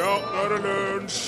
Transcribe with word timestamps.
Ja, 0.00 0.14
nå 0.16 0.44
er 0.46 0.52
det 0.54 0.58
lunsj! 0.64 1.24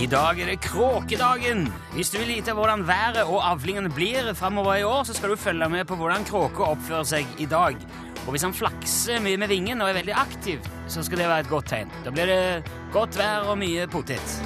I 0.00 0.06
dag 0.08 0.38
er 0.40 0.48
det 0.48 0.62
kråkedagen. 0.64 1.66
Hvis 1.92 2.10
du 2.10 2.16
vil 2.22 2.30
vite 2.32 2.54
hvordan 2.56 2.86
været 2.88 3.20
og 3.26 3.42
avlingene 3.44 3.92
blir 3.92 4.32
framover 4.34 4.80
i 4.80 4.86
år, 4.88 5.04
så 5.04 5.12
skal 5.14 5.34
du 5.34 5.36
følge 5.36 5.68
med 5.68 5.84
på 5.84 5.98
hvordan 6.00 6.24
kråka 6.24 6.72
oppfører 6.72 7.04
seg 7.12 7.28
i 7.38 7.46
dag. 7.50 7.76
Og 8.24 8.30
hvis 8.32 8.46
han 8.48 8.56
flakser 8.56 9.20
mye 9.20 9.36
med 9.36 9.52
vingen 9.52 9.84
og 9.84 9.90
er 9.90 10.00
veldig 10.00 10.16
aktiv, 10.16 10.64
så 10.88 11.04
skal 11.04 11.20
det 11.20 11.28
være 11.28 11.44
et 11.44 11.52
godt 11.52 11.74
tegn. 11.74 11.92
Da 12.06 12.14
blir 12.14 12.32
det 12.32 12.72
godt 12.94 13.20
vær 13.20 13.52
og 13.52 13.58
mye 13.60 13.84
potet. 13.92 14.40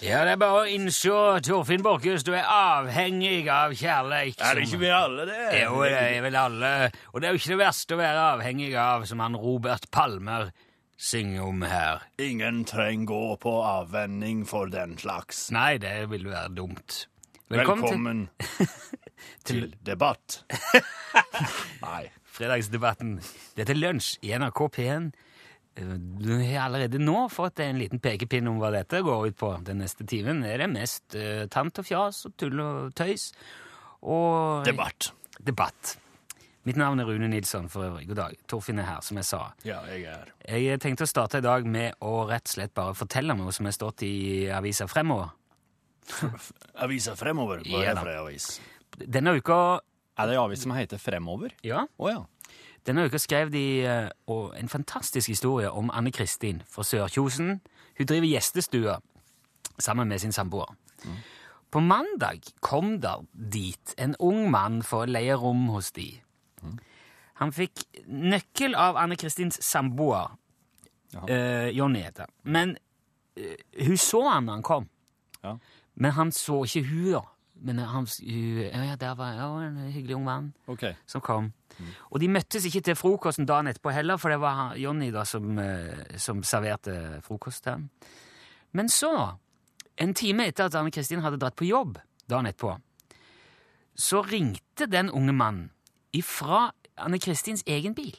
Ja, 0.00 0.22
det 0.24 0.32
er 0.32 0.38
bare 0.40 0.62
å 0.62 0.68
innse, 0.70 1.12
Torfinn 1.44 1.82
Borchhus, 1.84 2.22
du 2.24 2.30
er 2.32 2.46
avhengig 2.48 3.44
av 3.52 3.74
kjærleik. 3.76 4.38
Er 4.40 4.56
det 4.56 4.62
ikke 4.64 4.78
vi 4.80 4.88
alle, 4.96 5.26
det? 5.28 5.42
Jo, 5.60 5.82
det 5.84 5.98
er 6.00 6.22
vel 6.24 6.38
alle. 6.40 6.70
Og 7.12 7.20
det 7.20 7.28
er 7.28 7.34
jo 7.36 7.40
ikke 7.42 7.52
det 7.52 7.58
verste 7.60 7.96
å 7.96 8.00
være 8.00 8.22
avhengig 8.30 8.70
av, 8.80 9.04
som 9.10 9.20
han 9.20 9.36
Robert 9.36 9.90
Palmer 9.92 10.48
synger 11.00 11.44
om 11.50 11.60
her. 11.68 12.06
Ingen 12.20 12.62
trenger 12.68 13.10
gå 13.12 13.20
på 13.44 13.54
avvenning 13.64 14.46
for 14.48 14.72
den 14.72 14.96
slags. 15.00 15.50
Nei, 15.52 15.74
det 15.82 15.92
vil 16.12 16.24
være 16.32 16.54
dumt. 16.56 17.02
Velkommen, 17.52 18.24
til 19.44 19.68
debatt. 19.90 20.40
Nei. 21.84 22.06
fredagsdebatten. 22.40 23.18
Dette 23.58 23.74
er 23.76 23.80
Lunsj 23.84 24.14
i 24.24 24.32
NRK 24.38 24.64
P1. 24.78 25.10
Eh, 25.78 26.64
allerede 26.64 26.98
nå 26.98 27.28
fått 27.30 27.60
en 27.64 27.78
liten 27.78 28.00
pekepinn 28.02 28.48
om 28.50 28.58
hva 28.60 28.72
dette 28.74 29.02
går 29.06 29.30
ut 29.30 29.36
på. 29.38 29.52
Den 29.66 29.80
neste 29.84 30.06
timen 30.08 30.42
er 30.44 30.58
det 30.64 30.70
mest 30.72 31.16
uh, 31.16 31.46
tant 31.52 31.78
og 31.78 31.86
fjas 31.86 32.24
og 32.26 32.36
tull 32.40 32.60
og 32.60 32.94
tøys. 32.98 33.30
Og 34.02 34.64
Debatt. 34.66 35.12
debatt. 35.38 35.96
Mitt 36.68 36.76
navn 36.76 37.00
er 37.00 37.08
Rune 37.08 37.28
Nilsson 37.32 37.70
for 37.72 37.86
øvrig. 37.86 38.06
God 38.10 38.18
dag. 38.18 38.40
Torfinn 38.50 38.80
er 38.82 38.88
her, 38.88 39.00
som 39.04 39.16
jeg 39.16 39.24
sa. 39.24 39.40
Ja, 39.64 39.78
jeg 39.88 40.04
er 40.04 40.32
Jeg 40.60 40.80
tenkte 40.82 41.06
å 41.06 41.08
starte 41.08 41.40
i 41.40 41.44
dag 41.44 41.64
med 41.64 41.96
å 42.04 42.26
rett 42.28 42.44
og 42.50 42.52
slett 42.52 42.74
bare 42.76 42.96
fortelle 42.98 43.36
noe 43.38 43.52
som 43.56 43.64
har 43.68 43.72
stått 43.72 44.04
i 44.04 44.50
avisa 44.52 44.88
Fremover. 44.90 45.30
Avisa 46.84 47.14
Fremover. 47.16 47.62
Hva 47.64 47.80
er 47.84 47.94
det 47.94 48.02
for 48.02 48.12
ei 48.12 48.18
avis? 48.20 48.50
Denne 49.00 49.32
uka 49.38 49.56
Er 50.18 50.26
det 50.28 50.34
en 50.36 50.42
avis 50.42 50.60
som 50.66 50.74
heter 50.76 51.00
Fremover? 51.00 51.54
Ja, 51.64 51.86
Å 51.96 52.10
ja. 52.10 52.20
Denne 52.86 53.04
uka 53.06 53.18
skrev 53.18 53.50
de 53.52 53.64
eh, 53.84 54.08
en 54.60 54.68
fantastisk 54.68 55.28
historie 55.28 55.70
om 55.70 55.90
Anne 55.92 56.12
Kristin 56.12 56.62
fra 56.68 56.82
Sørkjosen. 56.82 57.60
Hun 57.98 58.06
driver 58.06 58.26
gjestestue 58.26 58.96
sammen 59.78 60.08
med 60.08 60.18
sin 60.18 60.32
samboer. 60.32 60.74
På 61.70 61.80
mandag 61.80 62.40
kom 62.60 63.00
der 63.00 63.24
dit 63.32 63.94
en 63.98 64.16
ung 64.18 64.50
mann 64.50 64.82
for 64.82 65.04
å 65.04 65.10
leie 65.10 65.36
rom 65.38 65.68
hos 65.70 65.92
de. 65.92 66.08
Han 67.40 67.52
fikk 67.56 67.84
nøkkel 68.06 68.74
av 68.76 68.98
Anne 69.00 69.16
Kristins 69.16 69.60
samboer, 69.64 70.34
eh, 71.28 71.70
Jonny 71.72 72.02
heter. 72.04 72.26
Men 72.42 72.76
eh, 73.36 73.56
hun 73.86 73.96
så 73.96 74.24
han 74.28 74.46
da 74.46 74.58
han 74.58 74.66
kom. 74.66 74.88
Ja. 75.44 75.56
Men 75.94 76.12
han 76.12 76.32
så 76.32 76.64
ikke 76.64 76.84
hun 76.88 77.12
da. 77.12 77.22
Men 77.60 77.78
han, 77.78 78.06
ja, 78.24 78.96
der 78.96 79.14
var 79.14 79.32
ja, 79.36 79.48
en 79.66 79.76
hyggelig 79.92 80.16
ung 80.16 80.24
mann 80.24 80.52
okay. 80.66 80.94
som 81.06 81.20
kom. 81.20 81.52
Og 82.10 82.20
de 82.20 82.28
møttes 82.28 82.64
ikke 82.64 82.80
til 82.80 82.96
frokosten 82.96 83.48
dagen 83.48 83.68
etterpå 83.70 83.92
heller, 83.92 84.16
for 84.20 84.32
det 84.32 84.40
var 84.40 84.74
Jonny 84.80 85.10
da 85.12 85.24
som, 85.28 85.58
eh, 85.58 86.16
som 86.20 86.42
serverte 86.42 87.20
frokost 87.24 87.64
til 87.64 87.72
ham. 87.72 87.88
Men 88.72 88.88
så, 88.88 89.12
en 90.00 90.14
time 90.14 90.46
etter 90.48 90.70
at 90.70 90.78
Anne 90.78 90.92
Kristin 90.94 91.20
hadde 91.24 91.40
dratt 91.40 91.56
på 91.58 91.68
jobb 91.68 91.98
dagen 92.30 92.48
etterpå, 92.48 92.78
så 93.96 94.22
ringte 94.24 94.88
den 94.88 95.10
unge 95.10 95.32
mannen 95.36 95.70
ifra 96.16 96.70
Anne 96.96 97.20
Kristins 97.20 97.64
egen 97.66 97.94
bil. 97.94 98.16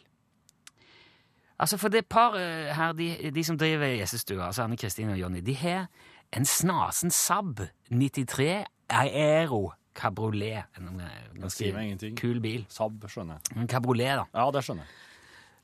Altså, 1.62 1.78
for 1.78 1.94
det 1.94 2.08
paret 2.10 2.74
her, 2.76 2.94
de, 2.98 3.32
de 3.36 3.44
som 3.44 3.58
driver 3.58 3.94
gjestestua, 3.94 4.48
altså 4.48 4.64
Anne 4.64 4.78
Kristin 4.78 5.10
og 5.10 5.20
Jonny, 5.20 5.42
de 5.46 5.56
har 5.56 5.88
en 6.34 6.46
snasen 6.46 7.12
Saab 7.12 7.62
93 7.90 8.66
Aero 8.92 9.72
Cabriolet. 9.96 10.66
En 10.80 11.02
ganske 11.42 12.12
kul 12.20 12.40
bil. 12.44 12.66
Saab, 12.72 13.02
skjønner 13.12 13.40
jeg. 13.40 13.58
En 13.62 13.68
Cabriolet, 13.72 14.22
da. 14.22 14.28
Ja, 14.40 14.50
det 14.56 14.64
skjønner 14.68 14.86
jeg. 14.88 14.98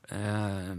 Uh, 0.08 0.76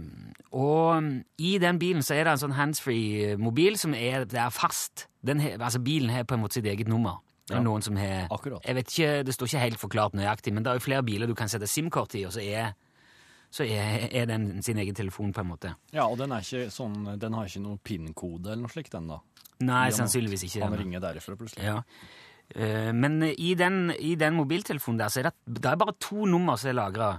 og 0.58 1.04
i 1.38 1.52
den 1.62 1.78
bilen 1.78 2.02
så 2.02 2.16
er 2.18 2.24
det 2.26 2.32
en 2.34 2.40
sånn 2.42 2.54
handsfree-mobil 2.56 3.76
som 3.78 3.92
er, 3.94 4.24
det 4.26 4.40
er 4.42 4.50
fast. 4.50 5.04
Den 5.22 5.38
he, 5.38 5.52
altså 5.54 5.78
Bilen 5.84 6.10
har 6.10 6.24
på 6.26 6.34
en 6.34 6.42
måte 6.42 6.58
sitt 6.58 6.66
eget 6.66 6.88
nummer. 6.90 7.20
Det 7.46 7.54
er 7.54 7.60
Ja. 7.60 7.62
noen 7.66 7.82
som 7.82 7.96
har. 7.96 8.28
Jeg 8.64 8.74
vet 8.74 8.88
ikke, 8.90 9.24
Det 9.24 9.34
står 9.34 9.46
ikke 9.46 9.58
helt 9.58 9.78
forklart 9.78 10.12
nøyaktig, 10.14 10.52
men 10.52 10.62
det 10.64 10.70
er 10.70 10.74
jo 10.74 10.80
flere 10.86 11.02
biler 11.02 11.26
du 11.26 11.34
kan 11.34 11.48
sette 11.48 11.66
SIM-kort 11.66 12.14
i, 12.14 12.24
og 12.24 12.32
så 12.32 12.40
er, 12.42 12.74
så 13.50 13.64
er, 13.64 14.08
er 14.12 14.26
den 14.26 14.62
sin 14.62 14.78
egen 14.78 14.94
telefon, 14.94 15.32
på 15.32 15.40
en 15.40 15.46
måte. 15.48 15.74
Ja, 15.92 16.06
og 16.06 16.18
den 16.18 16.30
sånn 16.70 17.18
Den 17.18 17.32
har 17.32 17.46
ikke 17.46 17.62
noen 17.62 17.78
PIN-kode 17.78 18.46
eller 18.52 18.62
noe 18.62 18.70
slikt, 18.70 18.90
den, 18.90 19.08
da. 19.08 19.20
Nei, 19.60 19.90
sannsynligvis 19.90 20.44
ikke. 20.44 20.62
Han 20.64 20.78
ringer 20.78 21.00
derifra 21.00 21.36
plutselig. 21.36 21.64
Ja. 21.64 21.82
Eh, 22.56 22.90
men 22.92 23.22
i 23.38 23.54
den, 23.54 23.90
i 23.98 24.14
den 24.18 24.34
mobiltelefonen 24.34 24.98
der, 24.98 25.08
så 25.08 25.20
er 25.20 25.28
det, 25.30 25.34
det 25.46 25.70
er 25.70 25.76
bare 25.80 25.94
to 26.00 26.24
nummer 26.26 26.56
som 26.58 26.70
er 26.72 26.78
lagra, 26.80 27.10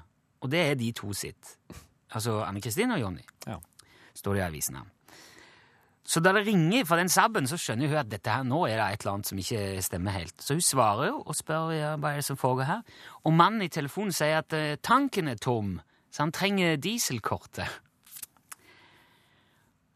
og 0.41 0.51
det 0.51 0.59
er 0.71 0.75
de 0.75 0.91
to 0.97 1.13
sitt. 1.13 1.57
Altså 2.11 2.41
Anne 2.43 2.61
Kristin 2.61 2.91
og 2.91 2.99
Jonny, 2.99 3.23
Ja. 3.47 3.55
står 4.15 4.33
det 4.33 4.41
i 4.41 4.47
avisen 4.49 4.75
her. 4.75 4.89
Så 6.03 6.19
da 6.19 6.33
det 6.33 6.47
ringer 6.47 6.83
fra 6.85 6.97
den 6.97 7.07
sabben, 7.09 7.45
så 7.47 7.55
skjønner 7.61 7.87
hun 7.87 7.97
at 8.01 8.09
dette 8.09 8.27
her, 8.33 8.43
nå 8.43 8.65
er 8.67 8.75
det 8.75 8.87
et 8.93 9.01
eller 9.05 9.13
annet 9.13 9.27
som 9.29 9.37
ikke 9.39 9.81
stemmer 9.85 10.11
helt. 10.11 10.33
Så 10.41 10.57
hun 10.57 10.61
svarer 10.65 11.07
jo 11.11 11.21
og 11.21 11.35
spør 11.37 11.69
ja, 11.71 11.91
hva 11.95 12.11
er 12.11 12.19
det 12.19 12.25
som 12.25 12.39
foregår 12.41 12.67
her. 12.67 12.81
Og 13.23 13.33
mannen 13.37 13.61
i 13.61 13.69
telefonen 13.71 14.11
sier 14.11 14.41
at 14.41 14.51
eh, 14.57 14.75
tanken 14.83 15.29
er 15.31 15.39
tom, 15.39 15.77
så 16.11 16.25
han 16.25 16.33
trenger 16.35 16.75
dieselkortet. 16.81 17.69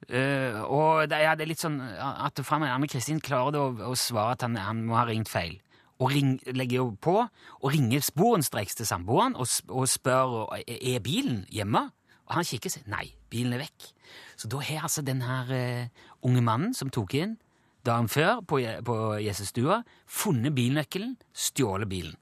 Eh, 0.10 0.58
og 0.62 1.10
det, 1.10 1.22
ja, 1.24 1.36
det 1.38 1.46
er 1.46 1.52
litt 1.52 1.64
sånn 1.64 1.80
at 1.82 2.42
Anne 2.54 2.90
Kristin 2.92 3.22
klarer 3.24 3.58
å, 3.62 3.92
å 3.92 3.96
svare 3.98 4.36
at 4.36 4.46
han, 4.46 4.58
han 4.60 4.84
må 4.86 4.98
ha 5.00 5.06
ringt 5.10 5.32
feil. 5.32 5.58
Og 6.04 6.12
ring, 6.12 6.36
legger 6.52 6.82
jo 6.82 6.88
på 7.00 7.16
og 7.24 7.70
ringer 7.72 8.04
sporenstreks 8.04 8.76
til 8.76 8.88
samboeren 8.90 9.38
og, 9.40 9.48
og 9.72 9.88
spør 9.88 10.52
er 10.66 11.00
bilen 11.04 11.46
hjemme. 11.54 11.88
Og 12.26 12.36
han 12.40 12.48
kikker 12.48 12.74
seg. 12.74 12.86
Nei, 12.92 13.08
bilen 13.32 13.56
er 13.56 13.64
vekk. 13.64 13.90
Så 14.36 14.50
da 14.52 14.60
har 14.66 14.88
altså 14.88 15.06
den 15.06 15.22
her 15.24 15.52
uh, 15.54 16.06
unge 16.26 16.42
mannen 16.44 16.74
som 16.76 16.92
tok 16.94 17.16
inn 17.20 17.38
dagen 17.86 18.10
før 18.10 18.42
på, 18.50 18.60
på 18.86 18.96
Jesusstua, 19.22 19.84
funnet 20.10 20.56
bilnøkkelen, 20.58 21.16
stjålet 21.38 21.90
bilen. 21.90 22.16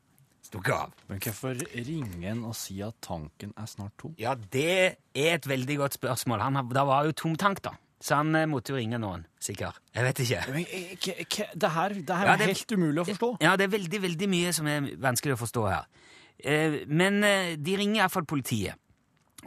Stukket 0.54 0.74
av. 0.78 0.92
Men 1.10 1.20
hvorfor 1.26 1.58
ringer 1.74 2.28
en 2.32 2.44
og 2.46 2.54
sier 2.56 2.92
at 2.94 3.00
tanken 3.02 3.54
er 3.58 3.66
snart 3.72 3.96
tom? 3.98 4.14
Ja, 4.22 4.36
det 4.54 4.68
er 5.18 5.32
et 5.40 5.48
veldig 5.50 5.78
godt 5.82 5.98
spørsmål. 5.98 6.44
Han, 6.46 6.60
det 6.70 6.84
var 6.86 7.08
jo 7.10 7.16
tom 7.18 7.34
tank, 7.42 7.64
da. 7.66 7.74
Så 8.04 8.18
han 8.20 8.36
eh, 8.36 8.46
måtte 8.52 8.74
jo 8.74 8.78
ringe 8.78 9.00
noen, 9.00 9.22
sikkert. 9.42 9.78
Jeg 9.96 10.04
vet 10.04 10.22
ikke. 10.26 10.40
Men 10.52 10.66
eh, 10.68 10.94
k- 11.02 11.24
k- 11.32 11.50
det 11.56 11.70
her, 11.72 11.94
det 12.04 12.18
her 12.20 12.28
Ja, 12.28 12.34
er 12.36 12.42
det- 12.44 12.50
helt 12.52 12.72
umulig 12.78 13.02
å 13.02 13.06
forstå. 13.08 13.30
Ja, 13.42 13.56
det 13.58 13.66
er 13.70 13.74
veldig, 13.78 14.02
veldig 14.04 14.30
mye 14.30 14.54
som 14.54 14.68
er 14.68 14.90
vanskelig 15.02 15.38
å 15.38 15.42
forstå 15.42 15.64
her. 15.72 15.86
Eh, 16.44 16.80
Men 16.88 17.24
eh, 17.24 17.56
de 17.56 17.78
ringer 17.80 18.04
iallfall 18.04 18.26
politiet 18.30 18.76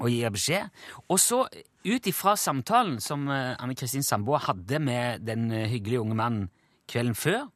og 0.01 0.11
gir 0.11 0.29
beskjed. 0.33 0.71
Og 1.09 1.21
så, 1.21 1.43
ut 1.87 2.09
ifra 2.11 2.35
samtalen 2.37 2.99
som 3.01 3.29
eh, 3.31 3.55
Anne 3.61 3.77
Kristin 3.79 4.03
samboer 4.05 4.43
hadde 4.49 4.81
med 4.83 5.23
den 5.29 5.51
eh, 5.53 5.69
hyggelige 5.71 6.01
unge 6.03 6.17
mannen 6.19 6.49
kvelden 6.89 7.15
før, 7.17 7.47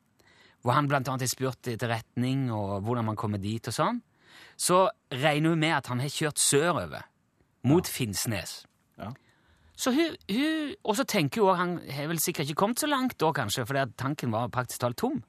hvor 0.63 0.77
han 0.77 0.91
annet 0.93 1.25
har 1.25 1.31
spurt 1.31 1.71
etter 1.73 1.91
retning 1.91 2.51
og 2.53 2.81
hvordan 2.85 3.11
man 3.11 3.19
kommer 3.19 3.41
dit 3.41 3.67
og 3.71 3.75
sånn, 3.75 4.01
så 4.61 4.85
regner 5.13 5.55
hun 5.55 5.63
med 5.63 5.77
at 5.79 5.89
han 5.89 6.03
har 6.03 6.13
kjørt 6.13 6.41
sørover, 6.41 7.07
mot 7.65 7.89
Finnsnes. 7.89 8.63
Ja. 9.01 9.11
Så 9.77 9.93
hun, 9.97 10.17
hun, 10.29 10.73
og 10.85 10.97
så 10.97 11.05
tenker 11.09 11.45
hun 11.45 11.57
han 11.57 11.77
har 11.93 12.09
vel 12.11 12.21
sikkert 12.21 12.49
ikke 12.49 12.61
kommet 12.65 12.83
så 12.83 12.89
langt 12.89 13.17
da, 13.21 13.33
kanskje, 13.37 13.67
fordi 13.69 13.87
tanken 14.01 14.33
var 14.35 14.53
praktisk 14.53 14.85
talt 14.85 15.01
tom. 15.01 15.23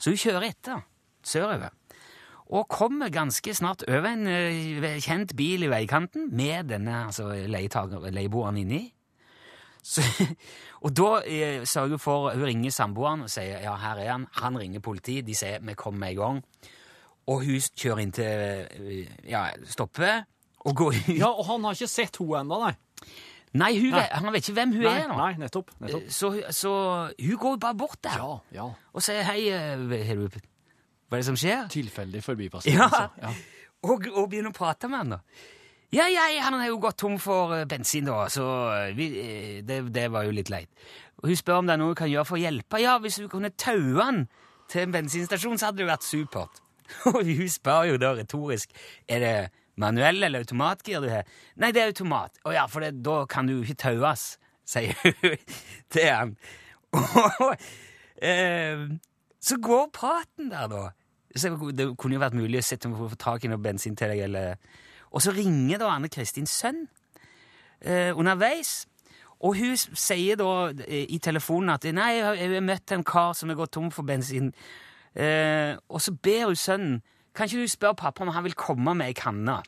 Så 0.00 0.12
hun 0.12 0.20
kjører 0.20 0.48
etter, 0.50 0.84
sørover, 1.24 1.72
og 2.52 2.68
kommer 2.68 3.12
ganske 3.12 3.54
snart 3.56 3.84
over 3.88 4.10
en 4.10 4.28
uh, 4.28 4.98
kjent 5.00 5.32
bil 5.38 5.64
i 5.64 5.70
veikanten 5.72 6.28
med 6.36 6.68
denne 6.68 7.06
altså, 7.08 7.30
leieboeren 7.48 8.60
inni. 8.60 8.82
Så, 9.82 10.02
og 10.84 10.92
da 10.94 11.08
eh, 11.26 11.64
sørger 11.66 11.96
hun 11.96 12.02
for 12.02 12.28
Hun 12.36 12.44
ringer 12.46 12.70
samboeren 12.70 13.24
og 13.26 13.30
sier 13.32 13.58
ja, 13.64 13.74
her 13.82 13.98
er 13.98 14.12
han. 14.12 14.28
Han 14.38 14.58
ringer 14.60 14.80
politiet. 14.84 15.26
De 15.26 15.34
sier 15.34 15.58
vi 15.62 15.74
kommer 15.78 16.12
i 16.12 16.18
gang. 16.18 16.38
Og 17.30 17.42
hun 17.46 17.58
kjører 17.78 18.02
inn 18.04 18.14
til 18.14 18.24
eh, 18.26 19.10
ja, 19.30 19.48
stopper 19.70 20.22
og 20.62 20.76
går 20.78 20.94
ut. 21.00 21.12
Ja, 21.18 21.28
og 21.34 21.44
han 21.50 21.64
har 21.66 21.74
ikke 21.74 21.90
sett 21.90 22.18
henne 22.22 22.42
ennå, 22.44 22.58
nei. 22.62 22.74
Nei, 23.52 23.72
hun, 23.82 23.90
Nei. 23.92 24.06
han 24.16 24.32
vet 24.32 24.46
ikke 24.46 24.54
hvem 24.56 24.70
hun 24.78 24.84
Nei, 24.86 24.92
er 25.02 25.08
nå. 25.10 25.16
nei, 25.18 25.32
nettopp. 25.42 25.74
nettopp. 25.82 26.06
Så, 26.08 26.30
så 26.56 26.70
hun 27.18 27.34
går 27.42 27.58
bare 27.60 27.76
bort 27.76 27.98
der 28.06 28.14
Ja, 28.16 28.28
ja. 28.56 28.68
og 28.96 29.04
sier 29.04 29.26
hei, 29.28 29.42
eh, 29.52 30.06
har 30.08 30.22
du 30.22 30.38
Hva 30.38 31.18
er 31.18 31.20
det 31.20 31.26
som 31.26 31.36
skjer? 31.36 31.66
Tilfeldig 31.74 32.22
forbipasserende. 32.24 32.78
Ja. 32.80 32.86
altså. 32.88 33.26
ja. 33.26 33.34
Og, 33.82 34.04
og 34.14 34.28
begynner 34.30 34.52
å 34.52 34.54
prate 34.54 34.86
med 34.86 35.00
han, 35.00 35.12
da. 35.16 35.16
Ja, 35.92 36.06
ja, 36.08 36.22
han 36.40 36.54
har 36.56 36.70
jo 36.70 36.78
gått 36.80 37.02
tom 37.02 37.18
for 37.20 37.52
eh, 37.52 37.66
bensin, 37.68 38.06
da, 38.08 38.24
så 38.32 38.44
eh, 38.72 38.94
vi, 38.96 39.06
eh, 39.20 39.56
det, 39.68 39.82
det 39.92 40.06
var 40.08 40.24
jo 40.24 40.32
litt 40.32 40.48
leit. 40.48 40.70
Og 41.20 41.28
hun 41.28 41.36
spør 41.36 41.58
om 41.60 41.66
det 41.68 41.74
er 41.74 41.80
noe 41.82 41.90
hun 41.90 41.98
kan 41.98 42.08
gjøre 42.08 42.28
for 42.30 42.38
å 42.38 42.40
hjelpe. 42.40 42.80
Ja, 42.80 42.94
hvis 43.02 43.18
du 43.20 43.26
kunne 43.28 43.50
taue 43.60 43.98
han 44.00 44.22
til 44.72 44.86
en 44.86 44.94
bensinstasjon, 44.94 45.60
så 45.60 45.68
hadde 45.68 45.82
det 45.82 45.90
vært 45.90 46.06
supert. 46.06 46.62
Og 47.12 47.20
hun 47.28 47.50
spør 47.52 47.90
jo 47.90 47.98
da 48.00 48.14
retorisk 48.16 48.72
er 49.04 49.20
det 49.20 49.34
Manuell 49.80 50.24
eller 50.24 50.46
automatgir 50.46 51.04
du 51.04 51.10
har? 51.12 51.28
Nei, 51.60 51.70
det 51.76 51.82
er 51.82 51.92
automat. 51.92 52.40
Å 52.48 52.54
ja, 52.56 52.64
for 52.72 52.84
det, 52.84 52.94
da 53.04 53.22
kan 53.28 53.48
du 53.48 53.58
ikke 53.58 53.76
taues, 53.84 54.24
sier 54.68 54.96
hun 54.96 55.36
til 55.92 56.08
han. 56.08 56.36
Eh, 58.22 58.78
så 59.42 59.56
går 59.58 59.88
praten 59.90 60.52
der, 60.52 60.68
da. 60.70 60.82
Så 61.34 61.50
det 61.74 61.88
kunne 61.98 62.14
jo 62.14 62.20
vært 62.22 62.36
mulig 62.38 62.60
å 62.60 62.62
sette 62.62 62.86
om 62.86 62.94
å 62.94 63.08
få 63.10 63.16
tak 63.18 63.42
i 63.42 63.48
noe 63.50 63.58
bensin 63.58 63.96
til 63.98 64.12
deg, 64.12 64.20
eller 64.28 64.60
Og 65.12 65.22
så 65.22 65.34
ringer 65.36 65.80
da 65.80 65.90
Anne 65.92 66.10
Kristins 66.12 66.54
sønn 66.56 66.86
eh, 67.84 68.10
underveis. 68.16 68.86
Og 69.42 69.58
hun 69.58 69.76
sier 69.76 70.38
da 70.38 70.70
eh, 70.86 71.06
i 71.10 71.18
telefonen 71.22 71.74
at 71.74 71.84
'nei, 71.84 72.10
jeg 72.18 72.54
har, 72.54 72.64
møtt 72.64 72.94
en 72.94 73.04
kar 73.04 73.34
som 73.36 73.50
har 73.50 73.58
gått 73.58 73.74
tom 73.76 73.90
for 73.90 74.06
bensin'. 74.06 74.52
Eh, 75.14 75.76
og 75.88 76.00
så 76.00 76.14
ber 76.14 76.46
hun 76.46 76.56
sønnen 76.56 77.02
'kan 77.34 77.46
ikke 77.46 77.64
du 77.64 77.68
spørre 77.68 77.94
pappa 77.94 78.22
om 78.22 78.32
han 78.32 78.44
vil 78.44 78.54
komme 78.54 78.94
med 78.94 79.06
ei 79.06 79.12
kanne'? 79.12 79.62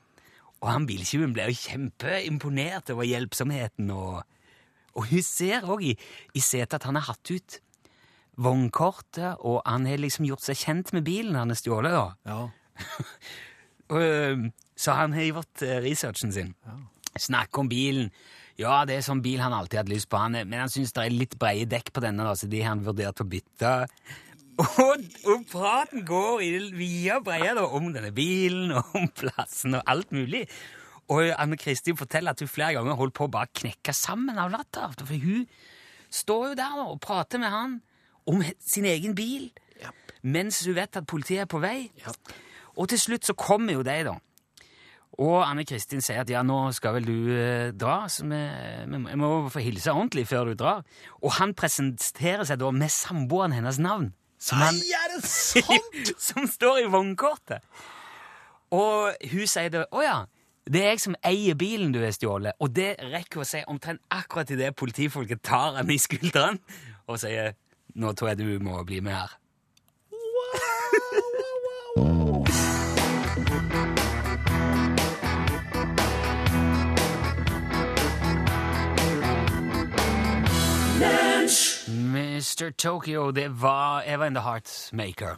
Og 0.60 0.72
han 0.72 0.86
biltjuven 0.86 1.32
blir 1.32 1.50
jo 1.50 1.60
kjempeimponert 1.60 2.90
over 2.90 3.04
hjelpsomheten, 3.04 3.90
og, 3.90 4.22
og 4.94 5.06
hun 5.10 5.22
ser 5.22 5.60
òg 5.60 5.82
i, 5.82 5.98
i 6.34 6.40
setet 6.40 6.74
at 6.74 6.84
han 6.84 6.96
har 6.96 7.12
hatt 7.12 7.30
ut 7.30 7.60
vognkortet, 8.40 9.36
og 9.44 9.62
han 9.66 9.86
har 9.86 10.00
liksom 10.00 10.24
gjort 10.24 10.42
seg 10.42 10.56
kjent 10.56 10.92
med 10.92 11.04
bilen 11.04 11.36
han 11.36 11.52
har 11.52 11.58
stjålet. 11.60 12.14
Ja. 12.24 12.48
Og, 13.92 14.00
øhm, 14.00 14.46
så 14.76 14.96
han 14.98 15.14
har 15.16 15.28
gjort 15.28 15.62
eh, 15.66 15.80
researchen 15.84 16.32
sin. 16.34 16.54
Snakker 17.14 17.62
om 17.62 17.70
bilen. 17.70 18.10
Ja, 18.58 18.84
det 18.86 18.98
er 18.98 19.06
sånn 19.06 19.22
bil 19.22 19.42
han 19.42 19.54
alltid 19.54 19.80
har 19.80 19.84
hatt 19.84 19.90
lyst 19.90 20.08
på, 20.10 20.18
han 20.20 20.36
men 20.36 20.60
han 20.60 20.70
syns 20.70 20.94
det 20.94 21.02
er 21.02 21.14
litt 21.14 21.34
brede 21.40 21.66
dekk 21.72 21.90
på 21.94 22.02
denne, 22.04 22.26
da, 22.26 22.36
så 22.38 22.46
de 22.50 22.60
har 22.62 22.74
han 22.74 22.84
vurdert 22.86 23.22
å 23.22 23.26
bytte. 23.26 23.72
Og, 24.62 25.06
og 25.26 25.46
praten 25.50 26.04
går 26.06 26.42
i 26.46 26.50
vide 26.76 27.16
og 27.18 27.24
breie 27.26 27.54
da, 27.58 27.64
om 27.66 27.88
denne 27.94 28.12
bilen, 28.14 28.70
og 28.78 28.94
om 29.00 29.08
plassen 29.10 29.74
og 29.74 29.82
alt 29.90 30.14
mulig. 30.14 30.44
Og 31.10 31.32
Anne 31.34 31.58
Kristin 31.60 31.98
forteller 31.98 32.32
at 32.32 32.40
hun 32.40 32.48
flere 32.48 32.78
ganger 32.78 32.96
holdt 32.96 33.16
på 33.18 33.26
å 33.26 33.32
bare 33.32 33.50
knekke 33.52 33.92
sammen 33.96 34.38
av 34.40 34.52
latter. 34.54 34.94
For 35.02 35.18
hun 35.20 35.48
står 36.14 36.52
jo 36.52 36.60
der 36.62 36.78
og 36.86 37.00
prater 37.02 37.42
med 37.42 37.52
han 37.52 37.80
om 38.30 38.44
sin 38.62 38.86
egen 38.88 39.16
bil, 39.18 39.50
mens 40.22 40.62
hun 40.64 40.78
vet 40.78 41.02
at 41.02 41.10
politiet 41.10 41.44
er 41.44 41.50
på 41.50 41.60
vei. 41.60 41.90
Og 42.78 42.88
til 42.94 43.02
slutt 43.02 43.26
så 43.26 43.34
kommer 43.36 43.76
jo 43.76 43.82
de, 43.84 43.98
da. 44.06 44.14
Og 45.22 45.40
Anne 45.46 45.62
Kristin 45.68 46.00
sier 46.02 46.22
at 46.24 46.30
ja, 46.32 46.40
nå 46.42 46.56
skal 46.74 46.96
vel 46.96 47.04
du 47.06 47.16
eh, 47.36 47.68
dra, 47.78 48.04
så 48.10 48.24
vi, 48.26 48.40
vi 48.90 48.98
må- 48.98 49.10
jeg 49.12 49.18
må 49.20 49.28
få 49.52 49.62
hilse 49.62 49.92
ordentlig 49.94 50.24
før 50.30 50.50
du 50.50 50.54
drar. 50.58 50.80
Og 51.22 51.36
han 51.38 51.52
presenterer 51.54 52.42
seg 52.48 52.58
da 52.62 52.70
med 52.74 52.90
samboeren 52.90 53.54
hennes 53.54 53.78
navn. 53.78 54.10
Som, 54.44 54.58
han, 54.60 54.74
er 54.76 55.12
det 55.14 55.22
sant?! 55.30 56.10
som 56.20 56.48
står 56.50 56.82
i 56.82 56.88
vognkortet. 56.92 57.62
Og 58.74 59.14
hun 59.30 59.46
sier 59.46 59.70
det, 59.70 59.84
å 59.94 60.02
ja, 60.02 60.16
det 60.66 60.80
er 60.82 60.90
jeg 60.94 61.00
som 61.04 61.14
eier 61.28 61.54
bilen 61.60 61.92
du 61.94 62.00
har 62.02 62.12
stjålet. 62.16 62.56
Og 62.64 62.72
det 62.74 62.94
rekker 63.12 63.38
hun 63.38 63.46
å 63.46 63.48
si 63.48 63.62
omtrent 63.70 64.02
akkurat 64.12 64.50
idet 64.50 64.72
politifolket 64.76 65.44
tar 65.46 65.78
henne 65.78 65.94
i 65.94 66.00
skulderen 66.02 66.58
og 67.06 67.20
sier 67.22 67.54
nå 67.94 68.10
tror 68.18 68.32
jeg 68.32 68.40
du 68.42 68.64
må 68.64 68.80
bli 68.88 68.98
med 69.04 69.14
her. 69.14 69.38
Mr. 82.44 82.70
Tokyo, 82.70 83.30
det 83.30 83.48
var 83.48 84.02
Eva 84.06 84.26
in 84.26 84.34
the 84.34 84.40
Heartmaker. 84.40 85.36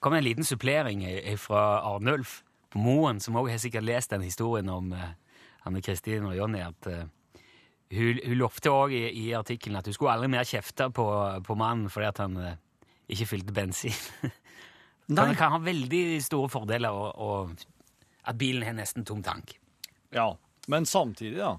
kom 0.00 0.14
en 0.14 0.24
liten 0.24 0.44
supplering 0.44 1.04
fra 1.38 1.80
Arnulf 1.80 2.42
på 2.70 2.78
Moen, 2.78 3.20
som 3.20 3.36
også 3.36 3.50
har 3.50 3.58
sikkert 3.58 3.84
lest 3.84 4.10
den 4.10 4.24
historien 4.26 4.68
om 4.68 4.92
eh, 4.92 5.12
Anne 5.66 5.82
Kristin 5.82 6.26
og 6.26 6.34
Jonny, 6.36 6.58
at 6.58 6.88
eh, 6.90 7.04
hun, 7.94 8.18
hun 8.24 8.34
lovte 8.40 8.72
òg 8.74 8.90
i, 8.90 9.04
i 9.20 9.28
artikkelen 9.38 9.78
at 9.78 9.86
hun 9.86 9.94
skulle 9.94 10.16
aldri 10.16 10.32
mer 10.32 10.48
kjefte 10.50 10.88
på, 10.90 11.06
på 11.46 11.54
mannen 11.54 11.86
fordi 11.94 12.08
at 12.08 12.18
han 12.24 12.34
eh, 12.42 12.58
ikke 13.06 13.28
fylte 13.36 13.54
bensin. 13.54 13.94
Nei. 15.14 15.28
Det 15.30 15.38
kan 15.38 15.54
ha 15.54 15.62
veldig 15.62 16.02
store 16.26 16.50
fordeler, 16.56 16.90
og, 16.90 17.14
og 17.22 18.26
at 18.26 18.40
bilen 18.40 18.66
har 18.66 18.74
nesten 18.80 19.06
tom 19.06 19.22
tank. 19.22 19.54
Ja, 20.10 20.32
men 20.66 20.90
samtidig, 20.90 21.38
da. 21.38 21.54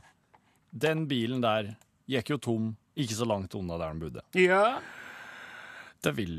Den 0.76 1.08
bilen 1.08 1.40
der 1.46 1.78
gikk 2.12 2.36
jo 2.36 2.42
tom 2.50 2.70
ikke 3.00 3.18
så 3.18 3.28
langt 3.30 3.56
unna 3.58 3.80
der 3.82 3.96
de 3.96 4.06
bodde. 4.06 4.26
Ja. 4.38 4.64
Det, 6.04 6.14
vil, 6.16 6.36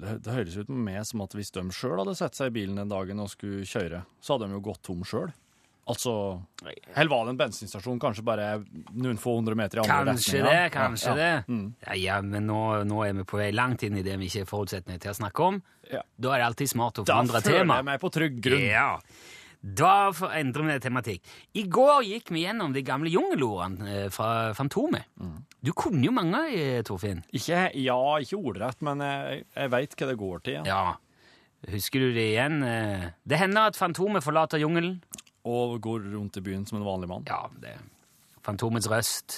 det 0.00 0.32
høres 0.32 0.56
ut 0.56 0.70
med 0.72 0.80
meg 0.86 1.02
som 1.08 1.20
at 1.24 1.34
hvis 1.36 1.52
de 1.52 1.66
sjøl 1.76 1.98
hadde 2.00 2.16
sett 2.16 2.38
seg 2.38 2.52
i 2.52 2.56
bilen 2.60 2.78
den 2.80 2.88
dagen 2.92 3.20
og 3.20 3.28
skulle 3.32 3.66
kjøre, 3.68 4.04
så 4.20 4.36
hadde 4.36 4.48
de 4.48 4.56
jo 4.56 4.64
gått 4.70 4.82
tom 4.88 5.04
sjøl. 5.08 5.28
Altså 5.88 6.12
Eller 6.92 7.08
var 7.08 7.22
det 7.24 7.32
en 7.32 7.38
bensinstasjon 7.40 8.00
kanskje 8.02 8.20
bare 8.20 8.48
noen 8.92 9.16
få 9.20 9.38
hundre 9.38 9.56
meter 9.56 9.80
i 9.80 9.82
andre 9.86 10.12
Kanskje 10.12 10.42
retninga? 10.42 10.50
det, 10.52 10.72
kanskje 10.74 11.08
ja, 11.08 11.16
ja. 11.16 11.38
det. 11.48 11.68
Ja, 11.86 11.94
ja, 11.96 12.18
men 12.20 12.44
nå, 12.44 12.58
nå 12.84 12.98
er 13.06 13.16
vi 13.16 13.24
på 13.28 13.40
vei 13.40 13.48
langt 13.56 13.86
inn 13.88 13.96
i 13.96 14.04
det 14.04 14.18
vi 14.20 14.28
ikke 14.28 14.42
har 14.44 14.50
forutsetninger 14.50 15.00
til 15.00 15.14
å 15.14 15.16
snakke 15.16 15.46
om. 15.46 15.62
Ja. 15.88 16.02
Da 16.20 16.34
er 16.34 16.42
det 16.42 16.48
alltid 16.50 16.72
smart 16.74 17.00
å 17.00 17.06
Da 17.08 17.22
føler 17.24 17.64
jeg 17.64 17.88
meg 17.88 18.02
på 18.04 18.12
trygg 18.12 18.36
grunn. 18.44 18.66
Ja. 18.68 18.90
Da 19.60 20.10
endrer 20.38 20.68
vi 20.68 20.76
tematikk. 20.84 21.24
I 21.58 21.64
går 21.66 22.04
gikk 22.06 22.30
vi 22.30 22.44
gjennom 22.44 22.72
de 22.72 22.82
gamle 22.86 23.10
jungelordene 23.10 23.88
eh, 24.04 24.08
fra 24.14 24.52
Fantomet. 24.54 25.08
Mm. 25.18 25.32
Du 25.66 25.72
kunne 25.74 26.04
jo 26.06 26.12
mange, 26.14 26.44
eh, 26.54 26.78
Torfinn. 26.86 27.24
Ikke, 27.34 27.64
ja, 27.74 27.96
ikke 28.22 28.38
ordrett, 28.38 28.78
men 28.86 29.02
jeg, 29.02 29.42
jeg 29.56 29.72
veit 29.74 29.96
hva 29.98 30.06
det 30.12 30.18
går 30.20 30.44
til. 30.46 30.60
Ja. 30.62 30.64
Ja. 30.86 30.96
Husker 31.72 31.98
du 32.06 32.12
det 32.14 32.28
igjen? 32.36 32.60
Eh, 32.62 33.08
Det 33.26 33.40
hender 33.40 33.66
at 33.72 33.76
Fantomet 33.76 34.22
forlater 34.22 34.62
jungelen. 34.62 35.00
Og 35.48 35.80
går 35.82 36.06
rundt 36.14 36.36
i 36.38 36.44
byen 36.44 36.62
som 36.68 36.78
en 36.78 36.86
vanlig 36.86 37.08
mann. 37.10 37.26
Ja, 37.26 37.48
det 37.58 37.74
Fantomets 38.46 38.86
røst. 38.88 39.34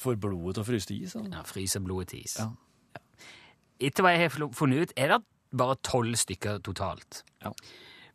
Får 0.00 0.16
blodet 0.16 0.56
til 0.56 0.62
å 0.64 0.66
fryse 0.66 0.88
til 0.88 1.02
is. 1.04 1.14
eller? 1.14 1.34
Ja, 1.36 1.42
fryser 1.46 1.82
blodet 1.84 2.08
til 2.14 2.24
is. 2.24 2.38
Ja. 2.40 2.48
Etter 3.80 4.04
hva 4.04 4.14
jeg 4.16 4.30
har 4.30 4.48
funnet 4.56 4.88
ut, 4.88 4.94
er 4.96 5.12
det 5.12 5.20
bare 5.52 5.76
tolv 5.82 6.16
stykker 6.20 6.60
totalt. 6.66 7.24
Ja. 7.44 7.52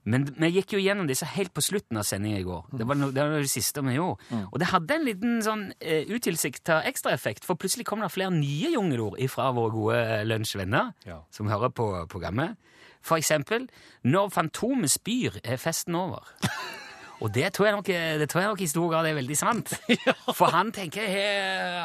Men 0.06 0.28
vi 0.38 0.52
gikk 0.54 0.76
jo 0.76 0.80
gjennom 0.84 1.08
disse 1.10 1.26
helt 1.26 1.50
på 1.58 1.64
slutten 1.66 1.98
av 1.98 2.06
sendinga 2.06 2.38
i 2.38 2.46
går. 2.46 2.68
Det 2.78 2.86
var, 2.86 2.98
no, 3.00 3.08
det 3.10 3.24
var 3.26 3.42
det 3.42 3.50
siste 3.50 3.82
vi 3.82 3.96
gjorde. 3.96 4.42
Og 4.52 4.60
det 4.62 4.68
hadde 4.70 4.94
en 5.00 5.08
liten 5.08 5.40
sånn 5.42 5.64
uh, 5.74 6.12
utilsikta 6.14 6.84
ekstraeffekt, 6.86 7.42
for 7.48 7.58
plutselig 7.58 7.88
kom 7.90 8.04
det 8.06 8.12
flere 8.14 8.30
nye 8.36 8.70
jungelord 8.76 9.18
fra 9.34 9.50
våre 9.58 9.74
gode 9.74 10.04
lunsjvenner 10.30 10.94
Ja. 11.10 11.24
som 11.34 11.50
hører 11.50 11.74
på 11.74 11.90
programmet. 12.12 12.54
For 13.02 13.18
eksempel 13.18 13.68
'Når 14.06 14.30
Fantomet 14.34 14.92
spyr, 14.94 15.40
er 15.44 15.58
festen 15.58 15.96
over'. 15.96 16.22
Og 17.24 17.32
det 17.34 17.54
tror, 17.54 17.72
nok, 17.72 17.86
det 17.88 18.28
tror 18.30 18.42
jeg 18.42 18.50
nok 18.50 18.62
i 18.62 18.68
stor 18.68 18.90
grad 18.92 19.06
er 19.08 19.14
veldig 19.16 19.38
sant. 19.38 19.72
For 20.38 20.52
han 20.52 20.72
tenker 20.76 21.08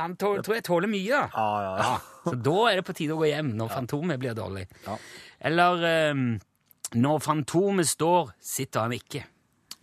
Han 0.01 0.17
tål, 0.17 0.43
tror 0.43 0.55
jeg 0.59 0.65
tåler 0.65 0.91
mye. 0.91 1.21
Ja, 1.23 1.49
ja, 1.63 1.77
ja. 1.79 1.99
Så 2.25 2.35
da 2.35 2.57
er 2.69 2.81
det 2.81 2.85
på 2.85 2.93
tide 2.99 3.15
å 3.15 3.21
gå 3.21 3.31
hjem, 3.31 3.55
når 3.57 3.71
Fantomet 3.73 4.19
blir 4.21 4.35
dårlig. 4.35 4.67
Ja. 5.41 5.49
Eller 5.49 5.85
ehm, 5.89 6.41
når 6.95 7.19
Fantomet 7.25 7.89
står, 7.89 8.33
sitter 8.41 8.87
han 8.87 8.93
ikke. 8.93 9.25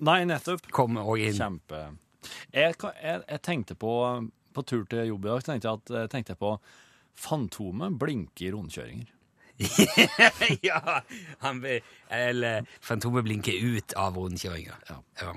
Nei, 0.06 0.22
nettopp. 0.30 0.68
Kommer 0.72 1.08
òg 1.08 1.24
inn. 1.26 1.38
Kjempe. 1.38 1.84
Jeg, 2.54 2.76
jeg, 2.78 3.22
jeg 3.24 3.42
tenkte 3.42 3.76
på 3.80 3.92
På 4.54 4.64
tur 4.66 4.84
til 4.90 5.06
jobb 5.08 5.26
i 5.26 5.30
dag 5.30 5.44
tenkte 5.46 5.70
jeg, 5.70 5.80
at, 5.80 5.92
jeg 6.02 6.10
tenkte 6.12 6.36
på 6.36 6.58
Fantomet 7.18 7.96
blinker 7.98 8.46
i 8.46 8.52
rundkjøringer. 8.54 9.14
ja, 10.70 10.80
han 11.42 11.62
be, 11.64 11.80
Eller 12.14 12.66
Fantomet 12.82 13.26
blinker 13.26 13.58
ut 13.58 13.96
av 13.98 14.18
rundkjøringa. 14.18 14.76
Ja. 15.22 15.34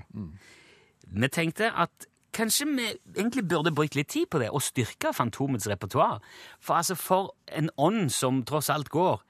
Vi 1.11 1.31
tenkte 1.33 1.71
at 1.73 2.09
kanskje 2.37 2.67
vi 2.69 2.89
egentlig 3.17 3.47
burde 3.49 3.73
brukt 3.75 3.97
litt 3.97 4.11
tid 4.13 4.29
på 4.31 4.43
det, 4.43 4.51
og 4.53 4.63
styrke 4.63 5.15
Fantomets 5.17 5.69
repertoar. 5.69 6.21
For 6.61 6.81
altså, 6.81 6.95
for 6.95 7.33
en 7.49 7.71
ånd 7.81 8.11
som 8.13 8.45
tross 8.45 8.69
alt 8.71 8.93
går, 8.93 9.23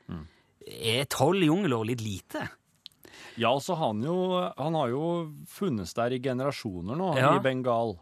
er 0.67 1.05
tolv 1.11 1.43
jungelår 1.43 1.87
litt 1.87 2.01
lite. 2.05 2.49
Ja, 3.41 3.53
altså 3.55 3.77
han 3.79 4.03
jo 4.05 4.17
Han 4.59 4.75
har 4.75 4.89
jo 4.93 5.33
funnes 5.49 5.95
der 5.95 6.13
i 6.13 6.19
generasjoner 6.21 6.97
nå, 6.99 7.17
Ja. 7.17 7.37
i 7.37 7.41
Bengal. 7.41 7.99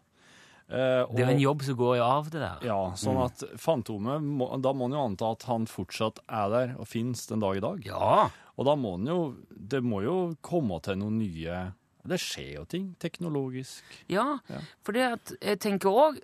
Eh, 0.71 1.03
og, 1.03 1.15
Det 1.17 1.23
er 1.25 1.31
jo 1.31 1.35
en 1.37 1.41
jobb 1.41 1.62
som 1.62 1.77
går 1.77 1.97
jo 1.97 2.03
av 2.05 2.31
det 2.31 2.41
der. 2.41 2.59
Ja, 2.67 2.93
sånn 2.95 3.25
at 3.25 3.43
Fantomet 3.57 4.21
må, 4.23 4.61
Da 4.61 4.73
må 4.73 4.85
en 4.85 4.93
jo 4.93 5.05
anta 5.07 5.31
at 5.33 5.43
han 5.45 5.65
fortsatt 5.67 6.19
er 6.29 6.49
der 6.50 6.75
og 6.79 6.87
fins 6.88 7.27
den 7.27 7.41
dag 7.41 7.57
i 7.57 7.61
dag. 7.61 7.85
Ja. 7.87 8.29
Og 8.59 8.67
da 8.67 8.75
må 8.77 8.95
en 8.99 9.07
jo 9.07 9.37
Det 9.50 9.83
må 9.83 10.03
jo 10.05 10.37
komme 10.43 10.81
til 10.83 10.97
noen 10.97 11.19
nye 11.19 11.73
Det 12.07 12.19
skjer 12.21 12.55
jo 12.57 12.65
ting 12.65 12.97
teknologisk. 13.00 13.83
Ja, 14.09 14.38
Ja. 14.49 14.61
for 14.83 14.93
det 14.93 15.03
at 15.12 15.33
jeg 15.41 15.59
tenker 15.61 15.88
òg 15.91 16.21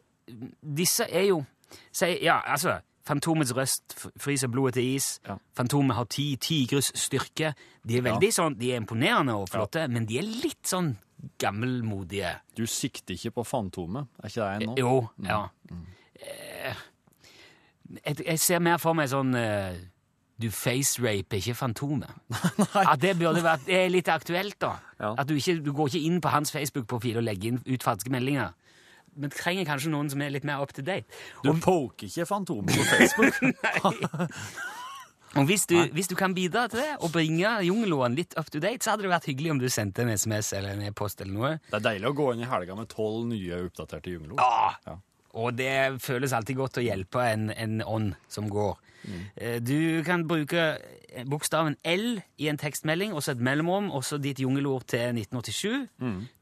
Disse 0.62 1.07
er 1.11 1.26
jo 1.29 1.47
sier, 1.93 2.21
Ja, 2.23 2.41
altså 2.47 2.81
Fantomets 3.05 3.53
røst 3.57 3.95
fryser 4.17 4.49
blodet 4.49 4.79
til 4.79 4.95
is. 4.97 5.09
Ja. 5.29 5.37
Fantomet 5.57 5.97
har 5.99 6.07
ti 6.09 6.37
tigres 6.41 6.89
styrke. 6.97 7.53
De 7.85 7.99
er 7.99 8.07
veldig 8.07 8.31
sånn, 8.33 8.57
de 8.57 8.73
er 8.73 8.81
imponerende 8.81 9.37
og 9.37 9.51
flotte, 9.53 9.85
men 9.93 10.09
de 10.09 10.19
er 10.23 10.29
litt 10.29 10.65
sånn 10.69 10.95
gammelmodige. 11.41 12.33
Du 12.57 12.65
sikter 12.69 13.17
ikke 13.17 13.35
på 13.39 13.47
Fantomet, 13.49 14.09
er 14.23 14.33
ikke 14.33 14.41
det 14.41 14.63
ennå? 14.63 14.77
Jo, 14.81 14.95
ja. 15.25 15.43
Mm. 15.71 15.85
Jeg, 18.01 18.17
jeg 18.25 18.41
ser 18.41 18.65
mer 18.65 18.81
for 18.81 18.97
meg 18.97 19.11
sånn 19.13 19.37
eh, 19.37 19.77
du 20.41 20.49
faceraper 20.51 21.39
ikke 21.39 21.55
Fantomet. 21.55 22.11
At 22.91 22.99
det 23.03 23.15
burde 23.21 23.45
vært 23.45 23.69
det 23.69 23.79
er 23.85 23.93
litt 23.93 24.09
aktuelt, 24.11 24.57
da. 24.63 24.75
Ja. 24.99 25.15
At 25.21 25.29
du, 25.29 25.37
ikke, 25.39 25.61
du 25.63 25.73
går 25.77 25.93
ikke 25.93 26.07
inn 26.09 26.21
på 26.25 26.33
hans 26.33 26.53
Facebook-profil 26.55 27.21
og 27.21 27.27
legger 27.29 27.53
inn 27.53 27.61
ut 27.69 27.87
falske 27.87 28.11
meldinger. 28.13 28.57
Men 29.21 29.33
trenger 29.35 29.68
kanskje 29.68 29.92
noen 29.92 30.11
som 30.12 30.23
er 30.25 30.33
litt 30.35 30.47
mer 30.49 30.62
up 30.64 30.73
to 30.75 30.83
date. 30.85 31.06
Du 31.44 31.52
poker 31.62 32.09
ikke 32.09 32.26
Fantomet 32.28 32.75
på 32.75 32.87
Facebook. 32.88 33.42
Nei. 33.42 34.38
Og 35.35 35.49
hvis 35.49 35.64
du, 35.66 35.75
hvis 35.94 36.06
du 36.06 36.14
kan 36.14 36.35
bidra 36.35 36.68
til 36.71 36.78
det, 36.78 36.92
og 37.02 37.11
bringe 37.14 37.56
jungelloen 37.66 38.14
litt 38.14 38.37
up 38.38 38.50
to 38.54 38.61
date, 38.62 38.85
så 38.85 38.92
hadde 38.94 39.06
det 39.06 39.11
vært 39.11 39.26
hyggelig 39.26 39.50
om 39.54 39.62
du 39.62 39.66
sendte 39.73 40.04
en 40.04 40.12
SMS 40.14 40.52
eller 40.54 40.76
en 40.76 40.85
e-post 40.87 41.25
eller 41.25 41.35
noe. 41.35 41.50
Det 41.71 41.80
er 41.80 41.87
deilig 41.88 42.11
å 42.12 42.14
gå 42.21 42.28
inn 42.35 42.44
i 42.44 42.50
helga 42.50 42.76
med 42.78 42.90
tolv 42.92 43.26
nye 43.33 43.64
oppdaterte 43.66 44.14
jungelord. 44.14 44.38
Ja. 44.38 44.76
Ja. 44.87 45.00
Og 45.35 45.56
det 45.59 45.99
føles 46.04 46.33
alltid 46.37 46.61
godt 46.61 46.78
å 46.78 46.85
hjelpe 46.85 47.25
en, 47.26 47.49
en 47.50 47.80
ånd 47.83 48.14
som 48.30 48.47
går. 48.52 48.78
Eh, 49.37 49.61
Du 49.61 50.03
kan 50.07 50.27
bruke 50.29 50.79
bokstaven 51.31 51.77
L 51.85 52.21
i 52.39 52.49
en 52.49 52.57
tekstmelding, 52.59 53.13
og 53.15 53.23
så 53.23 53.31
et 53.33 53.41
mellomrom, 53.45 53.91
og 53.95 54.03
så 54.05 54.19
ditt 54.19 54.39
jungelord 54.43 54.85
til 54.91 55.13
1987. 55.15 55.89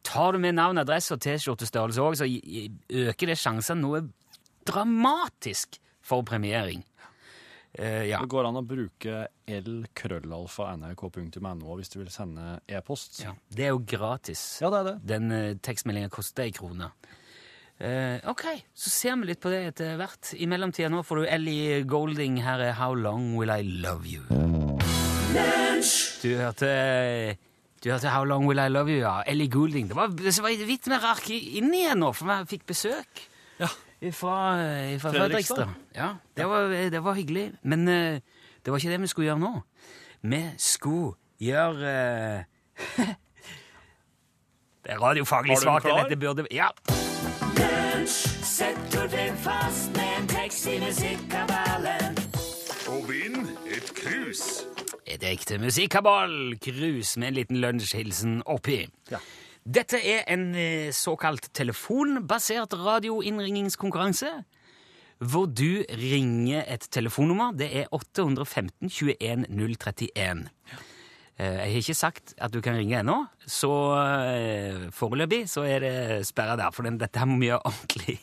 Tar 0.04 0.33
du 0.33 0.38
med 0.38 0.52
navn, 0.57 0.78
adresse 0.78 1.12
og 1.14 1.21
T-skjortestørrelse 1.21 2.00
òg, 2.00 2.14
så 2.16 2.25
øker 2.26 3.26
det 3.26 3.38
sjansene 3.38 3.81
noe 3.83 4.00
dramatisk 4.69 5.78
for 6.02 6.23
premiering. 6.23 6.85
Uh, 7.78 8.04
ja. 8.04 8.19
Det 8.21 8.28
går 8.28 8.45
an 8.50 8.57
å 8.61 8.62
bruke 8.69 9.23
lkrøllalfa.nrk.no 9.49 11.76
hvis 11.78 11.88
du 11.92 11.99
vil 12.02 12.11
sende 12.12 12.59
e-post. 12.69 13.23
ja. 13.25 13.33
Det 13.49 13.64
er 13.64 13.71
jo 13.73 13.81
gratis. 13.88 14.42
Ja, 14.62 14.69
det 14.73 14.78
er 14.83 14.87
det. 14.90 14.97
Den 15.09 15.33
uh, 15.33 15.54
tekstmeldinga 15.64 16.09
koster 16.12 16.42
ei 16.45 16.52
krone. 16.52 16.90
Eh, 17.82 18.20
ok, 18.30 18.44
så 18.78 18.90
ser 18.94 19.16
vi 19.18 19.32
litt 19.32 19.40
på 19.42 19.50
det 19.50 19.64
etter 19.72 19.96
hvert. 19.98 20.36
I 20.38 20.46
mellomtida 20.46 20.86
nå 20.92 21.00
får 21.02 21.18
du 21.18 21.24
Ellie 21.26 21.80
Golding. 21.88 22.36
Her 22.44 22.62
er 22.68 22.76
How 22.78 22.94
Long 22.94 23.32
Will 23.34 23.50
I 23.50 23.64
Love 23.82 24.06
You. 24.06 24.22
Du 26.22 26.28
hørte 26.38 26.68
du 27.82 27.88
hørte 27.90 28.12
How 28.14 28.22
Long 28.22 28.46
Will 28.46 28.62
I 28.62 28.68
Love 28.70 28.92
You, 28.92 29.00
ja. 29.02 29.16
Ellie 29.26 29.50
Goulding. 29.50 29.88
Det 29.90 29.96
var, 29.98 30.12
det 30.14 30.36
var 30.38 30.54
vidt 30.68 30.86
mer 30.92 31.02
ark 31.10 31.26
inn 31.34 31.72
igjen 31.74 31.98
nå, 31.98 32.12
for 32.14 32.30
vi 32.30 32.52
fikk 32.54 32.68
besøk 32.70 33.24
Ja. 33.58 33.66
fra, 34.14 34.36
Fredrikstad. 35.02 35.74
Ja, 35.96 36.12
det 36.38 36.46
var, 36.46 36.70
det 36.94 37.02
var 37.02 37.18
hyggelig. 37.18 37.48
Men 37.66 37.88
uh, 37.88 38.22
det 38.62 38.70
var 38.70 38.78
ikke 38.78 38.94
det 38.94 39.02
vi 39.02 39.10
skulle 39.10 39.32
gjøre 39.32 39.42
nå. 39.42 39.52
Vi 40.22 40.44
skulle 40.62 41.16
gjøre 41.42 41.98
uh, 42.46 43.10
Det 44.82 44.94
er 44.94 44.98
radiofaglig 45.02 45.58
svakt. 45.58 45.90
Ja. 46.54 46.70
I 50.71 50.78
musikkabalen. 50.83 52.16
Og 52.92 53.07
vinn 53.09 53.47
et 53.66 53.88
krus. 53.97 54.42
Et 55.09 55.23
ekte 55.26 55.59
musikkabal, 55.61 56.54
krus 56.62 57.16
med 57.19 57.33
en 57.33 57.37
liten 57.40 57.59
lunsjhilsen 57.62 58.40
oppi. 58.50 58.85
Ja. 59.11 59.19
Dette 59.62 59.99
er 59.99 60.25
en 60.33 60.49
eh, 60.59 60.90
såkalt 60.95 61.49
telefonbasert 61.54 62.75
radioinnringingskonkurranse, 62.78 64.31
hvor 65.23 65.47
du 65.47 65.85
ringer 65.99 66.64
et 66.66 66.88
telefonnummer. 66.90 67.52
Det 67.59 67.69
er 67.83 67.90
815 67.95 68.90
21 68.90 69.47
031. 69.50 70.49
Eh, 71.38 71.47
Jeg 71.47 71.71
har 71.71 71.78
ikke 71.83 71.95
sagt 71.99 72.35
at 72.38 72.52
du 72.54 72.61
kan 72.64 72.76
ringe 72.78 72.99
ennå, 73.02 73.21
så 73.47 73.71
eh, 74.35 74.90
foreløpig 74.95 75.45
så 75.50 75.66
er 75.66 75.81
det 75.87 75.97
sperra 76.26 76.59
der, 76.59 76.71
for 76.75 76.87
dette 76.90 77.19
her 77.19 77.31
må 77.31 77.38
vi 77.42 77.50
gjøre 77.52 77.64
ordentlig. 77.71 78.19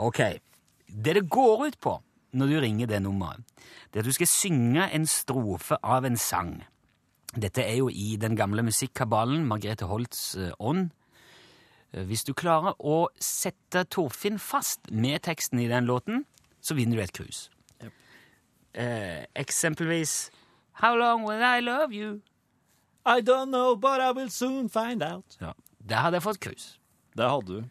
Ok. 0.00 0.20
Det 0.90 1.14
det 1.14 1.28
går 1.30 1.66
ut 1.68 1.80
på 1.80 1.96
når 2.32 2.46
du 2.46 2.60
ringer 2.62 2.86
det 2.86 3.00
nummeret, 3.02 3.42
det 3.90 3.98
er 3.98 4.04
at 4.04 4.06
du 4.06 4.14
skal 4.14 4.28
synge 4.30 4.84
en 4.94 5.06
strofe 5.06 5.78
av 5.82 6.04
en 6.06 6.16
sang. 6.16 6.60
Dette 7.34 7.62
er 7.62 7.76
jo 7.80 7.88
i 7.90 8.16
den 8.18 8.36
gamle 8.38 8.62
musikkabalen 8.66 9.46
Margrethe 9.46 9.86
Holts 9.86 10.34
eh, 10.36 10.52
ånd. 10.58 10.90
Eh, 11.92 12.04
Hvis 12.06 12.24
du 12.26 12.32
klarer 12.34 12.74
å 12.78 13.08
sette 13.22 13.84
Torfinn 13.90 14.38
fast 14.38 14.90
med 14.90 15.22
teksten 15.26 15.58
i 15.62 15.68
den 15.70 15.86
låten, 15.90 16.24
så 16.60 16.74
vinner 16.78 16.98
du 16.98 17.02
et 17.02 17.14
krus. 17.14 17.48
Yep. 17.82 17.92
Eh, 18.74 19.24
eksempelvis 19.34 20.30
How 20.82 20.94
long 20.96 21.24
will 21.26 21.42
I 21.42 21.60
love 21.60 21.92
you? 21.92 22.20
I 23.04 23.20
don't 23.20 23.50
know, 23.50 23.74
but 23.76 24.00
I 24.00 24.12
will 24.12 24.30
soon 24.30 24.68
find 24.68 25.02
out. 25.02 25.36
Ja. 25.40 25.52
Der 25.80 25.96
hadde 26.04 26.16
jeg 26.18 26.22
fått 26.22 26.40
krus. 26.40 26.78
Det 27.16 27.26
hadde 27.28 27.46
du. 27.46 27.64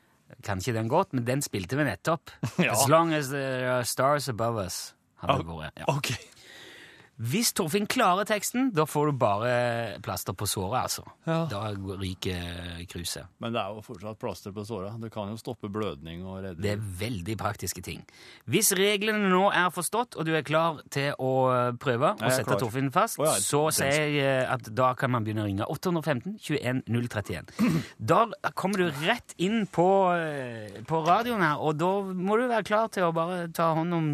Kan 0.46 0.62
ikke 0.62 0.76
den 0.78 0.90
godt, 0.92 1.14
men 1.14 1.26
den 1.28 1.42
spilte 1.46 1.78
vi 1.80 1.86
nettopp. 1.88 2.32
Ja. 2.60 2.74
As 2.76 2.88
long 2.92 3.14
as 3.14 3.30
there 3.34 3.70
are 3.72 3.86
stars 3.86 4.30
above 4.30 4.60
us. 4.66 4.94
Hadde 5.24 5.44
det 5.44 5.56
vært. 5.58 5.80
Ja. 5.82 5.88
OK. 5.92 6.12
Hvis 7.20 7.52
Torfinn 7.52 7.88
klarer 7.90 8.24
teksten, 8.24 8.70
da 8.72 8.86
får 8.88 9.10
du 9.10 9.18
bare 9.20 9.52
plaster 10.04 10.36
på 10.38 10.48
såret, 10.48 10.86
altså. 10.86 11.04
Ja. 11.28 11.42
Da 11.52 11.66
ryker 11.76 12.86
kruset. 12.88 13.28
Men 13.44 13.52
det 13.56 13.60
er 13.60 13.76
jo 13.76 13.84
fortsatt 13.84 14.20
plaster 14.22 14.54
på 14.56 14.64
såret. 14.68 14.96
Det 15.04 15.12
kan 15.12 15.28
jo 15.34 15.36
stoppe 15.40 15.68
blødning 15.72 16.24
og 16.24 16.38
redde 16.46 16.64
Det 16.64 16.72
er 16.78 16.86
veldig 17.02 17.36
praktiske 17.42 17.84
ting. 17.84 18.06
Hvis 18.48 18.72
reglene 18.78 19.28
nå 19.32 19.50
er 19.52 19.68
forstått, 19.76 20.16
og 20.16 20.30
du 20.30 20.32
er 20.38 20.46
klar 20.48 20.80
til 20.96 21.12
å 21.20 21.34
prøve 21.82 22.14
å 22.16 22.32
sette 22.32 22.48
klar. 22.48 22.62
Torfinn 22.64 22.92
fast, 22.96 23.20
oh, 23.20 23.28
ja, 23.28 23.36
så 23.44 23.66
sier 23.76 24.00
jeg 24.00 24.24
eh, 24.24 24.46
at 24.48 24.72
da 24.76 24.94
kan 25.00 25.12
man 25.12 25.28
begynne 25.28 25.44
å 25.44 25.50
ringe 25.50 25.68
815 25.68 26.38
21 26.40 26.86
031. 26.88 27.52
Da 28.00 28.24
kommer 28.56 28.86
du 28.86 29.04
rett 29.04 29.36
inn 29.44 29.66
på, 29.68 29.90
eh, 30.16 30.80
på 30.88 31.04
radioen 31.04 31.44
her, 31.44 31.60
og 31.60 31.76
da 31.80 31.92
må 32.16 32.40
du 32.40 32.48
være 32.48 32.68
klar 32.68 32.88
til 32.96 33.10
å 33.10 33.12
bare 33.16 33.50
ta 33.52 33.74
hånd 33.76 34.00
om 34.00 34.10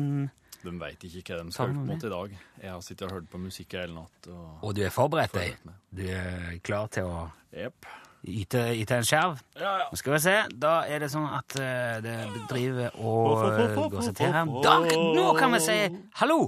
De 0.65 0.73
veit 0.81 1.03
ikke 1.05 1.35
hva 1.35 1.43
de 1.43 1.53
skal 1.53 1.75
høre 1.75 1.85
på 1.85 2.07
i 2.07 2.13
dag. 2.15 2.33
Jeg 2.63 2.71
har 2.73 2.81
sittet 2.85 3.05
og 3.07 3.13
hørt 3.19 3.29
på 3.29 3.41
musikk 3.41 3.75
hele 3.77 3.93
natt. 3.93 4.31
Og... 4.31 4.47
Og 4.65 4.73
du 4.77 4.81
er 4.85 4.93
forberedt 4.93 5.35
deg. 5.37 5.69
Du 5.93 6.01
er 6.09 6.57
klar 6.65 6.89
til 6.93 7.09
å 7.09 7.21
yep. 7.53 7.87
yte, 8.25 8.63
yte 8.73 8.97
en 8.97 9.07
skjerv. 9.07 9.39
Ja, 9.59 9.75
ja. 9.83 9.87
Nå 9.91 9.99
skal 10.01 10.15
vi 10.15 10.21
se. 10.25 10.35
Da 10.65 10.73
er 10.89 11.05
det 11.05 11.11
sånn 11.13 11.27
at 11.29 11.57
eh, 11.61 11.99
det 12.05 12.17
driver 12.49 12.97
og 12.97 13.45
eh, 13.51 13.77
går 13.77 14.07
seg 14.07 14.17
til 14.21 14.33
her. 14.33 14.53
Da, 14.65 14.77
nå 15.19 15.27
kan 15.37 15.53
vi 15.53 15.61
si 15.67 15.77
hallo! 16.21 16.45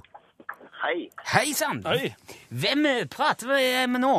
Hei. 0.78 1.08
Hei 1.34 1.48
sann! 1.58 1.84
Hvem 1.84 2.90
eh, 2.90 3.06
prater 3.12 3.50
vi 3.54 3.62
med 3.90 4.06
nå? 4.06 4.16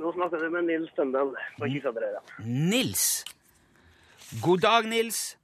Nå 0.00 0.14
snakker 0.16 0.40
vi 0.44 0.48
med 0.54 0.68
Nils 0.68 0.92
Tøndal 0.96 1.34
fra 1.58 1.68
Kisadrøra. 1.68 2.20
Nils. 2.44 3.06
God 4.40 4.62
dag, 4.64 4.88
Nils. 4.88 5.34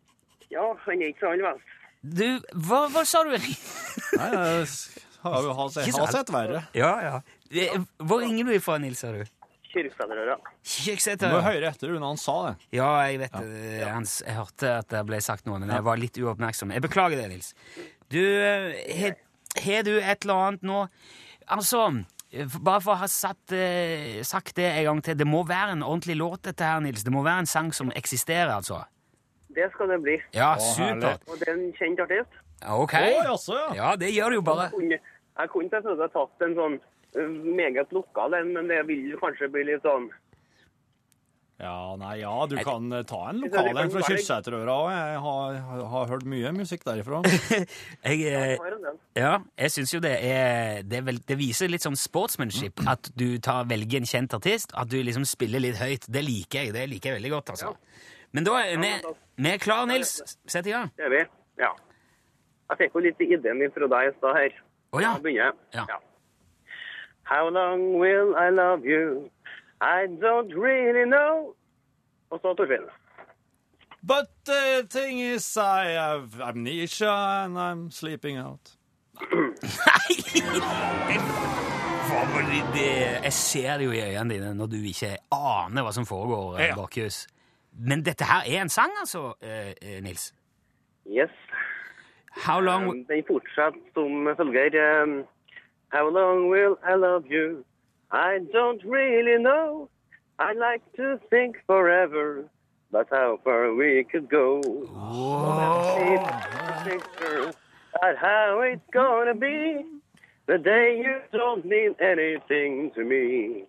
Ja, 0.52 0.64
han 0.84 1.02
er 1.02 1.10
ikke 1.10 1.26
så 1.26 1.32
all 1.34 1.42
vel. 1.44 1.64
Du, 2.06 2.26
hva, 2.66 2.84
hva 2.92 3.02
sa 3.08 3.22
du? 3.26 3.32
Nei, 3.36 4.30
jeg 4.30 4.66
har 5.26 5.42
jo 5.42 5.54
hatt 5.58 5.78
Ikke 5.82 6.02
har 6.04 6.12
sett 6.14 6.30
verre. 6.30 6.60
ja, 6.76 6.92
ja. 7.02 7.16
Eh, 7.50 7.78
Hvor 8.02 8.20
ringer 8.22 8.44
du 8.46 8.52
ifra, 8.54 8.76
Nils, 8.82 9.00
sa 9.02 9.10
du? 9.14 9.24
Kyrksadrøra. 9.76 10.36
Du 11.20 11.26
må 11.34 11.40
høre 11.44 11.68
etter 11.68 11.90
når 11.92 12.04
han 12.06 12.20
sa 12.20 12.36
det. 12.46 12.52
Ja, 12.78 12.88
jeg 13.10 13.18
vet 13.24 13.34
det. 13.36 13.82
Han 13.90 14.06
Jeg 14.08 14.36
hørte 14.38 14.70
at 14.80 14.88
det 14.94 15.02
ble 15.08 15.18
sagt 15.24 15.46
noe, 15.48 15.58
men 15.60 15.68
jeg 15.74 15.84
var 15.84 15.98
litt 16.00 16.16
uoppmerksom. 16.22 16.72
Jeg 16.72 16.84
beklager 16.86 17.20
det, 17.20 17.26
Nils. 17.32 17.50
Du, 18.08 18.20
eh, 18.22 18.76
he- 18.96 19.16
har 19.66 19.82
du 19.86 19.96
et 19.98 20.24
eller 20.24 20.34
annet 20.46 20.62
nå 20.62 20.88
Altså, 21.48 22.04
eh, 22.32 22.42
f- 22.42 22.58
bare 22.60 22.80
for 22.82 22.94
å 22.96 22.98
ha 22.98 23.06
satt, 23.06 23.52
eh, 23.54 24.22
sagt 24.26 24.56
det 24.56 24.64
en 24.78 24.84
gang 24.84 25.02
til. 25.02 25.14
Det 25.14 25.26
må 25.26 25.44
være 25.46 25.72
en 25.76 25.82
ordentlig 25.86 26.16
låt, 26.18 26.42
dette 26.42 26.64
her, 26.64 26.80
Nils. 26.80 27.04
Det 27.04 27.12
må 27.14 27.22
være 27.22 27.38
en 27.44 27.46
sang 27.46 27.70
som 27.72 27.90
eksisterer, 27.94 28.50
altså. 28.50 28.80
Det 29.56 29.70
skal 29.74 29.88
det 29.94 29.98
bli. 30.04 30.16
Ja, 30.36 30.50
supert. 30.60 31.24
Og 31.32 31.40
det 31.40 31.48
er 31.48 31.54
en 31.56 31.70
kjent 31.78 32.02
artist. 32.04 32.36
Ok. 32.76 32.92
Å, 33.00 33.24
jaså, 33.30 33.56
ja. 33.56 33.70
Ja, 33.80 33.88
det 34.00 34.12
gjør 34.14 34.34
det 34.34 34.40
jo 34.42 34.44
bare. 34.52 34.68
Kunne- 34.76 35.00
Jeg 35.36 35.50
kunne 35.52 35.68
selvfølgelig 35.72 36.06
ha 36.06 36.12
tatt 36.20 36.44
en 36.46 36.54
sånn 36.56 36.76
ø, 37.16 37.24
meget 37.56 37.90
lokal 37.92 38.34
en, 38.38 38.54
men 38.56 38.68
det 38.70 38.78
vil 38.88 39.16
kanskje 39.20 39.50
bli 39.52 39.64
litt 39.68 39.82
sånn 39.84 40.06
Ja, 41.60 41.94
nei, 41.96 42.18
ja, 42.20 42.32
du 42.48 42.56
kan 42.60 42.90
eh, 42.92 43.02
ta 43.08 43.18
en 43.30 43.38
lokal 43.40 43.70
en 43.80 43.88
fra 43.92 44.02
Kyrksæterøra 44.04 44.74
òg. 44.76 44.88
Jeg 44.92 45.20
har, 45.24 45.54
har, 45.70 45.84
har 45.94 46.10
hørt 46.10 46.26
mye 46.28 46.50
musikk 46.52 46.82
derifra. 46.84 47.22
Jeg, 48.04 48.26
eh, 48.28 48.58
har 48.60 48.74
en 48.76 48.82
del. 48.84 48.98
ja, 49.16 49.30
jeg 49.56 49.72
syns 49.72 49.94
jo 49.94 50.00
det 50.04 50.12
er 50.20 50.82
det, 50.84 50.98
er 51.00 51.06
vel, 51.06 51.20
det 51.24 51.38
viser 51.40 51.72
litt 51.72 51.84
sånn 51.86 51.96
sportsmanship 51.96 52.84
at 52.92 53.08
du 53.16 53.38
tar, 53.40 53.64
velger 53.72 54.02
en 54.04 54.10
kjent 54.10 54.36
artist. 54.36 54.76
At 54.76 54.92
du 54.92 54.98
liksom 55.00 55.24
spiller 55.24 55.64
litt 55.64 55.80
høyt. 55.80 56.04
Det 56.12 56.24
liker 56.28 56.66
jeg. 56.66 56.74
Det 56.76 56.84
liker 56.92 57.14
jeg 57.14 57.22
veldig 57.22 57.32
godt, 57.38 57.54
altså. 57.56 57.72
Men 58.32 58.44
da 58.44 58.56
er 58.62 58.78
vi, 58.82 58.90
vi 59.36 59.50
er 59.50 59.58
klar, 59.62 59.86
Nils. 59.86 60.16
Sett 60.46 60.66
i 60.66 60.70
gang. 60.74 60.90
Det 60.96 61.04
er 61.04 61.12
vi. 61.14 61.22
Ja. 61.62 61.70
Jeg 62.70 62.78
fikk 62.82 62.94
jo 62.98 63.04
litt 63.04 63.20
ideen 63.22 63.58
min 63.60 63.70
fra 63.74 63.86
deg 63.92 64.10
i 64.10 64.14
stad 64.18 64.36
her. 64.36 64.56
Å 64.92 65.00
ja. 65.02 65.14
Begynner 65.22 65.44
jeg. 65.44 65.52
Ja. 65.74 66.00
How 67.30 67.48
long 67.50 67.98
will 67.98 68.34
I 68.38 68.50
love 68.50 68.84
you? 68.86 69.30
I 69.80 70.06
don't 70.22 70.52
really 70.54 71.04
know. 71.08 71.54
Og 72.30 72.40
så 72.42 72.54
Torfinn. 72.58 72.86
But 74.02 74.28
the 74.44 74.86
thing 74.88 75.18
is, 75.20 75.56
I 75.56 75.92
have 75.98 76.40
amnesia 76.40 77.10
and 77.44 77.58
I'm 77.58 77.90
sleeping 77.90 78.38
out. 78.38 78.76
Nei! 79.32 80.42
Jeg 83.24 83.32
ser 83.32 83.78
det 83.78 83.84
jo 83.86 83.90
i 83.94 84.00
øynene 84.04 84.34
dine 84.34 84.52
når 84.54 84.66
du 84.70 84.76
ikke 84.86 85.16
aner 85.34 85.82
hva 85.86 85.92
som 85.94 86.06
foregår 86.06 86.60
Ja. 86.60 86.74
bakhus. 86.78 87.26
Men 87.78 88.04
dette 88.04 88.24
her 88.24 88.40
er 88.56 88.62
en 88.62 88.68
sang, 88.68 88.90
altså, 89.00 89.32
eh, 89.42 89.70
eh, 89.82 90.02
Nils? 90.02 90.34
Yes. 91.06 91.30
How 92.36 92.60
long 92.60 92.84
Um, 92.88 93.04
Den 93.04 93.24
fortsetter 93.26 93.80
som 93.94 94.36
følger. 94.36 95.02
um, 95.02 95.24
How 95.92 96.08
long 96.10 96.50
will 96.50 96.74
I 96.92 96.94
love 96.96 97.24
you? 97.30 97.64
I 98.12 98.38
don't 98.54 98.82
really 98.84 99.36
know. 99.42 99.88
I 100.38 100.52
like 100.52 100.84
to 100.96 101.18
think 101.30 101.56
forever, 101.66 102.44
but 102.92 103.06
how 103.12 103.38
far 103.44 103.72
we 103.74 104.04
could 104.12 104.28
go. 104.28 104.60
Paint 105.96 106.26
a 106.28 106.84
picture 106.90 107.42
at 108.02 108.16
how 108.18 108.60
it's 108.72 108.88
gonna 108.92 109.34
be 109.34 109.84
the 110.46 110.58
day 110.58 110.86
you 111.06 111.14
don't 111.38 111.64
mean 111.64 111.94
anything 112.00 112.90
to 112.94 113.00
me. 113.04 113.64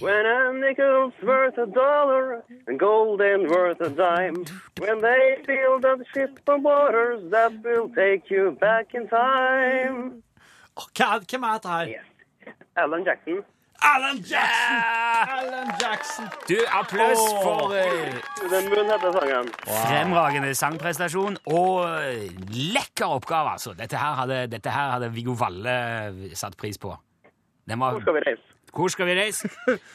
When 0.00 0.26
a 0.26 0.52
nickel's 0.52 1.14
worth 1.22 1.56
a 1.56 1.66
dollar 1.66 2.42
and 2.66 2.78
gold 2.80 3.20
ain't 3.22 3.48
worth 3.48 3.80
a 3.80 3.90
dime. 3.90 4.44
When 4.80 5.00
they 5.00 5.36
build 5.46 5.84
a 5.84 5.96
ship 6.12 6.40
on 6.48 6.62
waters 6.64 7.30
that 7.30 7.52
will 7.62 7.88
take 7.94 8.28
you 8.28 8.56
back 8.60 8.92
in 8.94 9.06
time. 9.08 10.22
Okay, 10.76 11.04
Hvem 11.30 11.42
er 11.44 11.52
dette 11.52 11.68
her? 11.68 11.84
Yes. 11.86 12.54
Alan 12.76 13.04
Jackson. 13.04 13.44
Alan 13.82 14.16
Jackson! 14.22 14.76
Alan 15.38 15.70
Jackson! 15.80 16.26
Du, 16.48 16.56
applaus 16.80 17.22
for 17.42 17.74
eh, 17.74 18.14
Den 18.50 18.68
munn 18.70 18.90
heter 18.90 19.12
sangen. 19.16 19.48
fremragende 19.66 20.54
sangprestasjon 20.54 21.36
og 21.50 21.82
eh, 22.02 22.30
lekker 22.74 23.06
oppgave, 23.18 23.56
altså. 23.56 23.74
Dette 23.78 23.98
her 23.98 24.14
hadde, 24.22 24.46
dette 24.52 24.70
her 24.70 24.94
hadde 24.96 25.10
Viggo 25.14 25.34
Valle 25.38 25.74
satt 26.38 26.56
pris 26.56 26.78
på. 26.78 26.94
Den 27.68 27.80
var 27.82 27.90
Hvor 27.98 28.00
skal 28.06 28.14
vi 28.20 28.24
reise? 28.30 28.51
Hvor 28.72 28.88
skal 28.88 29.06
vi 29.10 29.14
reise? 29.18 29.48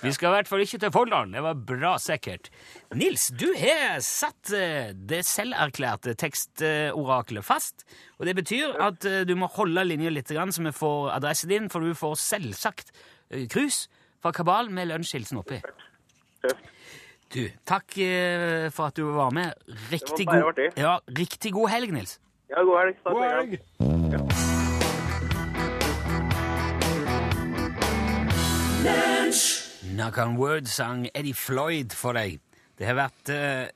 Vi 0.06 0.12
skal 0.14 0.30
i 0.30 0.34
hvert 0.36 0.50
fall 0.50 0.62
ikke 0.62 0.78
til 0.84 0.92
Folldalen. 0.94 1.34
Det 1.34 1.42
var 1.42 1.58
bra 1.70 1.96
sikkert. 2.02 2.52
Nils, 2.94 3.28
du 3.34 3.48
har 3.58 3.98
satt 4.06 4.52
eh, 4.54 4.92
det 4.94 5.24
selverklærte 5.26 6.14
tekstoraklet 6.14 7.46
fast. 7.46 7.88
Og 8.20 8.30
det 8.30 8.36
betyr 8.38 8.78
at 8.86 9.08
eh, 9.10 9.24
du 9.26 9.34
må 9.40 9.50
holde 9.56 9.86
linja 9.88 10.14
litt, 10.14 10.30
så 10.30 10.62
vi 10.62 10.76
får 10.76 11.10
adressen 11.16 11.50
din, 11.50 11.72
for 11.74 11.82
du 11.82 11.98
får 11.98 12.20
selvsagt 12.22 12.94
eh, 13.32 13.48
krus 13.50 13.88
fra 14.22 14.34
Kabal 14.36 14.70
med 14.70 14.92
lunsjhilsen 14.92 15.42
oppi. 15.42 15.58
Du, 17.34 17.44
takk 17.68 17.98
for 18.72 18.88
at 18.88 18.96
du 18.96 19.10
var 19.18 19.34
med. 19.36 19.58
Riktig 19.92 20.30
god, 20.30 20.62
ja, 20.80 20.96
riktig 21.18 21.52
god 21.58 21.74
helg, 21.74 21.92
Nils. 21.98 22.20
Ja, 22.54 22.62
god 22.62 22.80
helg. 22.86 23.02
Takk 23.04 23.18
God 23.18 23.28
helg. 23.28 23.60
helg! 23.82 24.57
Knock 29.98 30.18
on 30.22 30.38
Word 30.38 30.68
sang 30.70 31.08
Eddie 31.14 31.34
Floyd 31.34 31.94
for 31.98 32.18
deg. 32.18 32.40
Det 32.78 32.86
har 32.86 32.98
vært 33.00 33.32
eh, 33.34 33.70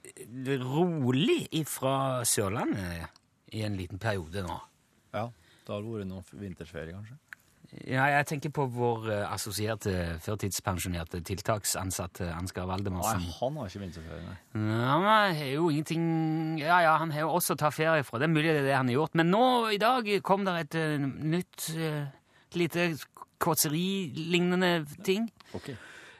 rolig 0.61 1.47
ifra 1.57 2.21
Sørlandet 2.27 3.09
i 3.57 3.63
en 3.65 3.75
liten 3.79 3.99
periode 4.01 4.43
nå. 4.45 4.57
Ja, 5.15 5.25
det 5.65 5.73
har 5.73 5.83
vært 5.85 6.09
noen 6.09 6.25
vintersferie, 6.37 6.93
kanskje. 6.93 7.17
Ja, 7.87 8.03
jeg 8.11 8.25
tenker 8.27 8.51
på 8.51 8.65
vår 8.67 9.05
eh, 9.13 9.25
assosierte, 9.31 9.91
førtidspensjonerte 10.19 11.21
tiltaksansatte 11.23 12.27
Ansgar 12.35 12.67
Nei, 12.67 12.91
han 12.91 13.59
har 13.61 13.69
ikke 13.69 13.83
vinterferie, 13.85 14.23
nei. 14.25 14.35
Ja, 14.59 14.89
han 14.91 15.05
har 15.07 15.45
jo 15.53 15.69
ingenting 15.71 16.03
Ja, 16.59 16.81
ja, 16.83 16.97
han 16.99 17.13
har 17.15 17.23
jo 17.23 17.37
også 17.37 17.55
tatt 17.55 17.77
ferie 17.77 18.03
fra. 18.03 18.19
Det 18.19 18.27
er 18.27 18.33
mulig 18.33 18.49
det 18.51 18.65
er 18.65 18.67
det 18.67 18.75
han 18.75 18.91
har 18.91 18.99
gjort. 18.99 19.15
Men 19.15 19.31
nå 19.31 19.45
i 19.71 19.79
dag 19.79 20.09
kom 20.27 20.43
det 20.47 20.57
et 20.65 20.79
eh, 20.81 20.97
nytt 20.99 21.69
eh, 21.77 22.11
lite 22.59 22.89
kåseri-lignende 23.41 24.73
ting. 25.03 25.29
Ok. 25.57 25.71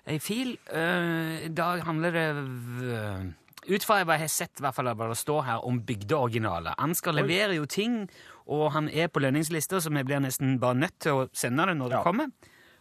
Ei 0.10 0.18
fil. 0.20 0.56
eh, 0.74 1.46
I 1.46 1.52
dag 1.54 1.84
handler 1.86 2.12
det 2.12 2.28
v- 2.36 3.34
Ut 3.70 3.84
fra 3.86 4.00
hva 4.04 4.16
jeg 4.18 4.24
har 4.24 4.28
sett, 4.34 4.58
i 4.58 4.64
hvert 4.66 4.74
fall 4.74 4.88
det 4.90 5.18
står 5.20 5.44
her, 5.46 5.60
om 5.70 5.80
bygdeoriginaler. 5.86 6.74
Ansgar 6.82 7.14
leverer 7.14 7.54
jo 7.54 7.66
ting, 7.70 8.10
og 8.50 8.72
han 8.74 8.90
er 8.90 9.08
på 9.08 9.22
lønningslista, 9.22 9.78
så 9.80 9.92
vi 9.94 10.02
blir 10.04 10.20
nesten 10.20 10.56
bare 10.60 10.74
nødt 10.74 10.98
til 11.00 11.12
å 11.14 11.28
sende 11.32 11.68
det 11.68 11.78
når 11.78 11.90
det 11.90 11.98
Ja. 12.00 12.04
kommer. 12.04 12.32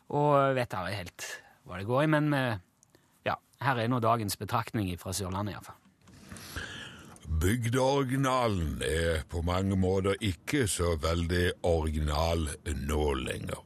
Og 0.09 0.33
jeg 0.49 0.55
vet 0.57 0.75
aldri 0.75 0.95
helt 0.97 1.27
hva 1.69 1.77
det 1.79 1.87
går 1.87 2.03
i, 2.05 2.07
men 2.07 2.33
ja, 3.27 3.35
her 3.61 3.77
er 3.79 3.89
nå 3.89 4.01
dagens 4.01 4.37
betraktning 4.37 4.97
fra 4.99 5.13
Sørlandet, 5.13 5.53
iallfall. 5.55 5.77
Bygdeoriginalen 7.41 8.81
er 8.83 9.23
på 9.29 9.43
mange 9.45 9.77
måter 9.77 10.17
ikke 10.21 10.65
så 10.67 10.97
veldig 10.99 11.53
original 11.63 12.49
nå 12.89 13.05
lenger. 13.21 13.61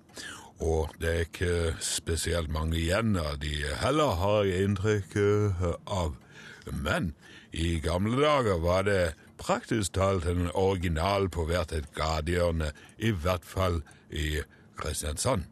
Og 0.63 0.91
det 1.01 1.11
er 1.11 1.27
ikke 1.27 1.77
spesielt 1.83 2.51
mange 2.53 2.79
igjen 2.79 3.17
av 3.19 3.39
de 3.43 3.53
heller, 3.81 4.15
har 4.21 4.45
jeg 4.47 4.69
inntrykk 4.69 5.17
eh, 5.17 5.67
av. 5.87 6.15
Men 6.71 7.13
i 7.53 7.79
gamle 7.83 8.21
dager 8.23 8.61
var 8.63 8.87
det 8.87 9.15
praktisk 9.39 9.97
talt 9.99 10.27
en 10.31 10.51
original 10.55 11.29
på 11.29 11.45
hvert 11.51 11.75
et 11.75 11.91
gatehjørne, 11.95 12.71
i 12.99 13.11
hvert 13.11 13.45
fall 13.45 13.83
i 14.11 14.41
Kristiansand. 14.79 15.45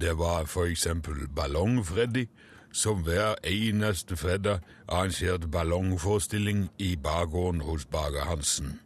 Det 0.00 0.18
var 0.18 0.44
for 0.44 0.64
eksempel 0.64 1.28
Ballong-Freddy, 1.36 2.26
som 2.72 3.04
hver 3.06 3.34
eneste 3.44 4.16
fredag 4.16 4.58
arrangerte 4.88 5.46
ballongforestilling 5.46 6.70
i 6.78 6.96
bakgården 6.96 7.60
hos 7.60 7.84
Bager 7.84 8.24
Hansen. 8.24 8.80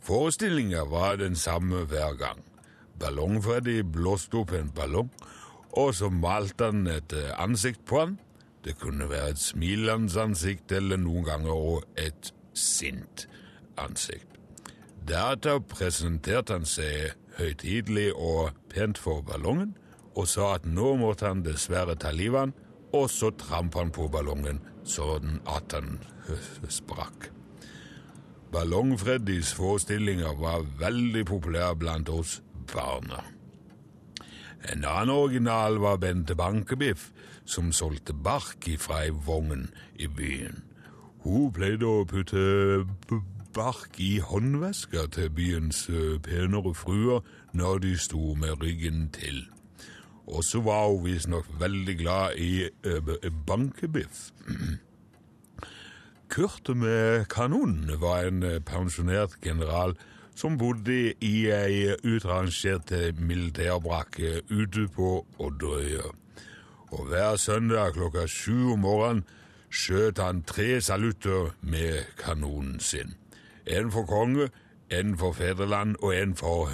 Forestillinga 0.00 0.84
var 0.84 1.16
den 1.16 1.36
samme 1.36 1.84
hver 1.84 2.12
gang. 2.12 2.43
Ballong-Freddy 3.00 3.82
blåste 3.82 4.40
opp 4.42 4.54
en 4.54 4.70
ballong, 4.74 5.10
og 5.74 5.94
så 5.98 6.10
malte 6.12 6.70
han 6.70 6.86
et 6.90 7.12
eh, 7.16 7.32
ansikt 7.42 7.82
på 7.88 8.00
han. 8.02 8.18
Det 8.64 8.76
kunne 8.80 9.08
være 9.10 9.34
et 9.34 9.42
smilende 9.42 10.20
ansikt, 10.22 10.72
eller 10.72 11.00
noen 11.00 11.26
ganger 11.26 11.52
også 11.52 11.88
et 12.06 12.32
sint 12.54 13.26
ansikt. 13.80 14.38
Deretter 15.04 15.58
presenterte 15.68 16.54
han 16.56 16.64
seg 16.68 17.12
høytidelig 17.36 18.12
og 18.14 18.54
pent 18.72 19.00
for 19.00 19.24
ballongen, 19.26 19.74
og 20.14 20.30
sa 20.30 20.54
at 20.54 20.68
nå 20.70 20.94
måtte 21.00 21.26
han 21.26 21.42
dessverre 21.44 21.98
ta 21.98 22.14
livet 22.14 22.38
av 22.38 22.46
han, 22.46 22.54
og 22.94 23.08
så 23.10 23.32
trampet 23.34 23.80
han 23.82 23.92
på 23.92 24.06
ballongen 24.08 24.62
sånn 24.86 25.40
at 25.50 25.74
han 25.74 25.98
sprakk. 26.78 27.28
Ballong-Freddys 28.54 29.50
forestillinger 29.58 30.36
var 30.38 30.62
veldig 30.78 31.24
populære 31.26 31.74
blant 31.80 32.12
oss 32.14 32.38
barna. 32.72 33.24
En 34.72 34.84
annen 34.84 35.14
original 35.14 35.78
var 35.80 35.96
Bente 35.96 36.34
Bankebiff, 36.34 37.10
som 37.44 37.72
solgte 37.72 38.14
bark 38.14 38.68
ifra 38.68 39.02
ei 39.04 39.12
vogn 39.12 39.68
i 40.00 40.08
byen. 40.08 40.62
Hun 41.24 41.52
pleide 41.52 41.88
å 41.88 42.06
putte 42.08 42.40
bark 43.54 44.00
i 44.00 44.18
håndvesker 44.24 45.10
til 45.12 45.30
byens 45.30 45.84
penere 46.24 46.72
fruer 46.74 47.20
når 47.52 47.84
de 47.84 47.92
sto 48.00 48.32
med 48.40 48.62
ryggen 48.62 49.10
til. 49.12 49.44
Og 50.26 50.44
så 50.44 50.60
var 50.64 50.88
hun 50.88 51.04
visstnok 51.04 51.48
veldig 51.60 51.98
glad 52.00 52.40
i 52.40 52.64
bankebiff. 53.46 54.30
Kurt 56.34 56.68
med 56.74 57.28
kanonen 57.30 58.00
var 58.00 58.24
en 58.26 58.42
eh, 58.42 58.58
pensjonert 58.58 59.36
general 59.44 59.92
som 60.34 60.58
bodde 60.58 61.14
i 61.20 61.46
ei 61.50 61.94
utrangert 62.04 62.92
militærbrakke 63.18 64.42
ute 64.50 64.88
på 64.88 65.26
Odderøya. 65.38 66.10
Og 66.94 67.06
hver 67.08 67.36
søndag 67.36 67.94
klokka 67.94 68.26
sju 68.26 68.72
om 68.72 68.84
morgenen 68.86 69.24
skjøt 69.74 70.18
han 70.22 70.42
tre 70.46 70.80
salutter 70.80 71.54
med 71.60 72.04
kanonen 72.18 72.80
sin. 72.80 73.14
En 73.66 73.90
for 73.90 74.06
konge, 74.06 74.50
en 74.90 75.16
for 75.18 75.32
fedreland 75.32 75.96
og 76.02 76.14
en 76.16 76.36
for 76.36 76.70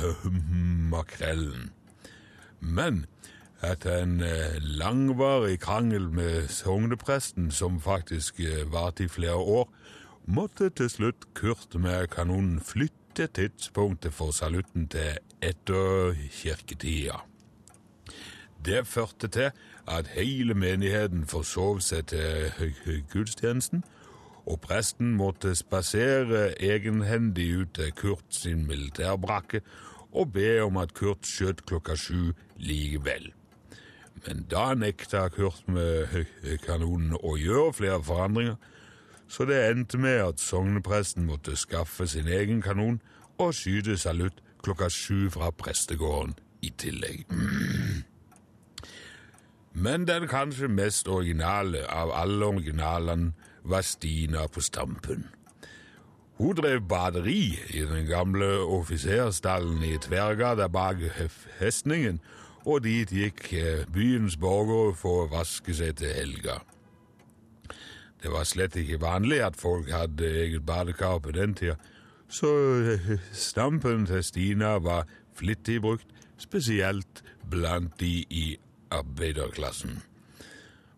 makrellen. 0.93 1.71
Men 2.61 3.07
etter 3.65 4.03
en 4.03 4.21
eh, 4.25 4.57
langvarig 4.61 5.59
krangel 5.61 6.09
med 6.11 6.49
sognepresten, 6.49 7.51
som 7.51 7.81
faktisk 7.81 8.41
eh, 8.41 8.65
varte 8.73 9.05
i 9.05 9.09
flere 9.09 9.35
år, 9.37 9.69
måtte 10.25 10.71
til 10.71 10.91
slutt 10.91 11.29
Kurt 11.35 11.75
med 11.75 12.09
kanonen 12.13 12.61
flytte 12.61 13.00
tidspunktet 13.17 14.15
for 14.15 14.31
salutten 14.31 14.89
til 14.89 15.19
etter 15.43 16.15
kirketida. 16.31 17.23
Det 18.65 18.87
førte 18.87 19.29
til 19.29 19.51
at 19.89 20.07
hele 20.07 20.55
menigheten 20.55 21.27
forsov 21.27 21.81
seg 21.81 22.07
til 22.13 22.75
gudstjenesten, 23.13 23.85
og 24.47 24.61
presten 24.61 25.15
måtte 25.17 25.55
spasere 25.55 26.63
egenhendig 26.63 27.57
ut 27.61 27.75
til 27.75 27.93
Kurt 27.93 28.25
sin 28.35 28.67
militærbrakke 28.67 29.61
og 30.13 30.33
be 30.33 30.63
om 30.63 30.77
at 30.77 30.95
Kurt 30.95 31.27
skjøt 31.27 31.65
klokka 31.67 31.95
sju 31.97 32.33
likevel. 32.57 33.31
Men 34.27 34.45
da 34.51 34.75
nekta 34.75 35.29
Kurt 35.33 35.69
med 35.69 36.25
kanonen 36.67 37.15
å 37.17 37.37
gjøre 37.41 37.73
flere 37.73 38.03
forandringer, 38.05 38.57
så 39.31 39.45
det 39.47 39.61
endte 39.71 39.99
med 39.99 40.19
at 40.25 40.41
sognepresten 40.43 41.27
måtte 41.27 41.57
skaffe 41.57 42.07
sin 42.11 42.29
egen 42.29 42.63
kanon 42.63 43.01
og 43.39 43.55
skyte 43.55 43.95
salutt 43.99 44.41
klokka 44.65 44.89
sju 44.91 45.29
fra 45.31 45.51
prestegården 45.55 46.35
i 46.67 46.73
tillegg. 46.79 47.27
Men 49.73 50.09
den 50.09 50.27
kanskje 50.29 50.69
mest 50.69 51.09
originale 51.09 51.85
av 51.87 52.11
alle 52.11 52.47
originalene 52.47 53.33
var 53.63 53.87
Stina 53.87 54.49
på 54.51 54.61
Stampen. 54.61 55.29
Hun 56.41 56.57
drev 56.57 56.81
baderi 56.89 57.55
i 57.71 57.85
den 57.87 58.07
gamle 58.09 58.49
offiserstallen 58.65 59.85
i 59.85 59.99
Tverrgata 60.01 60.67
bak 60.69 60.97
festningen, 61.61 62.19
og 62.65 62.83
dit 62.83 63.13
gikk 63.13 63.53
eh, 63.53 63.87
byens 63.93 64.37
borgere 64.41 64.95
for 64.97 65.25
å 65.25 65.31
vaske 65.33 65.75
seg 65.77 66.01
til 66.01 66.13
helga. 66.17 66.59
Det 68.23 68.33
var 68.33 68.45
slett 68.45 68.77
ikke 68.77 69.01
vanlig 69.01 69.41
at 69.45 69.57
folk 69.57 69.91
hadde 69.91 70.29
eget 70.43 70.67
badekar 70.67 71.19
på 71.19 71.33
den 71.33 71.55
tida, 71.55 71.77
så 72.29 72.51
eh, 72.93 73.19
stampen 73.33 74.07
til 74.07 74.25
Stina 74.25 74.77
var 74.79 75.07
flittig 75.35 75.81
brukt, 75.81 76.07
spesielt 76.39 77.25
blant 77.51 78.01
de 78.01 78.25
i 78.31 78.57
arbeiderklassen. 78.91 80.03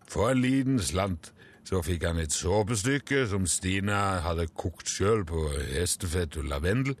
For 0.07 0.29
en 0.29 0.41
liten 0.41 0.79
slant 0.79 1.33
så 1.63 1.81
fikk 1.81 2.03
han 2.03 2.19
et 2.19 2.35
såpestykke 2.35 3.23
som 3.31 3.47
Stina 3.47 4.19
hadde 4.23 4.49
kokt 4.59 4.89
sjøl 4.91 5.23
på 5.25 5.47
hestefett 5.71 6.37
og 6.37 6.49
lavendel, 6.51 6.97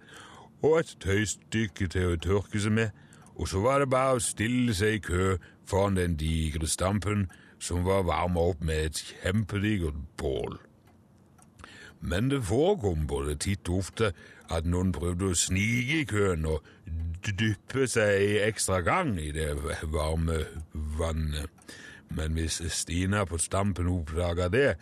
og 0.63 0.79
et 0.79 0.95
tøystykke 1.03 1.89
til 1.91 2.13
å 2.13 2.19
tørke 2.23 2.59
seg 2.63 2.71
med, 2.71 2.89
og 3.35 3.49
så 3.51 3.59
var 3.59 3.83
det 3.83 3.91
bare 3.91 4.17
å 4.17 4.23
stille 4.23 4.73
seg 4.77 4.97
i 4.97 5.03
kø 5.03 5.35
foran 5.67 5.97
den 5.99 6.15
digre 6.15 6.67
stampen 6.69 7.27
som 7.63 7.85
var 7.87 8.03
varma 8.07 8.49
opp 8.51 8.63
med 8.65 8.89
et 8.89 9.01
kjempedigert 9.07 9.99
bål. 10.19 10.59
Men 12.03 12.27
det 12.31 12.41
forekom 12.43 13.07
både 13.07 13.37
titt 13.39 13.69
og 13.71 13.85
ofte 13.85 14.11
at 14.51 14.67
noen 14.67 14.91
prøvde 14.91 15.31
å 15.31 15.37
snike 15.37 16.01
i 16.01 16.07
køen 16.09 16.43
og 16.51 16.65
dyppe 17.23 17.87
seg 17.87 18.25
i 18.25 18.33
ekstra 18.43 18.81
gang 18.83 19.15
i 19.21 19.31
det 19.31 19.53
varme 19.93 20.41
vannet. 20.99 21.47
Men 22.13 22.35
hvis 22.35 22.59
Stina 22.75 23.23
på 23.25 23.39
stampen 23.39 23.87
oppdaga 23.89 24.49
det, 24.51 24.73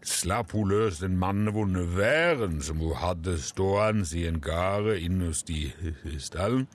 slapp 0.00 0.54
hun 0.56 0.72
løs 0.72 1.02
den 1.04 1.18
mannevonde 1.20 1.84
væren 1.98 2.62
som 2.64 2.80
hun 2.80 2.96
hadde 2.96 3.36
stående 3.44 4.08
i 4.16 4.24
en 4.30 4.40
gare 4.40 4.96
innerst 5.04 5.52
i 5.52 5.68
stallen, 6.18 6.66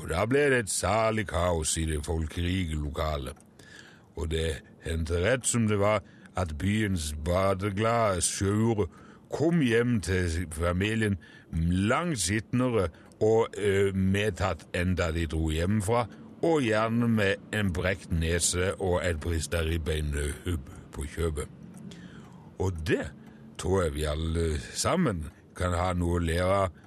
og 0.00 0.08
da 0.08 0.24
ble 0.24 0.48
det 0.48 0.64
et 0.64 0.72
salig 0.72 1.26
kaos 1.28 1.76
i 1.76 1.84
det 1.90 2.00
folkerike 2.06 2.80
lokalet. 2.80 3.36
Og 4.16 4.30
det 4.32 4.62
hendte 4.86 5.22
rett 5.24 5.46
som 5.48 5.68
det 5.70 5.78
var 5.80 6.02
at 6.38 6.56
byens 6.58 7.12
badeglade 7.24 8.22
sjauere 8.24 8.88
kom 9.32 9.62
hjem 9.64 10.00
til 10.04 10.46
familien 10.52 11.16
langt 11.88 12.20
skitnere 12.20 12.88
og 13.22 13.54
uh, 13.56 13.94
medtatt 13.94 14.66
enn 14.76 14.96
da 14.98 15.10
de 15.14 15.28
dro 15.30 15.48
hjemmefra, 15.52 16.06
og 16.42 16.64
gjerne 16.66 17.06
med 17.08 17.54
en 17.54 17.70
brekt 17.74 18.10
nese 18.10 18.72
og 18.82 18.98
et 19.06 19.20
brista 19.22 19.60
ribbeinhubb 19.62 20.70
på 20.92 21.04
kjøpet. 21.14 21.46
Og 22.58 22.80
det 22.86 23.04
tror 23.62 23.84
jeg 23.84 23.94
vi 23.94 24.08
alle 24.10 24.46
sammen 24.74 25.28
kan 25.56 25.76
ha 25.78 25.92
noe 25.94 26.18
å 26.18 26.24
lære 26.24 26.56
av, 26.64 26.80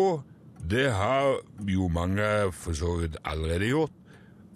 og 0.00 0.22
det 0.64 0.88
har 0.96 1.42
jo 1.68 1.90
mange 1.92 2.24
for 2.56 2.76
så 2.78 2.94
vidt 3.02 3.18
allerede 3.28 3.68
gjort, 3.68 3.92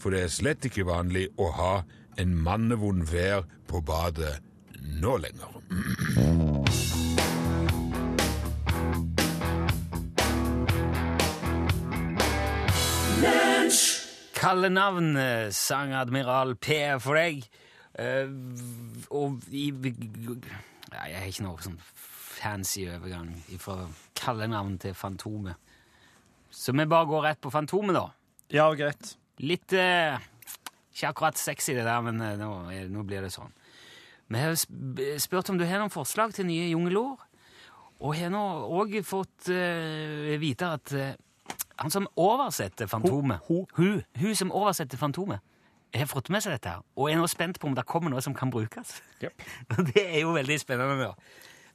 for 0.01 0.15
det 0.15 0.25
er 0.25 0.33
slett 0.33 0.65
ikke 0.69 0.87
vanlig 0.89 1.27
å 1.37 1.51
ha 1.53 1.75
en 2.19 2.35
mannevond 2.43 3.07
vær 3.11 3.45
på 3.69 3.81
badet 3.85 4.39
nå 5.01 5.17
lenger. 5.21 5.61
Kallenavn 14.37 15.17
eh, 15.17 15.49
sang 15.51 15.95
Admiral 15.97 16.55
P 16.61 16.77
for 17.03 17.19
deg. 17.19 17.47
Eh, 17.99 18.29
og 19.11 19.41
i 19.51 19.71
ja, 19.73 21.07
Jeg 21.09 21.17
har 21.19 21.31
ikke 21.31 21.47
noe 21.49 21.65
sånn 21.65 21.81
fancy 22.37 22.85
overgang 22.93 23.33
fra 23.59 23.89
kallenavn 24.19 24.77
til 24.83 24.95
Fantomet. 24.95 25.57
Så 26.53 26.73
vi 26.77 26.87
bare 26.89 27.09
går 27.11 27.25
rett 27.27 27.43
på 27.43 27.51
Fantomet, 27.53 27.97
da. 27.97 28.07
Ja, 28.55 28.69
greit. 28.79 29.17
Litt 29.43 29.73
eh, 29.75 30.21
Ikke 30.97 31.11
akkurat 31.13 31.37
sexy, 31.37 31.75
det 31.77 31.85
der, 31.85 32.01
men 32.07 32.21
eh, 32.25 32.39
nå, 32.41 32.51
nå 32.89 33.03
blir 33.05 33.27
det 33.27 33.33
sånn. 33.35 33.53
Vi 34.33 34.41
har 34.41 34.55
spurt 35.21 35.51
om 35.53 35.59
du 35.61 35.67
har 35.69 35.79
noen 35.83 35.93
forslag 35.93 36.33
til 36.35 36.49
nye 36.49 36.71
jungelord, 36.73 37.21
og 38.01 38.15
har 38.17 38.33
nå 38.33 38.41
òg 38.81 38.97
fått 39.07 39.51
uh, 39.53 40.33
vite 40.41 40.67
at 40.79 40.95
uh, 40.97 41.13
han 41.81 41.93
som 41.93 42.09
oversetter 42.21 42.89
Fantomet 42.91 43.45
Ho- 43.47 43.67
Hun, 43.79 44.01
hun 44.19 44.35
som 44.37 44.51
oversetter 44.53 44.99
Fantomet, 45.01 45.45
har 45.97 46.09
fått 46.11 46.29
med 46.33 46.43
seg 46.45 46.57
dette 46.57 46.73
her, 46.75 46.83
og 46.99 47.09
er 47.09 47.21
nå 47.21 47.29
spent 47.31 47.61
på 47.63 47.69
om 47.71 47.77
det 47.77 47.87
kommer 47.89 48.13
noe 48.13 48.21
som 48.25 48.35
kan 48.37 48.51
brukes. 48.53 48.97
Yep. 49.23 49.45
Det 49.95 50.03
er 50.03 50.19
jo 50.25 50.35
veldig 50.37 50.59
spennende. 50.61 51.07
da. 51.13 51.15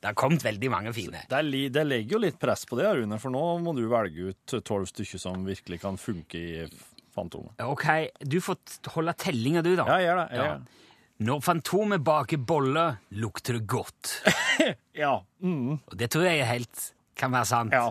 Det 0.02 0.10
har 0.12 0.18
kommet 0.18 0.44
veldig 0.46 0.70
mange 0.74 0.92
fine. 0.98 1.24
Det, 1.30 1.42
det 1.74 1.86
legger 1.88 2.18
jo 2.18 2.22
litt 2.26 2.38
press 2.42 2.66
på 2.70 2.78
det, 2.78 2.90
Rune, 3.00 3.18
for 3.22 3.34
nå 3.34 3.42
må 3.64 3.74
du 3.78 3.84
velge 3.90 4.34
ut 4.34 4.56
tolv 4.68 4.90
stykker 4.90 5.22
som 5.22 5.46
virkelig 5.48 5.78
kan 5.82 5.98
funke 6.02 6.38
i 6.42 6.68
Fantomet. 7.16 7.56
Ok, 7.66 7.86
du 8.24 8.38
får 8.44 8.60
holde 8.96 9.14
tellinga, 9.20 9.62
du, 9.66 9.74
da. 9.76 9.86
Ja, 9.90 9.98
jeg 10.00 10.08
gjør 10.10 10.22
det. 10.22 10.28
Jeg 10.32 10.40
gjør 10.46 10.54
det. 10.62 10.78
Når 11.22 11.42
Fantomet 11.46 12.04
baker 12.04 12.38
boller, 12.50 12.96
lukter 13.12 13.60
det 13.60 13.68
godt. 13.70 14.16
Ja. 14.94 15.16
Mm. 15.42 15.80
Og 15.88 15.94
det 15.98 16.12
tror 16.14 16.28
jeg 16.28 16.46
helt 16.46 16.82
kan 17.18 17.32
være 17.34 17.48
sant. 17.50 17.74
ja. 17.74 17.90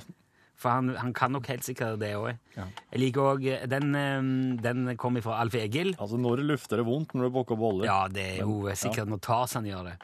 For 0.61 0.68
han, 0.76 0.90
han 1.00 1.14
kan 1.16 1.33
nok 1.33 1.46
helt 1.48 1.64
sikkert 1.64 1.96
det 2.02 2.11
òg. 2.18 2.35
Ja. 2.52 2.66
Jeg 2.92 3.00
liker 3.00 3.22
òg 3.30 3.46
Den, 3.72 3.94
eh, 3.96 4.26
den 4.61 4.90
kom 5.00 5.16
fra 5.24 5.38
Alf 5.40 5.54
Egil. 5.56 5.94
Altså, 5.96 6.18
når 6.20 6.42
lufter 6.44 6.83
det 6.83 6.85
vondt 6.87 7.14
når 7.16 7.30
du 7.30 7.35
baker 7.38 7.56
boller? 7.56 7.87
Ja, 7.88 8.02
det 8.12 8.26
er 8.35 8.42
jo 8.44 8.68
sikkert 8.76 9.09
når 9.09 9.22
Tarzan 9.24 9.64
gjør 9.64 9.88
det. 9.88 9.94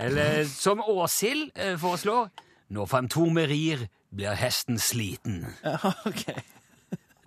Eller 0.00 0.46
som 0.48 0.80
Åshild 0.80 1.50
eh, 1.60 1.74
foreslår 1.76 2.30
Når 2.72 2.88
Fantomet 2.88 3.50
rir, 3.52 3.84
blir 4.16 4.32
hesten 4.40 4.80
sliten. 4.80 5.42
Ja, 5.62 5.76
OK. 6.08 6.24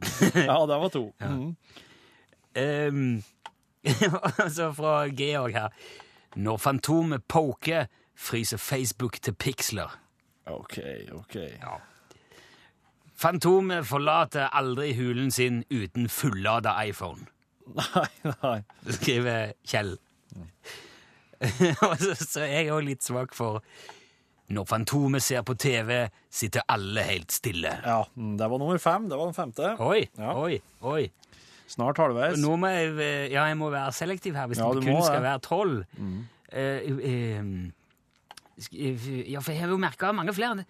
ja, 0.49 0.57
det 0.65 0.79
var 0.81 0.89
to. 0.93 1.05
Mm. 1.19 1.55
Um, 2.55 3.23
altså 4.43 4.71
fra 4.73 5.05
Georg 5.07 5.53
her. 5.53 5.67
Når 6.35 6.57
Fantomet 6.57 7.23
poker, 7.27 7.85
fryser 8.15 8.57
Facebook 8.57 9.21
til 9.21 9.33
piksler. 9.33 9.99
OK, 10.45 10.79
OK. 11.11 11.37
Fantomet 13.15 13.87
forlater 13.87 14.51
aldri 14.51 14.93
hulen 14.93 15.31
sin 15.31 15.63
uten 15.71 16.09
fullada 16.09 16.75
iPhone. 16.83 17.27
Nei, 17.75 18.33
nei. 18.43 18.59
skriver 18.93 19.55
Kjell. 19.65 19.95
Og 21.81 21.95
så, 21.97 22.11
så 22.19 22.43
er 22.43 22.51
jeg 22.51 22.73
òg 22.75 22.83
litt 22.85 23.01
svak 23.03 23.33
for 23.33 23.63
Når 24.49 24.65
Fantomet 24.69 25.23
ser 25.25 25.41
på 25.41 25.55
TV, 25.57 26.07
sitter 26.29 26.61
alle 26.69 27.01
helt 27.07 27.31
stille. 27.33 27.71
Ja, 27.85 28.03
mm, 28.15 28.35
det 28.37 28.49
var 28.51 28.59
nummer 28.61 28.77
fem. 28.77 29.07
Det 29.09 29.17
var 29.17 29.25
den 29.31 29.33
femte. 29.33 29.71
Oi, 29.81 30.03
Ja. 30.17 30.35
oi, 30.37 30.59
oi. 30.83 31.07
Snart 31.67 31.97
halvveis. 31.97 32.37
Nå 32.37 32.55
må 32.61 32.67
jeg, 32.69 32.91
eh, 32.99 33.31
ja, 33.33 33.45
jeg 33.49 33.57
må 33.57 33.71
være 33.73 33.91
selektiv 33.91 34.35
her 34.37 34.45
hvis 34.47 34.59
Ja, 34.61 34.67
det 34.73 34.83
kun 34.83 34.93
må 34.93 35.01
skal. 35.03 35.17
Mm. 35.17 35.23
være 35.23 35.39
tolv. 35.41 35.85
Mm. 35.97 36.27
Uh, 36.55 36.79
uh, 36.85 37.71
uh, 38.71 39.31
ja, 39.31 39.39
for 39.41 39.51
jeg 39.51 39.61
har 39.61 39.69
jo 39.73 39.77
merka 39.81 40.11
mange 40.15 40.33
flere. 40.33 40.65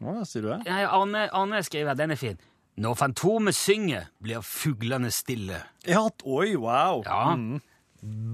Hva 0.00 0.24
sier 0.24 0.42
du 0.42 0.48
det? 0.48 0.62
Ja, 0.66 0.86
Arne, 0.96 1.26
Arne 1.36 1.60
skriver 1.62 1.94
den 1.98 2.10
er 2.10 2.16
fin. 2.16 2.38
Når 2.80 2.94
Fantomet 2.96 3.54
synger, 3.54 4.06
blir 4.22 4.40
fuglene 4.40 5.10
stille. 5.12 5.60
Ja, 5.86 6.06
oi, 6.24 6.54
wow. 6.56 7.02
Ja, 7.04 7.36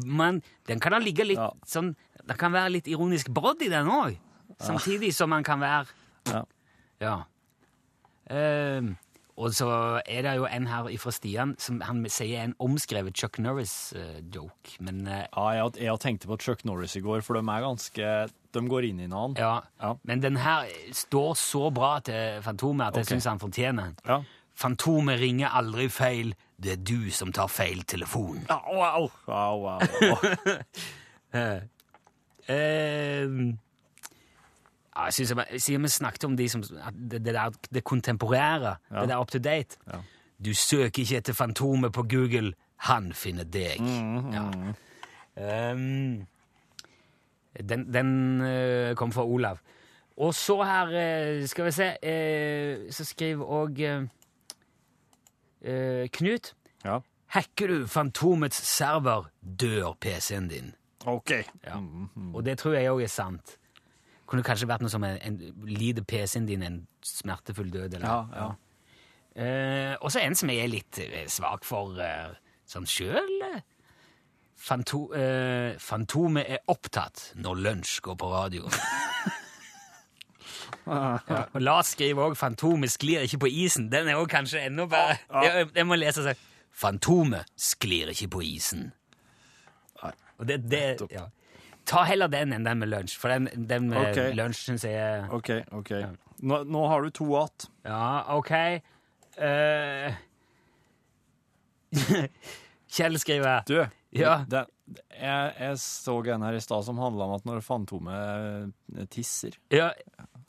men 0.07 0.43
den 0.69 0.79
kan 0.81 0.93
da 0.95 0.99
ligge 1.03 1.25
litt 1.27 1.39
Ja. 1.39 1.51
sånn 1.67 1.97
Det 2.27 2.39
kan 2.39 2.51
være 2.53 2.71
litt 2.73 2.87
ironisk 2.89 3.29
brodd 3.31 3.61
i 3.63 3.69
den 3.69 3.87
òg. 3.87 4.17
Samtidig 4.61 5.15
som 5.15 5.29
man 5.31 5.45
kan 5.45 5.61
være 5.61 5.87
Ja. 6.27 6.43
Ja. 7.01 7.17
Ehm, 8.31 8.97
og 9.37 9.53
så 9.53 10.01
er 10.09 10.23
det 10.25 10.37
jo 10.39 10.47
en 10.49 10.67
her 10.67 10.87
fra 10.99 11.11
Stian 11.13 11.55
som 11.61 11.81
han 11.85 12.01
sier 12.09 12.39
er 12.41 12.45
en 12.49 12.55
omskrevet 12.59 13.15
Chuck 13.15 13.39
Norris-joke. 13.39 14.79
men 14.81 15.07
eh, 15.07 15.27
Ja, 15.37 15.49
jeg, 15.51 15.77
jeg 15.85 16.01
tenkte 16.01 16.27
på 16.27 16.37
Chuck 16.41 16.65
Norris 16.65 16.97
i 16.97 17.01
går, 17.05 17.21
for 17.23 17.35
de 17.35 17.41
er 17.45 17.61
ganske 17.67 18.31
De 18.55 18.63
går 18.69 18.89
inn 18.89 19.01
i 19.01 19.07
hverandre. 19.07 19.39
ja. 19.39 19.61
Ja. 19.83 19.95
Men 20.05 20.23
den 20.23 20.37
her 20.37 20.65
står 20.93 21.35
så 21.37 21.71
bra 21.71 21.99
til 22.01 22.41
Fantomet 22.43 22.87
at 22.89 22.95
jeg 22.97 23.03
Ok. 23.05 23.09
syns 23.09 23.25
han 23.29 23.39
fortjener 23.39 23.83
den. 23.85 23.97
Ja. 24.09 24.23
Fantomet 24.55 25.21
ringer 25.21 25.49
aldri 25.53 25.89
feil. 25.89 26.35
Det 26.59 26.73
er 26.73 26.77
du 26.83 27.11
som 27.11 27.31
tar 27.33 27.47
feil 27.53 27.83
telefon. 27.85 28.47
Au, 28.49 28.81
au, 28.81 29.11
au, 29.27 29.29
au. 29.29 29.61
wow. 29.61 29.81
Ehm, 32.49 33.59
ja, 34.97 35.05
jeg 35.05 35.13
synes 35.13 35.31
jeg, 35.31 35.61
Siden 35.61 35.83
vi 35.83 35.89
snakket 35.89 36.25
om 36.25 36.37
de 36.37 36.49
som, 36.49 36.63
det, 36.63 37.25
det, 37.25 37.35
der, 37.35 37.51
det 37.75 37.85
kontemporære, 37.85 38.77
Ja. 38.91 39.01
det 39.01 39.09
der 39.09 39.21
up 39.21 39.29
to 39.31 39.39
date 39.39 39.77
Ja. 39.93 39.99
Du 40.45 40.55
søker 40.55 41.01
ikke 41.03 41.17
etter 41.17 41.33
Fantomet 41.33 41.93
på 41.93 42.03
Google, 42.03 42.53
han 42.77 43.13
finner 43.13 43.45
deg. 43.45 43.81
Mm, 43.81 44.33
Ja. 44.33 45.73
um, 45.73 46.27
den 47.69 47.87
den 47.95 48.41
uh, 48.41 48.95
kom 48.97 49.13
fra 49.13 49.25
Olav. 49.25 49.59
Og 50.17 50.35
så 50.35 50.63
her, 50.63 50.87
uh, 51.41 51.47
skal 51.49 51.65
vi 51.65 51.71
se 51.71 51.89
uh, 52.03 52.93
Så 52.93 53.05
skriver 53.05 53.45
òg 53.45 54.09
Knut. 56.13 56.55
ja. 56.85 56.99
Hacker 57.27 57.67
du 57.67 57.87
Fantomets 57.87 58.57
server, 58.67 59.25
dør 59.61 59.97
PC-en 60.01 60.49
din. 60.49 60.75
OK. 61.07 61.31
Ja. 61.65 61.77
Og 62.35 62.45
det 62.45 62.59
tror 62.59 62.73
jeg 62.73 62.91
òg 62.93 63.03
er 63.03 63.11
sant. 63.11 63.57
Kunne 64.27 64.43
kanskje 64.47 64.69
vært 64.69 64.83
noe 64.83 64.91
som 64.91 65.05
en, 65.07 65.19
en 65.23 65.69
Lider 65.71 66.05
PC-en 66.07 66.49
din 66.49 66.65
en 66.67 66.81
smertefull 67.05 67.71
død? 67.71 67.99
Eller? 67.99 68.07
Ja, 68.07 68.27
ja. 68.35 68.49
Eh, 69.37 69.95
og 70.01 70.11
så 70.11 70.23
en 70.25 70.35
som 70.35 70.51
jeg 70.51 70.65
er 70.65 70.73
litt 70.73 70.99
eh, 71.03 71.27
svak 71.31 71.67
for 71.69 71.99
eh, 72.01 72.33
sånn 72.67 72.89
sjøl. 72.89 73.45
Fanto, 74.57 75.03
eh, 75.15 75.77
Fantomet 75.79 76.49
er 76.57 76.63
opptatt 76.73 77.31
når 77.39 77.61
lunsj 77.67 78.01
går 78.07 78.17
på 78.19 78.31
radio. 78.33 78.71
ja, 80.87 81.43
og 81.53 81.61
Lars 81.61 81.93
skriver 81.95 82.31
òg 82.31 82.37
'Fantomet 82.39 82.91
sklir 82.95 83.27
ikke 83.29 83.45
på 83.45 83.53
isen'. 83.53 83.91
Den 83.93 84.09
er 84.09 84.17
jo 84.17 84.27
kanskje 84.27 84.65
enda 84.67 84.89
bedre. 84.89 85.19
Jeg, 85.45 85.69
jeg 85.75 85.87
må 85.87 85.99
lese 86.01 86.25
seg. 86.25 86.41
'Fantomet 86.73 87.45
sklir 87.57 88.11
ikke 88.17 88.33
på 88.39 88.47
isen'. 88.57 88.89
Og 90.39 90.49
det, 90.49 90.59
det, 90.71 91.09
ja. 91.11 91.23
Ta 91.87 92.03
heller 92.09 92.31
den 92.33 92.55
enn 92.57 92.67
den 92.67 92.81
med 92.83 92.91
lunsj, 92.91 93.17
for 93.21 93.31
den, 93.31 93.49
den 93.69 93.91
med 93.93 94.11
okay. 94.11 94.33
lunsj 94.35 94.65
syns 94.69 94.87
jeg 94.89 95.27
OK. 95.35 95.53
ok. 95.71 95.93
Nå, 96.43 96.63
nå 96.69 96.87
har 96.91 97.05
du 97.07 97.13
to 97.15 97.29
igjen. 97.39 97.69
Ja, 97.87 98.25
ok. 98.37 98.53
Uh, 99.37 100.17
Kjell 102.97 103.19
skriver 103.21 103.63
Du, 103.69 103.79
Ja. 104.17 104.39
den, 104.49 104.65
jeg, 105.21 105.53
jeg 105.61 105.79
så 105.83 106.17
en 106.35 106.45
her 106.47 106.57
i 106.57 106.63
stad 106.63 106.85
som 106.87 106.99
handla 107.03 107.27
om 107.27 107.35
at 107.37 107.47
når 107.49 107.63
Fantomet 107.65 108.71
eh, 108.97 109.07
tisser 109.13 109.57
ja, 109.75 109.91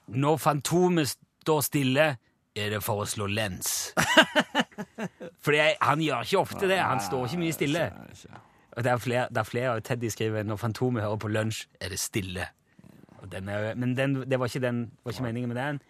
Når 0.07 0.37
Fantomet 0.37 1.15
står 1.43 1.63
stille, 1.65 2.05
er 2.57 2.73
det 2.73 2.81
for 2.83 3.03
å 3.03 3.07
slå 3.07 3.27
lens. 3.31 3.93
Fordi 5.45 5.61
han 5.79 6.01
gjør 6.03 6.25
ikke 6.25 6.41
ofte 6.41 6.69
det. 6.69 6.79
Han 6.81 6.99
står 7.03 7.27
ikke 7.27 7.39
mye 7.39 7.55
stille. 7.55 7.83
Det 8.77 8.91
er 8.91 8.97
flere, 8.97 9.27
det 9.29 9.37
er 9.37 9.43
flere 9.43 9.71
og 9.73 9.83
Teddy 9.83 10.09
skriver 10.13 10.43
når 10.43 10.55
Fantomet 10.55 11.03
hører 11.03 11.15
på 11.17 11.27
lunsj, 11.27 11.65
er 11.81 11.89
det 11.89 11.99
stille. 11.99 12.47
Den 13.31 13.49
er, 13.49 13.75
men 13.75 13.97
den, 13.97 14.15
det 14.29 14.39
var 14.39 14.45
ikke, 14.45 14.59
den, 14.59 14.91
var 15.03 15.11
ikke 15.11 15.23
meningen 15.23 15.49
med 15.53 15.57
den. 15.57 15.81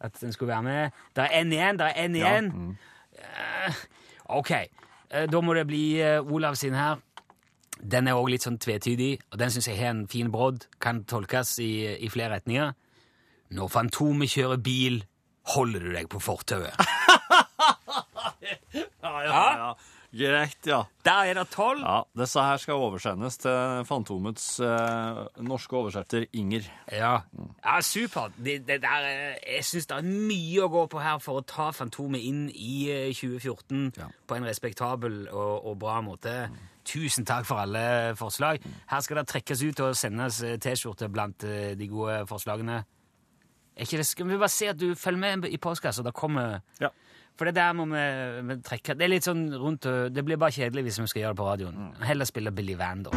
At 0.00 0.20
den 0.20 0.32
skulle 0.32 0.48
være 0.52 0.62
med. 0.62 0.90
Det 1.16 1.24
er 1.24 1.40
en 1.40 1.52
igjen! 1.52 1.78
Det 1.78 1.86
er 1.86 2.04
en 2.04 2.16
igjen! 2.16 2.78
Eh, 3.18 3.74
ok, 4.24 4.50
eh, 4.50 5.26
da 5.32 5.40
må 5.40 5.54
det 5.54 5.66
bli 5.66 6.00
eh, 6.02 6.20
Olav 6.20 6.54
sin 6.54 6.74
her. 6.74 7.00
Den 7.80 8.08
er 8.08 8.18
òg 8.18 8.28
litt 8.30 8.44
sånn 8.44 8.60
tvetydig, 8.60 9.16
og 9.32 9.38
den 9.40 9.50
syns 9.50 9.68
jeg 9.68 9.80
har 9.80 9.94
en 9.94 10.04
fin 10.08 10.30
brodd. 10.30 10.68
Kan 10.80 11.02
tolkes 11.08 11.56
i, 11.64 11.96
i 11.96 12.12
flere 12.12 12.36
retninger. 12.36 12.74
Når 13.56 13.72
Fantomet 13.72 14.30
kjører 14.30 14.60
bil, 14.62 15.00
holder 15.56 15.80
du 15.80 15.90
deg 15.96 16.12
på 16.12 16.20
fortauet. 16.22 16.76
Ja, 19.04 19.10
ja, 19.24 19.40
ja. 19.56 19.68
Greit, 20.14 20.66
ja. 20.70 20.82
Der 21.04 21.30
er 21.30 21.34
det 21.40 21.48
tolv! 21.50 21.80
ja. 21.82 22.02
Disse 22.20 22.42
her 22.46 22.56
skal 22.62 22.74
oversendes 22.78 23.36
til 23.42 23.82
Fantomets 23.88 24.60
eh, 24.62 25.22
norske 25.42 25.74
oversetter 25.76 26.26
Inger. 26.38 26.68
Ja, 26.92 27.16
ja 27.64 27.80
supert. 27.82 28.36
Det, 28.38 28.60
det 28.68 28.76
der, 28.84 29.08
eh, 29.08 29.40
jeg 29.56 29.64
syns 29.66 29.88
det 29.90 29.96
er 29.98 30.06
mye 30.06 30.62
å 30.62 30.70
gå 30.70 30.84
på 30.92 31.02
her 31.02 31.18
for 31.24 31.40
å 31.40 31.44
ta 31.50 31.70
Fantomet 31.74 32.22
inn 32.22 32.44
i 32.54 32.76
eh, 32.94 33.10
2014 33.10 33.90
Ja. 33.98 34.06
på 34.30 34.38
en 34.38 34.46
respektabel 34.46 35.24
og, 35.32 35.66
og 35.72 35.78
bra 35.82 35.98
måte. 36.06 36.36
Tusen 36.84 37.24
takk 37.26 37.46
for 37.48 37.62
alle 37.64 38.14
forslag. 38.20 38.62
Her 38.90 39.00
skal 39.02 39.18
det 39.22 39.28
trekkes 39.32 39.62
ut 39.66 39.80
og 39.86 39.96
sendes 39.98 40.42
eh, 40.46 40.58
T-skjorte 40.62 41.08
blant 41.10 41.42
eh, 41.48 41.72
de 41.80 41.88
gode 41.90 42.20
forslagene. 42.30 42.84
Er 43.74 43.82
ikke 43.88 43.98
det, 43.98 44.06
skal 44.06 44.28
vi 44.30 44.36
bare 44.38 44.52
se 44.54 44.68
at 44.70 44.78
du 44.78 44.92
følger 44.94 45.18
med 45.40 45.50
i 45.50 45.58
postkassa? 45.58 46.04
Det 46.06 46.14
kommer 46.14 46.60
Ja. 46.78 46.92
For 47.34 47.48
det 47.48 47.56
der 47.56 47.72
må 47.74 47.86
vi, 47.90 48.02
vi 48.46 48.56
trekke 48.62 48.94
Det 48.94 49.06
er 49.06 49.10
litt 49.10 49.26
sånn 49.26 49.48
rundt 49.58 49.88
øh, 49.90 50.06
Det 50.14 50.22
blir 50.26 50.38
bare 50.38 50.54
kjedelig 50.54 50.86
hvis 50.86 51.00
vi 51.02 51.08
skal 51.10 51.24
gjøre 51.24 51.34
det 51.34 51.40
på 51.40 51.48
radioen. 51.48 51.88
Heller 52.06 52.28
spille 52.30 52.52
Billy 52.54 52.76
Van, 52.78 53.02
da. 53.02 53.10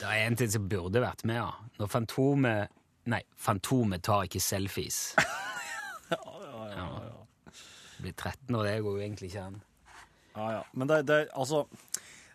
Det 0.00 0.08
er 0.08 0.24
en 0.24 0.38
ting 0.40 0.52
som 0.52 0.68
burde 0.70 1.02
vært 1.04 1.26
med, 1.28 1.42
ja. 1.42 1.50
Når 1.80 1.92
Fantomet 1.92 2.78
Nei, 3.12 3.18
Fantomet 3.34 4.04
tar 4.06 4.28
ikke 4.28 4.42
selfies. 4.42 5.04
Ja. 6.72 6.86
Blir 8.00 8.12
13 8.16 8.56
år, 8.56 8.64
det 8.64 8.78
går 8.84 8.94
jo 8.96 9.02
egentlig 9.04 9.28
ikke 9.28 9.42
an. 9.44 9.56
Ja, 10.32 10.46
ja. 10.54 10.60
Men 10.72 10.88
det, 10.88 10.96
det 11.08 11.18
altså 11.36 11.66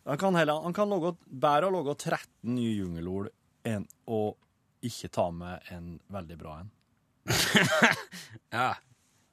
Han 0.08 0.18
kan, 0.18 0.36
heller, 0.40 0.62
han 0.64 0.74
kan 0.74 0.90
logge, 0.90 1.14
bedre 1.28 1.68
å 1.68 1.74
lage 1.76 1.96
13 2.00 2.54
nye 2.56 2.74
jungelord 2.78 3.28
enn 3.68 3.84
å 4.08 4.22
ikke 4.88 5.10
ta 5.12 5.26
med 5.36 5.68
en 5.74 5.98
veldig 6.14 6.38
bra 6.40 6.60
en. 6.62 6.70
Ja. 8.56 8.70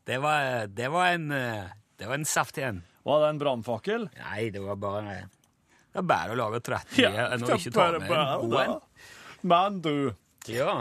Det 0.05 0.19
var, 0.21 0.67
det 0.67 0.89
var 0.93 1.15
en 1.15 1.29
Det 1.31 2.09
var 2.09 2.15
en 2.19 2.27
saftig 2.29 2.65
en. 2.67 2.83
Var 3.07 3.21
det 3.23 3.29
en 3.29 3.39
brannfakkel? 3.41 4.09
Nei, 4.19 4.51
det 4.53 4.61
var 4.61 4.77
bare 4.77 5.15
Det 5.95 6.03
er 6.03 6.09
bare 6.11 6.35
å 6.35 6.39
lage 6.43 6.61
13 6.61 6.99
nye 6.99 7.25
enn 7.37 7.47
å 7.47 7.55
ikke 7.55 7.73
ta 7.73 7.87
med 7.95 8.11
en 8.11 8.51
god 8.51 8.59
en. 8.65 8.75
Men 9.47 9.79
du, 9.85 9.95
Ja. 10.51 10.75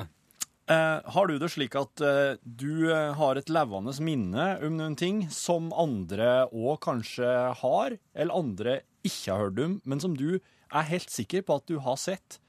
Eh, 0.71 1.11
har 1.15 1.27
du 1.27 1.35
det 1.41 1.49
slik 1.53 1.75
at 1.79 2.03
uh, 2.03 2.35
du 2.43 2.91
eh, 2.91 3.11
har 3.17 3.39
et 3.39 3.51
levende 3.51 3.93
minne 4.03 4.47
om 4.63 4.77
noen 4.79 4.95
ting 4.99 5.25
som 5.33 5.71
andre 5.75 6.45
òg 6.51 6.79
kanskje 6.85 7.29
har, 7.59 7.97
eller 8.13 8.39
andre 8.39 8.79
ikke 9.03 9.33
har 9.33 9.45
hørt 9.47 9.61
om, 9.63 9.77
men 9.83 10.03
som 10.03 10.15
du 10.17 10.37
er 10.37 10.89
helt 10.89 11.11
sikker 11.11 11.43
på 11.45 11.59
at 11.59 11.67
du 11.69 11.77
har 11.83 11.99
sett, 11.99 12.39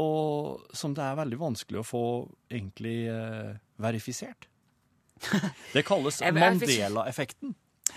og 0.00 0.64
som 0.74 0.94
det 0.94 1.04
er 1.06 1.20
veldig 1.20 1.38
vanskelig 1.38 1.82
å 1.82 1.86
få 1.86 2.06
egentlig 2.50 3.04
uh, 3.10 3.54
verifisert? 3.82 4.48
Det 5.74 5.84
kalles 5.86 6.18
Mandela-effekten. 6.20 7.54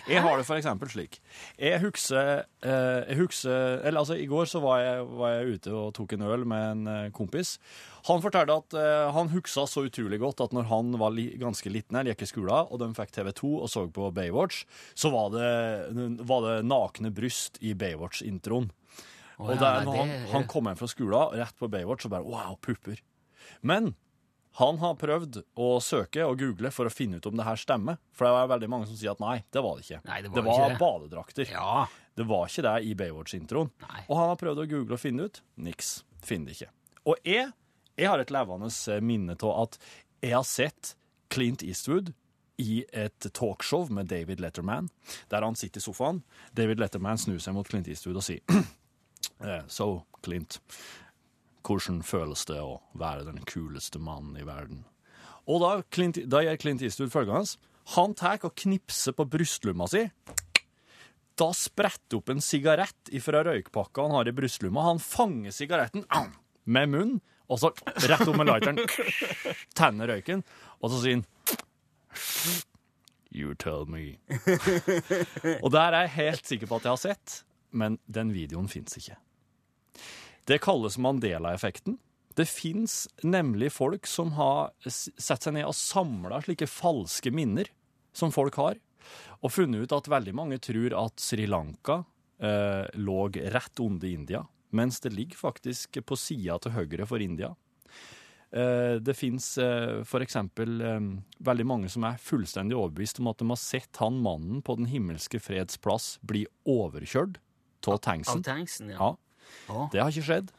Jeg 0.08 0.20
har 0.24 0.36
det 0.40 0.46
eksempel 0.52 0.90
slik. 0.92 1.18
Jeg 1.60 1.80
husker, 1.80 2.44
eh, 2.64 3.04
jeg 3.08 3.18
husker 3.18 3.82
Eller 3.84 4.00
altså, 4.00 4.16
i 4.16 4.28
går 4.28 4.46
så 4.46 4.60
var 4.60 4.80
jeg, 4.80 5.06
var 5.20 5.30
jeg 5.32 5.54
ute 5.56 5.74
og 5.74 5.94
tok 5.96 6.14
en 6.14 6.26
øl 6.28 6.46
med 6.46 6.72
en 6.72 6.88
eh, 6.88 7.12
kompis. 7.12 7.58
Han 8.08 8.22
fortalte 8.24 8.56
at 8.56 8.76
eh, 8.76 9.12
han 9.16 9.32
huksa 9.32 9.66
så 9.68 9.86
utrolig 9.88 10.20
godt 10.20 10.44
at 10.44 10.56
når 10.56 10.68
han 10.72 10.92
var 11.00 11.12
li, 11.16 11.30
ganske 11.40 11.72
liten 11.72 11.96
her, 11.96 12.08
gikk 12.12 12.24
i 12.24 12.30
skolen, 12.30 12.68
og 12.72 12.80
de 12.80 12.90
fikk 12.96 13.16
TV2 13.16 13.52
og 13.62 13.70
så 13.72 13.86
på 13.92 14.12
Baywatch, 14.12 14.66
så 14.96 15.12
var 15.12 15.32
det, 15.36 15.52
var 16.28 16.44
det 16.46 16.58
nakne 16.68 17.12
bryst 17.12 17.60
i 17.60 17.74
Baywatch-introen. 17.74 18.72
og 19.38 19.56
der, 19.60 19.84
når 19.86 20.02
han, 20.02 20.16
han 20.34 20.48
kom 20.48 20.68
hjem 20.68 20.80
fra 20.80 20.92
skolen, 20.92 21.40
rett 21.40 21.60
på 21.60 21.72
Baywatch, 21.72 22.08
og 22.08 22.16
bare 22.16 22.28
wow, 22.28 22.60
pupper. 22.64 23.00
Men 23.62 23.94
han 24.58 24.80
har 24.82 24.96
prøvd 24.98 25.44
å 25.62 25.68
søke 25.86 26.24
og 26.26 26.40
google 26.42 26.72
for 26.74 26.90
å 26.90 26.94
finne 26.94 27.20
ut 27.20 27.28
om 27.30 27.38
det 27.38 27.46
her 27.46 27.60
stemmer. 27.62 28.00
For 28.18 28.26
det 28.26 28.40
er 28.42 28.52
veldig 28.56 28.70
mange 28.74 28.88
som 28.90 28.98
sier 28.98 29.14
at 29.14 29.22
nei, 29.22 29.36
det 29.54 29.62
var 29.62 29.78
det 29.78 29.86
ikke. 29.86 30.00
Nei, 30.10 30.20
det 30.26 30.32
var 30.34 30.48
det 30.48 30.56
ikke 30.56 30.72
det. 30.72 30.80
badedrakter. 30.82 31.52
Ja. 31.54 31.74
Det 32.18 32.26
var 32.26 32.50
ikke 32.50 32.64
det 32.66 32.76
i 32.90 32.96
Baywatch-introen. 32.98 33.70
Og 34.08 34.14
han 34.18 34.32
har 34.32 34.40
prøvd 34.42 34.64
å 34.64 34.68
google 34.72 34.98
og 34.98 35.04
finne 35.04 35.28
ut. 35.30 35.42
Niks. 35.62 35.92
Finner 36.26 36.50
det 36.50 36.58
ikke. 36.58 36.72
Og 37.06 37.22
jeg, 37.30 37.52
jeg 38.02 38.10
har 38.10 38.24
et 38.24 38.34
levende 38.34 38.72
eh, 38.74 39.04
minne 39.06 39.38
av 39.38 39.54
at 39.68 39.78
jeg 40.26 40.34
har 40.34 40.48
sett 40.50 40.96
Clint 41.30 41.62
Eastwood 41.62 42.16
i 42.58 42.80
et 42.98 43.30
talkshow 43.38 43.86
med 43.94 44.10
David 44.10 44.42
Letterman, 44.42 44.90
der 45.30 45.46
han 45.46 45.54
sitter 45.60 45.78
i 45.78 45.86
sofaen. 45.86 46.24
David 46.58 46.82
Letterman 46.82 47.22
snur 47.22 47.38
seg 47.44 47.54
mot 47.54 47.70
Clint 47.70 47.86
Eastwood 47.94 48.18
og 48.18 48.26
sier 48.26 48.42
eh, 49.46 49.62
So, 49.70 50.08
Clint, 50.26 50.58
hvordan 51.68 52.02
føles 52.08 52.46
det 52.48 52.60
å 52.64 52.80
være 52.98 53.28
den 53.28 53.42
kuleste 53.48 54.00
mannen 54.00 54.38
i 54.40 54.46
verden? 54.48 54.86
Og 55.48 55.62
da, 55.64 55.72
Clint, 55.94 56.20
da 56.28 56.42
gjør 56.44 56.60
Clint 56.62 56.84
Eastwood 56.84 57.14
følgende. 57.14 57.58
Han 57.96 58.16
tar 58.20 58.44
og 58.44 58.56
knipser 58.60 59.16
på 59.16 59.28
brystlomma 59.32 59.88
si. 59.92 60.04
Da 61.38 61.52
spretter 61.56 62.20
opp 62.20 62.32
en 62.34 62.42
sigarett 62.44 63.12
fra 63.24 63.44
røykpakka 63.46 64.08
han 64.08 64.16
har 64.18 64.28
i 64.28 64.36
brystlomma. 64.36 64.88
Han 64.90 65.00
fanger 65.04 65.56
sigaretten 65.56 66.08
med 66.68 66.92
munnen, 66.92 67.20
og 67.48 67.62
så 67.62 67.72
rett 68.10 68.26
opp 68.28 68.36
med 68.36 68.50
lighteren, 68.50 68.82
tenner 69.78 70.12
røyken, 70.12 70.44
og 70.82 70.92
så 70.92 71.04
sier 71.04 71.22
han 71.22 71.28
You 73.38 73.54
tell 73.60 73.86
me. 73.86 74.18
og 75.64 75.70
der 75.76 75.94
er 75.94 76.08
jeg 76.08 76.16
helt 76.16 76.48
sikker 76.50 76.70
på 76.70 76.80
at 76.80 76.88
jeg 76.88 76.96
har 76.96 77.02
sett, 77.02 77.42
men 77.72 78.00
den 78.08 78.32
videoen 78.34 78.70
fins 78.72 78.98
ikke. 78.98 79.20
Det 80.48 80.62
kalles 80.64 80.98
Mandela-effekten. 80.98 81.98
Det 82.38 82.46
fins 82.46 83.08
nemlig 83.26 83.72
folk 83.74 84.08
som 84.08 84.32
har 84.38 84.70
satt 84.88 85.44
seg 85.44 85.58
ned 85.58 85.66
og 85.68 85.76
samla 85.76 86.40
slike 86.46 86.70
falske 86.70 87.34
minner 87.34 87.68
som 88.16 88.32
folk 88.32 88.56
har, 88.62 88.78
og 89.42 89.52
funnet 89.52 89.84
ut 89.84 89.96
at 89.98 90.10
veldig 90.12 90.36
mange 90.38 90.60
tror 90.64 90.96
at 91.02 91.20
Sri 91.22 91.48
Lanka 91.50 92.04
eh, 92.40 92.86
lå 92.96 93.20
rett 93.36 93.82
under 93.84 94.08
India, 94.08 94.44
mens 94.72 95.02
det 95.04 95.14
ligger 95.18 95.42
faktisk 95.50 96.00
på 96.06 96.20
sida 96.20 96.60
til 96.62 96.78
høyre 96.78 97.10
for 97.10 97.24
India. 97.24 97.52
Eh, 98.56 98.96
det 99.04 99.18
fins 99.20 99.58
eh, 99.60 100.00
eksempel 100.24 100.82
eh, 100.82 101.00
veldig 101.44 101.68
mange 101.68 101.92
som 101.92 102.06
er 102.08 102.22
fullstendig 102.24 102.78
overbevist 102.78 103.20
om 103.20 103.34
at 103.34 103.42
de 103.42 103.50
har 103.52 103.60
sett 103.60 104.00
han 104.00 104.22
mannen 104.24 104.62
på 104.64 104.78
Den 104.80 104.88
himmelske 104.88 105.42
freds 105.44 105.76
plass 105.84 106.14
bli 106.24 106.46
overkjørt 106.64 107.42
av 107.88 108.00
Av 108.40 108.46
tanksen. 108.48 108.94
ja. 108.96 109.02
ja. 109.02 109.16
Ja. 109.70 109.88
Det 109.92 110.02
har 110.02 110.12
ikke 110.14 110.28
skjedd. 110.30 110.52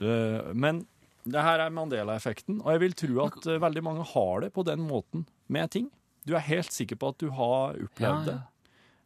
Eh, 0.00 0.52
Men 0.54 0.86
det 1.26 1.42
her 1.42 1.58
er 1.64 1.70
Mandela-effekten, 1.74 2.60
og 2.62 2.70
jeg 2.76 2.80
vil 2.84 2.92
tro 2.94 3.24
at 3.26 3.46
eh, 3.50 3.60
veldig 3.62 3.82
mange 3.82 4.04
har 4.12 4.40
det 4.44 4.52
på 4.54 4.62
den 4.66 4.84
måten 4.86 5.24
med 5.48 5.70
ting. 5.74 5.88
Du 6.26 6.34
er 6.34 6.42
helt 6.46 6.72
sikker 6.74 6.96
på 6.98 7.08
at 7.14 7.18
du 7.22 7.30
har 7.30 7.74
opplevd 7.78 8.00
Ja, 8.00 8.12
ja. 8.20 8.24
det. 8.32 8.40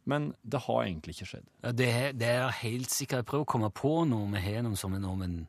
Men 0.09 0.31
det 0.41 0.59
har 0.65 0.83
egentlig 0.83 1.13
ikke 1.15 1.27
skjedd. 1.29 1.45
Ja, 1.63 1.71
det, 1.71 1.87
er- 1.93 2.13
det 2.17 2.27
er 2.27 2.49
helt 2.63 2.89
sikkert. 2.89 3.21
Jeg 3.21 3.25
prøver 3.29 3.45
å 3.45 3.51
komme 3.53 3.69
på 3.69 3.91
noe 4.09 4.29
vi 4.33 4.41
har 4.41 4.63
noe 4.65 4.75
som 4.79 4.93
er 4.97 4.99
men 4.99 5.47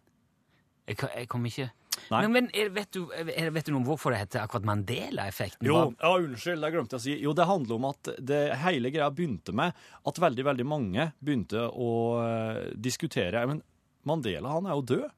jeg, 0.89 0.97
jeg 1.17 1.29
kommer 1.29 1.49
ikke 1.49 1.71
Nei. 2.11 2.21
Men, 2.27 2.33
men 2.33 2.75
vet, 2.75 2.91
du, 2.95 3.07
vet 3.09 3.67
du 3.67 3.73
noe 3.73 3.81
om 3.83 3.87
hvorfor 3.87 4.15
det 4.15 4.23
heter 4.23 4.43
akkurat 4.43 4.65
Mandela-effekten? 4.69 5.67
Jo, 5.69 5.93
ja, 6.01 6.13
unnskyld, 6.19 6.63
det 6.65 6.71
glemte 6.75 6.97
jeg 6.97 7.01
å 7.03 7.05
si. 7.05 7.17
Jo, 7.25 7.35
det 7.37 7.47
handler 7.49 7.77
om 7.79 7.89
at 7.91 8.13
det 8.33 8.41
hele 8.63 8.93
greia 8.95 9.11
begynte 9.13 9.53
med 9.57 9.77
at 10.09 10.21
veldig, 10.25 10.47
veldig 10.49 10.67
mange 10.69 11.11
begynte 11.21 11.67
å 11.69 11.91
eh, 12.25 12.63
diskutere 12.81 13.45
Men 13.51 13.61
Mandela, 14.09 14.55
han 14.57 14.67
er 14.67 14.79
jo 14.79 14.87
død. 14.95 15.11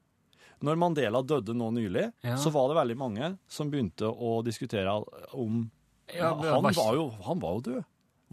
Når 0.65 0.79
Mandela 0.81 1.23
døde 1.23 1.55
nå 1.57 1.71
nylig, 1.77 2.09
Ja. 2.25 2.37
så 2.41 2.51
var 2.55 2.69
det 2.71 2.77
veldig 2.79 2.97
mange 3.01 3.31
som 3.51 3.71
begynte 3.73 4.09
å 4.11 4.39
diskutere 4.47 4.93
om 5.33 5.65
Ja, 6.15 6.35
han, 6.37 6.63
var 6.75 6.95
jo, 6.99 7.09
han 7.25 7.41
var 7.41 7.59
jo 7.59 7.65
død. 7.71 7.85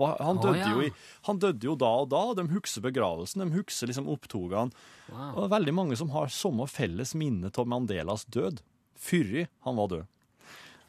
Hva- 0.01 0.15
Han 0.25 0.41
døde, 0.41 0.57
oh, 0.57 0.59
ja. 0.59 0.71
jo 0.73 0.81
i, 0.87 0.91
han 1.29 1.39
døde 1.43 1.67
jo 1.69 1.75
da 1.79 1.91
og 2.01 2.09
da, 2.11 2.21
og 2.31 2.37
de 2.41 2.47
husker 2.55 2.81
begravelsen, 2.89 3.43
de 3.45 3.53
husker 3.59 3.87
liksom 3.91 4.09
opptogene. 4.11 4.73
Wow. 5.11 5.27
Og 5.35 5.37
det 5.43 5.47
er 5.47 5.53
veldig 5.59 5.75
mange 5.77 5.97
som 5.99 6.09
har 6.15 6.31
samme 6.33 6.65
felles 6.71 7.13
minne 7.19 7.51
av 7.53 7.67
Mandelas 7.69 8.25
død, 8.33 8.59
før 8.97 9.45
han 9.67 9.77
var 9.77 9.87
død. 9.93 10.05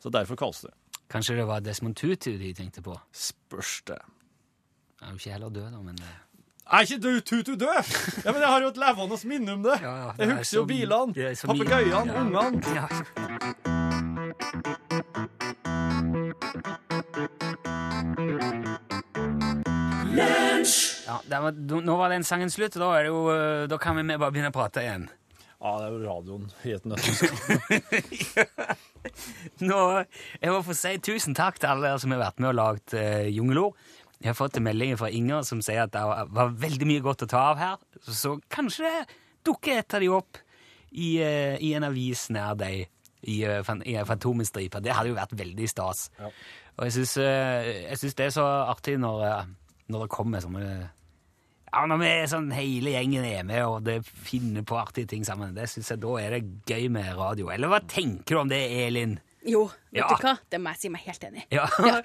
Så 0.03 0.11
derfor 0.11 0.37
kalles 0.41 0.65
det. 0.65 0.73
Kanskje 1.13 1.37
det 1.37 1.45
var 1.47 1.61
Desmond 1.61 1.95
Tutu 2.01 2.33
de 2.41 2.55
tenkte 2.57 2.81
på? 2.83 2.97
Spørs 3.13 3.83
det. 3.91 4.01
Han 5.03 5.09
er 5.09 5.13
jo 5.13 5.19
ikke 5.21 5.35
heller 5.37 5.51
død, 5.53 5.69
da, 5.75 5.81
men 5.85 5.99
eh, 6.01 6.19
Er 6.73 6.87
ikke 6.87 7.01
du 7.03 7.21
Tutu 7.21 7.53
død? 7.61 7.93
Ja, 8.25 8.33
men 8.33 8.41
jeg 8.41 8.49
har 8.49 8.63
jo 8.65 8.69
et 8.73 8.81
levende 8.81 9.19
minne 9.29 9.53
om 9.59 9.63
det. 9.67 9.77
Ja, 9.83 9.93
ja, 10.07 10.13
det 10.17 10.25
jeg 10.25 10.31
er 10.33 10.39
husker 10.41 10.59
jo 10.59 10.65
bilene, 10.71 11.13
papegøyene, 11.45 12.13
Ja. 12.13 12.23
ungene. 12.23 12.61
Ja. 21.13 21.19
Ja, 21.31 21.41
var, 21.45 21.57
nå 21.87 21.97
var 22.01 22.13
den 22.13 22.25
sangen 22.27 22.53
slutt, 22.53 22.77
og 22.79 22.85
da, 22.85 22.93
er 22.97 23.07
det 23.07 23.13
jo, 23.13 23.25
eh, 23.33 23.65
da 23.71 23.79
kan 23.81 23.99
vi 23.99 24.07
bare 24.11 24.33
begynne 24.33 24.53
å 24.53 24.57
prate 24.57 24.85
igjen. 24.85 25.09
Ja, 25.63 25.73
det 25.79 25.87
er 25.87 25.93
jo 25.95 26.01
radioen 26.03 26.47
i 26.67 26.73
et 26.75 26.87
nøtteskall. 26.91 27.37
Nå, 29.69 29.81
jeg 30.43 30.51
må 30.51 30.63
få 30.67 30.75
si 30.75 30.97
tusen 31.07 31.37
takk 31.39 31.61
til 31.63 31.71
alle 31.71 31.87
dere 31.87 32.01
som 32.03 32.15
har 32.15 32.23
vært 32.25 32.43
med 32.43 32.51
og 32.51 32.57
lagd 32.59 32.97
uh, 32.99 33.29
Jungelord. 33.31 33.77
Jeg 34.23 34.33
har 34.33 34.39
fått 34.39 34.59
en 34.59 34.67
melding 34.67 34.97
fra 34.99 35.11
Inger 35.15 35.47
som 35.47 35.63
sier 35.63 35.85
at 35.85 35.95
det 35.95 36.03
var 36.03 36.57
veldig 36.65 36.89
mye 36.91 37.05
godt 37.05 37.27
å 37.27 37.31
ta 37.31 37.45
av 37.53 37.63
her. 37.63 37.79
Så 38.03 38.37
kanskje 38.51 38.91
det 38.91 39.21
dukker 39.47 39.79
et 39.79 39.95
av 39.95 40.03
de 40.03 40.11
opp 40.11 40.41
i, 40.91 41.13
uh, 41.23 41.55
i 41.63 41.73
en 41.79 41.87
avis 41.87 42.27
nær 42.35 42.59
deg 42.59 42.89
i, 43.23 43.39
uh, 43.47 43.75
i 43.87 43.97
Fantomenstripa. 44.09 44.83
Det 44.83 44.95
hadde 44.99 45.13
jo 45.13 45.19
vært 45.19 45.37
veldig 45.39 45.71
stas. 45.71 46.09
Og 46.19 46.89
jeg 46.89 46.97
syns, 46.97 47.17
uh, 47.23 48.11
det 48.19 48.27
er 48.27 48.35
så 48.35 48.49
artig 48.67 48.97
når, 49.01 49.25
eh, 49.29 49.51
når 49.93 50.07
det 50.07 50.13
kommer 50.15 50.43
sånne 50.43 50.67
ja, 51.73 51.83
Når 51.89 51.99
vi 52.03 52.09
er 52.13 52.27
sånn 52.31 52.51
hele 52.53 52.93
gjengen 52.95 53.25
er 53.25 53.43
med 53.49 53.65
og 53.65 53.83
det 53.87 54.01
finner 54.05 54.63
på 54.69 54.77
artige 54.77 55.09
ting 55.09 55.25
sammen, 55.25 55.55
det 55.57 55.69
synes 55.73 55.89
jeg 55.95 56.01
da 56.05 56.15
er 56.21 56.37
det 56.39 56.43
gøy 56.69 56.89
med 56.93 57.13
radio. 57.17 57.49
Eller 57.55 57.73
hva 57.73 57.81
tenker 57.89 58.37
du 58.37 58.41
om 58.45 58.51
det, 58.53 58.63
Elin? 58.87 59.19
Jo, 59.43 59.65
vet 59.91 59.99
Ja. 59.99 60.07
du 60.07 60.23
hva? 60.23 60.37
Det 60.53 60.61
må 60.63 60.71
jeg 60.71 60.79
si 60.79 60.89
meg 60.95 61.01
helt 61.03 61.25
enig 61.27 61.41
i. 61.43 61.57
Ja. 61.57 61.65
Ja. 61.83 61.97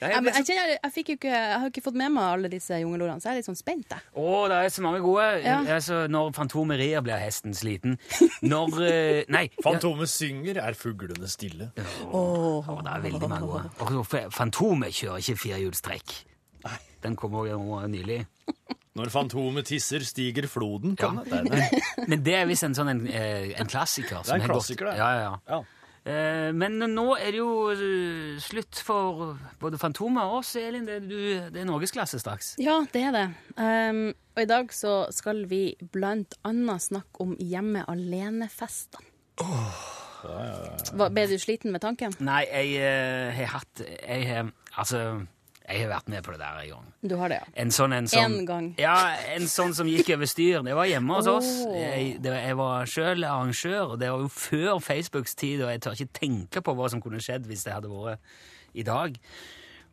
Jeg 0.00 0.10
jeg, 0.24 1.04
jeg, 1.06 1.18
jeg 1.22 1.58
har 1.60 1.68
ikke 1.68 1.82
fått 1.84 1.94
med 2.00 2.10
meg 2.16 2.24
alle 2.24 2.48
disse 2.50 2.74
jungelordene, 2.80 3.20
så 3.22 3.28
jeg 3.28 3.36
er 3.36 3.38
litt 3.38 3.46
sånn 3.50 3.58
spent. 3.60 3.92
Jeg. 3.94 4.02
Å, 4.18 4.32
det 4.50 4.56
er 4.64 4.72
så 4.74 4.82
mange 4.82 5.02
gode. 5.04 5.26
Ja. 5.44 5.58
Altså, 5.76 6.00
når 6.10 6.32
Fantomet 6.34 6.80
rir, 6.80 6.96
blir 7.06 7.20
hesten 7.22 7.54
sliten. 7.54 7.94
Når 8.42 8.80
eh, 8.88 9.20
Nei. 9.30 9.44
Fantomet 9.62 10.10
synger, 10.10 10.58
er 10.64 10.74
fuglene 10.74 11.28
stille. 11.30 11.70
Oh. 12.10 12.64
Oh, 12.66 12.80
det 12.82 12.96
er 12.96 13.06
veldig 13.06 13.30
mange 13.30 13.52
gode. 13.52 13.94
Og 14.00 14.34
Fantomet 14.34 14.96
kjører 14.96 15.22
ikke 15.22 15.38
firehjulstrekk. 15.44 16.16
Den 17.04 17.14
kom 17.16 17.38
òg 17.38 17.86
nylig. 17.88 18.24
Når 18.98 19.10
Fantomet 19.14 19.68
tisser, 19.70 20.02
stiger 20.02 20.48
floden. 20.50 20.96
Ja. 20.98 21.10
Kan 21.10 21.20
det? 21.22 21.44
Det 21.46 21.58
det. 21.70 21.82
Men 22.10 22.24
det 22.26 22.34
er 22.40 22.48
visst 22.50 22.66
en 22.66 22.74
sånn 22.74 22.90
en, 22.90 23.04
eh, 23.06 23.52
en 23.60 23.70
klassiker. 23.70 24.24
Det 24.26 24.34
er 24.34 24.40
en 24.42 24.48
klassiker, 24.50 24.90
det. 24.90 24.96
Ja, 24.98 25.10
ja, 25.14 25.28
ja. 25.28 25.36
Ja. 25.54 25.60
Eh, 26.10 26.48
Men 26.56 26.80
nå 26.80 27.04
er 27.20 27.30
det 27.30 27.38
jo 27.38 27.52
eh, 27.70 28.40
slutt 28.42 28.80
for 28.82 29.36
både 29.62 29.78
Fantomet 29.78 30.24
og 30.26 30.40
oss, 30.40 30.56
Elin. 30.58 30.88
Det 30.88 30.96
er, 30.98 31.06
du, 31.06 31.18
det 31.54 31.62
er 31.62 31.68
norgesklasse 31.68 32.18
straks. 32.18 32.54
Ja, 32.58 32.80
det 32.90 33.04
er 33.10 33.14
det. 33.14 33.24
Um, 33.54 34.02
og 34.34 34.42
i 34.42 34.48
dag 34.50 34.74
så 34.74 34.94
skal 35.14 35.44
vi 35.50 35.62
blant 35.92 36.34
annet 36.48 36.88
snakke 36.90 37.22
om 37.22 37.36
hjemme 37.38 37.84
alene-festene. 37.90 39.06
Hva, 39.40 41.06
Ble 41.08 41.28
du 41.30 41.38
sliten 41.40 41.70
med 41.72 41.80
tanken? 41.80 42.12
Nei, 42.20 42.42
jeg 42.50 43.38
har 43.38 43.54
hatt 43.54 43.80
Jeg 43.86 44.26
har 44.28 44.50
Altså, 44.76 44.98
jeg 45.70 45.84
har 45.84 45.90
vært 45.92 46.08
med 46.10 46.24
på 46.26 46.32
det 46.34 46.40
der 46.42 46.58
en 46.64 46.70
gang. 46.72 46.86
Du 47.10 47.14
har 47.20 47.30
det, 47.32 47.38
ja. 47.40 47.52
En 47.62 47.70
sånn 47.74 47.92
en 47.94 48.08
som 48.10 48.24
En 48.24 48.46
gang. 48.48 48.66
Ja, 48.80 48.96
en 49.36 49.46
sånn 49.50 49.72
som 49.76 49.86
gikk 49.90 50.10
over 50.16 50.26
styr. 50.30 50.60
Det 50.66 50.74
var 50.76 50.88
hjemme 50.90 51.14
hos 51.20 51.28
oss. 51.30 51.50
Jeg, 51.70 52.16
det, 52.24 52.34
jeg 52.44 52.58
var 52.58 52.90
sjøl 52.90 53.24
arrangør, 53.28 53.94
og 53.94 54.00
det 54.02 54.10
var 54.10 54.24
jo 54.26 54.28
før 54.34 54.80
Facebooks 54.82 55.34
tid, 55.38 55.62
og 55.62 55.70
jeg 55.70 55.82
tør 55.86 55.96
ikke 55.98 56.18
tenke 56.20 56.62
på 56.66 56.74
hva 56.74 56.90
som 56.90 57.02
kunne 57.04 57.22
skjedd 57.22 57.46
hvis 57.50 57.64
det 57.68 57.76
hadde 57.78 57.90
vært 57.92 58.20
i 58.74 58.82
dag. 58.86 59.16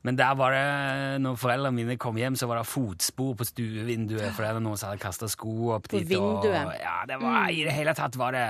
Men 0.05 0.15
der 0.15 0.35
var 0.39 0.53
det, 0.53 1.21
når 1.23 1.35
foreldrene 1.41 1.75
mine 1.75 1.95
kom 1.99 2.15
hjem, 2.21 2.35
så 2.39 2.47
var 2.47 2.61
det 2.61 2.67
fotspor 2.69 3.33
på 3.39 3.47
stuevinduet 3.49 4.29
fordi 4.37 4.47
det 4.47 4.57
var 4.59 4.63
noen 4.63 4.77
som 4.79 4.91
hadde 4.91 5.01
kasta 5.03 5.27
sko 5.27 5.73
opp 5.75 5.89
På 5.89 5.97
dit. 5.99 6.13
Og, 6.15 6.43
vinduet. 6.45 6.77
ja, 6.79 6.99
det 7.09 7.17
var, 7.21 7.49
I 7.49 7.63
det 7.65 7.73
hele 7.75 7.95
tatt 7.97 8.15
var 8.15 8.31
det 8.37 8.45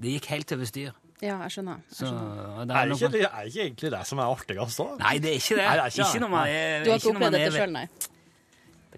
Det 0.00 0.12
gikk 0.14 0.28
helt 0.32 0.52
over 0.54 0.68
styr. 0.68 0.92
Ja, 1.20 1.36
jeg 1.44 1.52
skjønner. 1.52 1.80
Jeg 1.90 1.96
skjønner. 1.98 2.28
Så, 2.30 2.64
det 2.64 2.74
Er 2.74 2.80
er 2.80 2.86
det, 2.86 2.90
noe- 2.90 2.98
ikke, 3.00 3.12
det 3.12 3.22
er 3.28 3.48
ikke 3.50 3.62
egentlig 3.66 3.90
det 3.92 4.02
som 4.08 4.18
er 4.18 4.30
artigst, 4.34 4.78
da? 4.80 4.86
Nei, 5.04 5.14
det 5.20 5.30
er 5.30 5.38
ikke 5.40 5.56
det. 5.58 5.64
Nei, 5.66 5.74
det 5.76 5.82
er 5.84 5.90
ikke 5.90 6.00
ikke, 6.00 6.12
det. 6.12 6.20
når 6.24 6.30
man 6.32 6.48
er 6.48 6.84
Du 6.84 6.90
har 6.90 6.98
ikke 7.00 7.10
opplevd 7.14 7.32
dette 7.36 7.50
ved- 7.52 7.60
sjøl, 7.60 7.72
nei? 7.76 7.86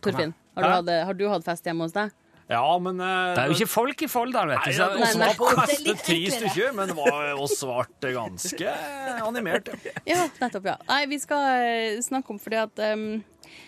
Torfinn, 0.02 0.34
har 0.56 0.62
du, 0.62 0.68
hatt, 0.72 0.90
har 1.06 1.14
du 1.18 1.24
hatt 1.30 1.44
fest 1.46 1.64
hjemme 1.68 1.86
hos 1.86 1.92
deg? 1.94 2.10
Ja, 2.50 2.62
men 2.82 2.98
uh, 3.00 3.32
Det 3.36 3.42
er 3.44 3.46
jo 3.52 3.54
ikke 3.56 3.68
folk 3.70 4.02
i 4.02 4.08
Folldal, 4.10 4.50
vet 4.50 4.64
du. 4.66 4.72
Så, 4.76 4.88
nei, 4.98 5.10
nei. 5.16 5.28
var 5.38 5.52
Det 5.52 5.52
er 5.52 5.60
kastet 5.62 5.86
litt 5.86 6.02
tre 6.04 6.16
enklere. 6.18 6.50
stykker, 6.50 6.72
men 6.76 6.94
var 6.98 7.28
oss 7.40 7.54
ble 8.02 8.10
ganske 8.16 8.72
animert. 9.24 9.70
ja. 9.86 9.92
Ja, 10.12 10.26
nettopp, 10.42 10.66
ja. 10.72 10.74
Nei, 10.90 11.00
vi 11.12 11.18
skal 11.22 11.46
eh, 11.62 12.00
snakke 12.04 12.34
om 12.34 12.40
fordi 12.42 12.58
at 12.60 12.82
um, 12.92 13.04
eh, 13.22 13.61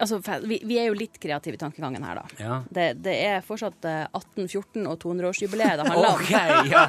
Altså, 0.00 0.18
vi, 0.44 0.60
vi 0.66 0.78
er 0.82 0.88
jo 0.90 0.96
litt 0.98 1.18
kreative 1.22 1.58
i 1.58 1.60
tankegangen 1.60 2.04
her, 2.06 2.20
da. 2.22 2.42
Ja. 2.42 2.58
Det, 2.70 2.86
det 3.04 3.16
er 3.28 3.44
fortsatt 3.46 3.86
eh, 3.86 4.04
1814 4.10 4.86
og 4.90 4.98
200-årsjubileet 5.04 5.80
det 5.80 5.88
handler 5.88 6.10
om. 6.10 6.20
okay, 6.24 6.70
ja. 6.70 6.86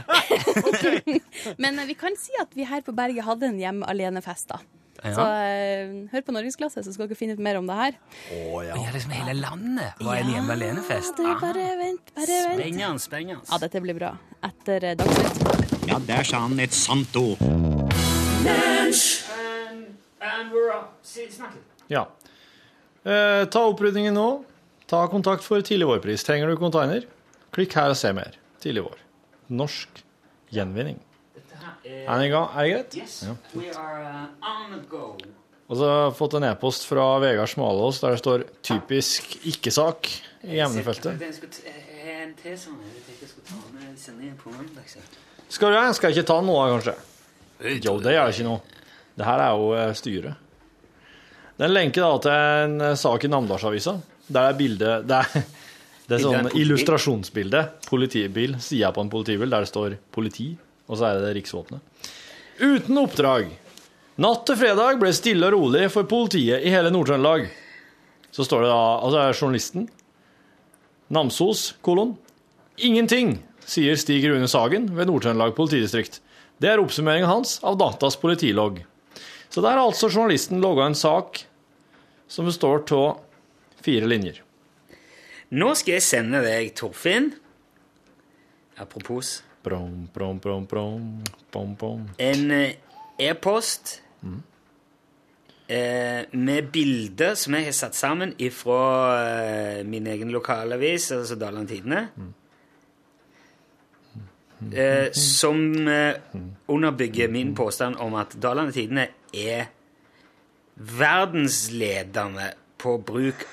Men 1.61 1.81
eh, 1.81 1.89
vi 1.91 1.97
kan 1.99 2.17
si 2.19 2.33
at 2.41 2.53
vi 2.57 2.67
her 2.67 2.83
på 2.85 2.95
berget 2.97 3.27
hadde 3.27 3.51
en 3.51 3.59
hjem 3.61 3.83
alene-fest, 3.87 4.53
da. 4.53 4.61
Ja. 5.01 5.13
Så 5.17 5.23
eh, 5.25 5.93
hør 6.11 6.25
på 6.25 6.33
Norgesklasse, 6.35 6.83
så 6.85 6.93
skal 6.93 7.09
dere 7.09 7.17
finne 7.17 7.33
ut 7.33 7.41
mer 7.41 7.57
om 7.57 7.69
det 7.69 7.77
her. 7.77 7.95
Å, 8.37 8.61
ja. 8.67 8.75
ja, 8.77 8.91
liksom 8.93 9.13
hele 9.17 9.33
landet 9.39 10.03
var 10.05 10.21
en 10.21 10.29
hjemme 10.29 10.57
alene-fest. 10.57 11.17
Ja, 11.17 11.33
du, 11.33 11.41
bare 11.41 11.65
vent, 11.79 12.13
bare 12.17 12.41
vent. 12.51 12.61
Spennende, 12.61 13.01
spennende. 13.01 13.41
Ja, 13.49 13.61
dette 13.63 13.81
blir 13.81 13.97
bra. 13.97 14.13
Etter 14.45 14.91
eh, 14.91 14.97
Dagsnytt. 14.99 15.87
Ja, 15.89 15.97
der 16.05 16.27
sa 16.27 16.43
han 16.45 16.61
et 16.61 16.77
sant 16.77 17.17
ord. 17.17 17.41
Ja. 21.91 22.05
Eh, 23.03 23.45
ta 23.49 23.65
opprydningen 23.65 24.13
nå. 24.13 24.27
Ta 24.91 25.05
kontakt 25.09 25.45
for 25.45 25.61
tidlig 25.65 25.87
vårpris. 25.89 26.25
Trenger 26.27 26.51
du 26.51 26.57
container? 26.59 27.05
Klikk 27.55 27.73
her 27.77 27.93
og 27.93 27.97
se 27.99 28.11
mer. 28.13 28.35
Tidlig 28.61 28.83
vår. 28.85 28.99
Norsk 29.49 30.03
gjenvinning. 30.53 30.99
Er 31.85 32.19
det 32.19 32.27
i 32.27 32.31
gang? 32.31 32.49
Er 32.55 32.63
det 32.63 32.71
greit? 32.71 32.97
Yes, 32.97 33.23
we 33.55 33.69
are 33.73 34.03
uh, 34.05 34.47
on 34.47 34.71
the 34.75 34.81
go. 34.89 35.15
Og 35.71 35.77
så 35.79 35.87
har 35.87 36.01
jeg 36.03 36.15
fått 36.17 36.33
en 36.35 36.45
e-post 36.49 36.85
fra 36.89 37.05
Vegard 37.23 37.47
Smalås 37.47 38.01
der 38.03 38.11
det 38.11 38.19
står 38.19 38.43
'typisk 38.61 39.37
ikke-sak' 39.47 40.09
i 40.43 40.59
emnefeltet. 40.59 41.15
Jeg 41.15 41.19
jeg 41.21 41.37
jeg 42.43 42.57
jeg. 44.83 45.03
Skal 45.49 45.67
du 45.71 45.75
det? 45.75 45.95
Skal 45.95 46.11
jeg 46.11 46.17
ikke 46.17 46.27
ta 46.27 46.41
noe, 46.41 46.67
kanskje? 46.71 46.95
Jo, 47.85 47.99
det 47.99 48.13
gjør 48.15 48.33
ikke 48.33 48.43
noe. 48.43 48.59
Det 49.17 49.25
her 49.25 49.39
er 49.39 49.51
jo 49.55 49.73
eh, 49.73 49.93
styret. 49.93 50.50
Det 51.57 51.65
er 51.65 51.69
en 51.69 51.75
lenke 51.75 52.01
da 52.01 52.11
til 52.23 52.35
en 52.35 52.75
eh, 52.89 52.97
sak 52.99 53.25
i 53.25 53.31
Namdalsavisa. 53.31 53.95
Der 54.31 54.51
er 54.51 54.57
bildet 54.57 55.05
Det 55.09 55.19
er, 55.19 55.45
det 56.07 56.17
er 56.17 56.23
sånn 56.25 56.51
illustrasjonsbilde. 56.59 57.63
Politibil. 57.87 58.57
Sida 58.59 58.91
på 58.95 59.03
en 59.05 59.11
politibil 59.11 59.51
der 59.51 59.63
det 59.63 59.69
står 59.71 59.95
'politi', 60.11 60.55
og 60.89 60.97
så 60.99 61.07
er 61.07 61.21
det 61.23 61.35
riksvåpenet. 61.37 62.09
Uten 62.59 62.99
oppdrag. 62.99 63.47
Natt 64.21 64.43
til 64.45 64.59
fredag 64.59 64.99
ble 64.99 65.13
stille 65.15 65.47
og 65.47 65.55
rolig 65.55 65.87
for 65.93 66.09
politiet 66.09 66.65
i 66.65 66.73
hele 66.73 66.91
Nord-Trøndelag. 66.91 67.47
Så 68.31 68.43
står 68.47 68.65
det 68.65 68.71
da 68.71 68.81
Altså 68.99 69.21
er 69.21 69.39
journalisten 69.39 69.87
Namsos, 71.11 71.73
kolon. 71.83 72.13
Ingenting, 72.77 73.39
sier 73.67 73.97
Stig 73.99 74.23
Rune 74.29 74.47
Sagen 74.47 74.89
ved 74.95 75.09
Nord-Trøndelag 75.09 75.55
politidistrikt. 75.57 76.21
Det 76.61 76.69
er 76.71 76.79
oppsummeringen 76.79 77.27
hans 77.27 77.57
av 77.67 77.79
Datas 77.81 78.15
politilogg. 78.21 78.83
Så 79.51 79.61
der 79.61 79.75
har 79.75 79.83
altså 79.83 80.07
journalisten 80.07 80.61
laga 80.63 80.87
en 80.87 80.95
sak 80.95 81.43
som 82.31 82.47
består 82.47 82.85
av 82.95 83.19
fire 83.83 84.07
linjer. 84.07 84.39
Nå 85.51 85.73
skal 85.75 85.97
jeg 85.97 86.05
sende 86.07 86.39
deg, 86.45 86.69
Torfinn 86.79 87.33
Apropos 88.79 89.41
Brom, 89.61 90.07
brom, 90.13 90.39
brom, 90.39 90.63
brom, 91.51 91.75
brom. 91.77 92.05
en 92.17 92.51
eh, 92.55 92.71
e-post 93.19 94.01
eh, 95.67 96.23
med 96.31 96.71
bilder 96.73 97.35
som 97.37 97.53
jeg 97.53 97.67
har 97.67 97.75
satt 97.77 97.93
sammen 97.99 98.33
ifra 98.41 98.79
eh, 99.19 99.83
min 99.85 100.07
egen 100.09 100.31
lokalavis, 100.33 101.11
altså 101.13 101.37
Daland 101.37 101.69
Tidende. 101.69 102.07
Eh, 104.73 105.11
som 105.13 105.87
eh, 105.87 106.17
underbygger 106.65 107.29
min 107.29 107.53
påstand 107.55 108.01
om 108.01 108.17
at 108.17 108.33
Daland 108.41 108.73
Tidende 108.73 109.11
er 109.33 109.65
verdensledende 110.75 112.53
på 112.81 112.97
bruk 113.05 113.45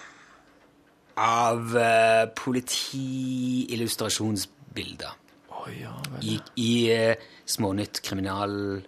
av 1.19 1.75
uh, 1.75 2.29
politiillustrasjonsbilder 2.39 5.11
i, 6.23 6.41
i 6.57 6.93
uh, 6.95 7.15
Smånytt 7.49 8.03
kriminal... 8.05 8.85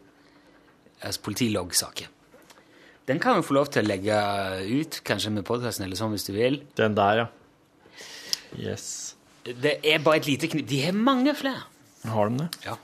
Altså 1.01 1.21
politiloggsaker. 1.25 2.09
Den 3.09 3.17
kan 3.25 3.39
vi 3.39 3.47
få 3.49 3.55
lov 3.57 3.73
til 3.73 3.81
å 3.81 3.89
legge 3.89 4.13
ut, 4.69 5.01
kanskje 5.01 5.33
med 5.33 5.49
podkasten 5.49 5.81
eller 5.87 5.97
sånn, 5.97 6.13
hvis 6.13 6.29
du 6.29 6.37
vil. 6.37 6.61
Den 6.77 6.93
der, 6.99 7.23
ja. 7.23 7.27
Yes. 8.53 9.17
Det 9.49 9.81
er 9.81 10.05
bare 10.05 10.21
et 10.21 10.29
lite 10.29 10.45
knip. 10.53 10.69
De 10.69 10.77
har 10.85 10.93
mange 10.93 11.33
flere. 11.39 11.63
Har 12.05 12.29
de 12.29 12.37
det? 12.43 12.49
Ja. 12.67 12.77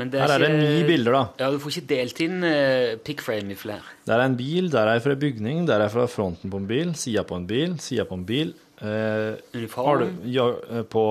Men 0.00 0.10
Her 0.16 0.32
er 0.32 0.40
det 0.40 0.48
ikke- 0.48 0.64
ni 0.64 0.82
bilder, 0.88 1.12
da. 1.12 1.22
Ja, 1.38 1.50
Du 1.52 1.58
får 1.60 1.76
ikke 1.76 1.88
delt 1.92 2.20
inn 2.24 2.42
uh, 2.42 2.96
pickframe 3.04 3.52
i 3.52 3.58
flere. 3.58 3.82
Der 4.08 4.16
er 4.16 4.24
en 4.30 4.36
bil, 4.38 4.70
der 4.72 4.88
er 4.88 5.00
fra 5.04 5.14
bygning, 5.14 5.66
der 5.68 5.84
er 5.84 5.92
fra 5.92 6.06
fronten 6.08 6.50
på 6.50 6.56
en 6.56 6.66
bil, 6.66 6.94
sida 6.96 7.22
på 7.22 7.36
en 7.36 7.46
bil, 7.46 7.76
sida 7.78 8.04
på 8.08 8.16
en 8.16 8.24
bil. 8.24 8.54
Uh, 8.80 9.36
Uniform. 9.52 10.06
du, 10.22 10.28
ja, 10.32 10.46
eh, 10.70 10.82
på 10.88 11.02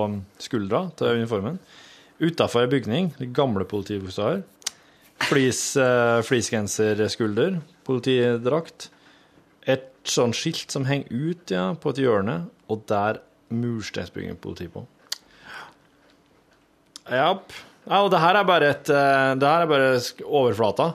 skuldra 0.42 0.90
til 0.98 1.06
uniformen. 1.20 1.60
Utafor 2.20 2.64
ei 2.64 2.66
bygning, 2.66 3.12
gamle 3.32 3.64
politibokstaver. 3.64 4.42
Flis, 5.22 5.76
uh, 5.76 6.20
politidrakt. 7.86 8.88
Et 9.66 9.86
sånn 10.04 10.32
skilt 10.34 10.72
som 10.72 10.84
henger 10.88 11.06
ut 11.12 11.50
ja, 11.54 11.74
på 11.74 11.90
et 11.90 12.02
hjørne, 12.02 12.48
og 12.68 12.86
der 12.88 13.20
mursteinsbygging 13.50 14.36
politi 14.40 14.66
på. 14.66 14.86
Japp. 17.10 17.52
Ja, 17.86 18.02
og 18.02 18.10
det 18.12 18.20
her 18.20 18.36
er 18.36 18.46
bare 18.46 18.74
et 18.74 18.90
eh, 18.92 19.30
Det 19.40 19.48
her 19.48 19.64
er 19.64 19.70
bare 19.70 19.94
overflata. 20.26 20.92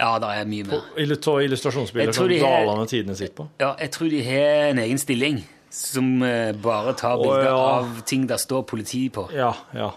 Ja, 0.00 0.12
det 0.18 0.28
er 0.34 0.46
mye 0.48 0.66
mer. 0.66 0.84
På 1.22 1.38
illustrasjonsbilder 1.44 2.16
som 2.16 2.30
Dalane 2.30 2.86
Tidene 2.90 3.16
sitter 3.16 3.36
på. 3.42 3.48
Ja, 3.62 3.74
jeg 3.80 3.92
tror 3.94 4.10
de 4.10 4.22
har 4.26 4.70
en 4.72 4.80
egen 4.82 5.00
stilling 5.00 5.42
som 5.72 6.22
eh, 6.26 6.52
bare 6.52 6.92
tar 6.98 7.20
bilder 7.20 7.48
ja. 7.48 7.58
av 7.78 8.02
ting 8.08 8.26
der 8.28 8.40
står 8.40 8.64
politi 8.68 9.06
på. 9.12 9.28
Ja, 9.36 9.54
ja. 9.76 9.92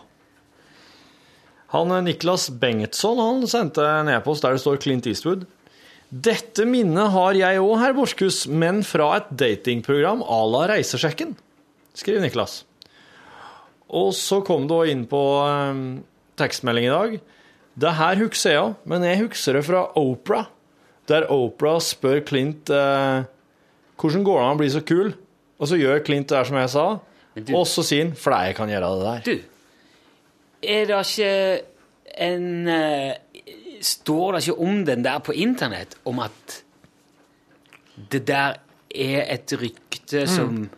Han 1.76 1.92
eh, 1.92 2.04
Niklas 2.06 2.48
Bengtsson 2.50 3.20
han 3.20 3.44
sendte 3.52 3.84
en 3.84 4.12
e-post 4.14 4.46
der 4.46 4.56
det 4.56 4.64
står 4.64 4.80
Clint 4.84 5.10
Eastwood. 5.10 5.48
Dette 6.10 6.68
minnet 6.70 7.12
har 7.12 7.36
jeg 7.36 7.60
òg, 7.60 7.74
herr 7.82 7.96
Borchhus, 7.98 8.46
men 8.48 8.84
fra 8.88 9.10
et 9.18 9.32
datingprogram 9.36 10.22
à 10.22 10.44
la 10.48 10.68
Reisesjekken, 10.76 11.34
skriver 11.98 12.24
Niklas. 12.24 12.62
Og 13.96 14.12
så 14.18 14.42
kom 14.46 14.66
det 14.68 14.76
også 14.76 14.92
inn 14.92 15.06
på 15.08 15.22
um, 15.48 15.84
tekstmelding 16.40 16.88
i 16.90 16.92
dag. 16.94 17.16
Det 17.76 17.94
her 17.98 18.20
husker 18.24 18.52
jeg 18.54 18.62
òg, 18.64 18.74
men 18.92 19.04
jeg 19.08 19.22
husker 19.24 19.58
det 19.58 19.64
fra 19.68 19.82
Opera, 20.00 20.42
der 21.12 21.28
Opera 21.32 21.78
spør 21.84 22.22
Clint 22.28 22.72
uh, 22.74 23.24
hvordan 24.00 24.24
går 24.28 24.40
det 24.40 24.46
an 24.46 24.56
å 24.58 24.60
bli 24.60 24.70
så 24.74 24.82
kul, 24.88 25.14
og 25.60 25.70
så 25.72 25.80
gjør 25.80 26.02
Clint 26.08 26.28
det 26.32 26.40
her 26.40 26.48
som 26.50 26.60
jeg 26.60 26.72
sa, 26.76 26.86
du- 27.36 27.54
og 27.56 27.66
så 27.68 27.84
sier 27.88 28.06
han 28.08 28.16
flere 28.20 28.56
kan 28.56 28.72
gjøre 28.72 28.90
det 28.96 29.06
der. 29.06 29.22
Du, 29.28 29.36
er 30.76 30.88
det 30.92 31.00
ikke 31.04 31.32
en 32.28 32.50
uh, 32.72 33.14
Står 33.86 34.32
det 34.34 34.40
ikke 34.48 34.64
om 34.66 34.78
den 34.88 35.04
der 35.06 35.20
på 35.22 35.34
internett, 35.38 35.98
om 36.10 36.18
at 36.24 36.54
det 38.12 38.22
der 38.26 38.56
er 38.96 39.28
et 39.36 39.52
rykte 39.60 40.24
som 40.32 40.64
Jo, 40.64 40.70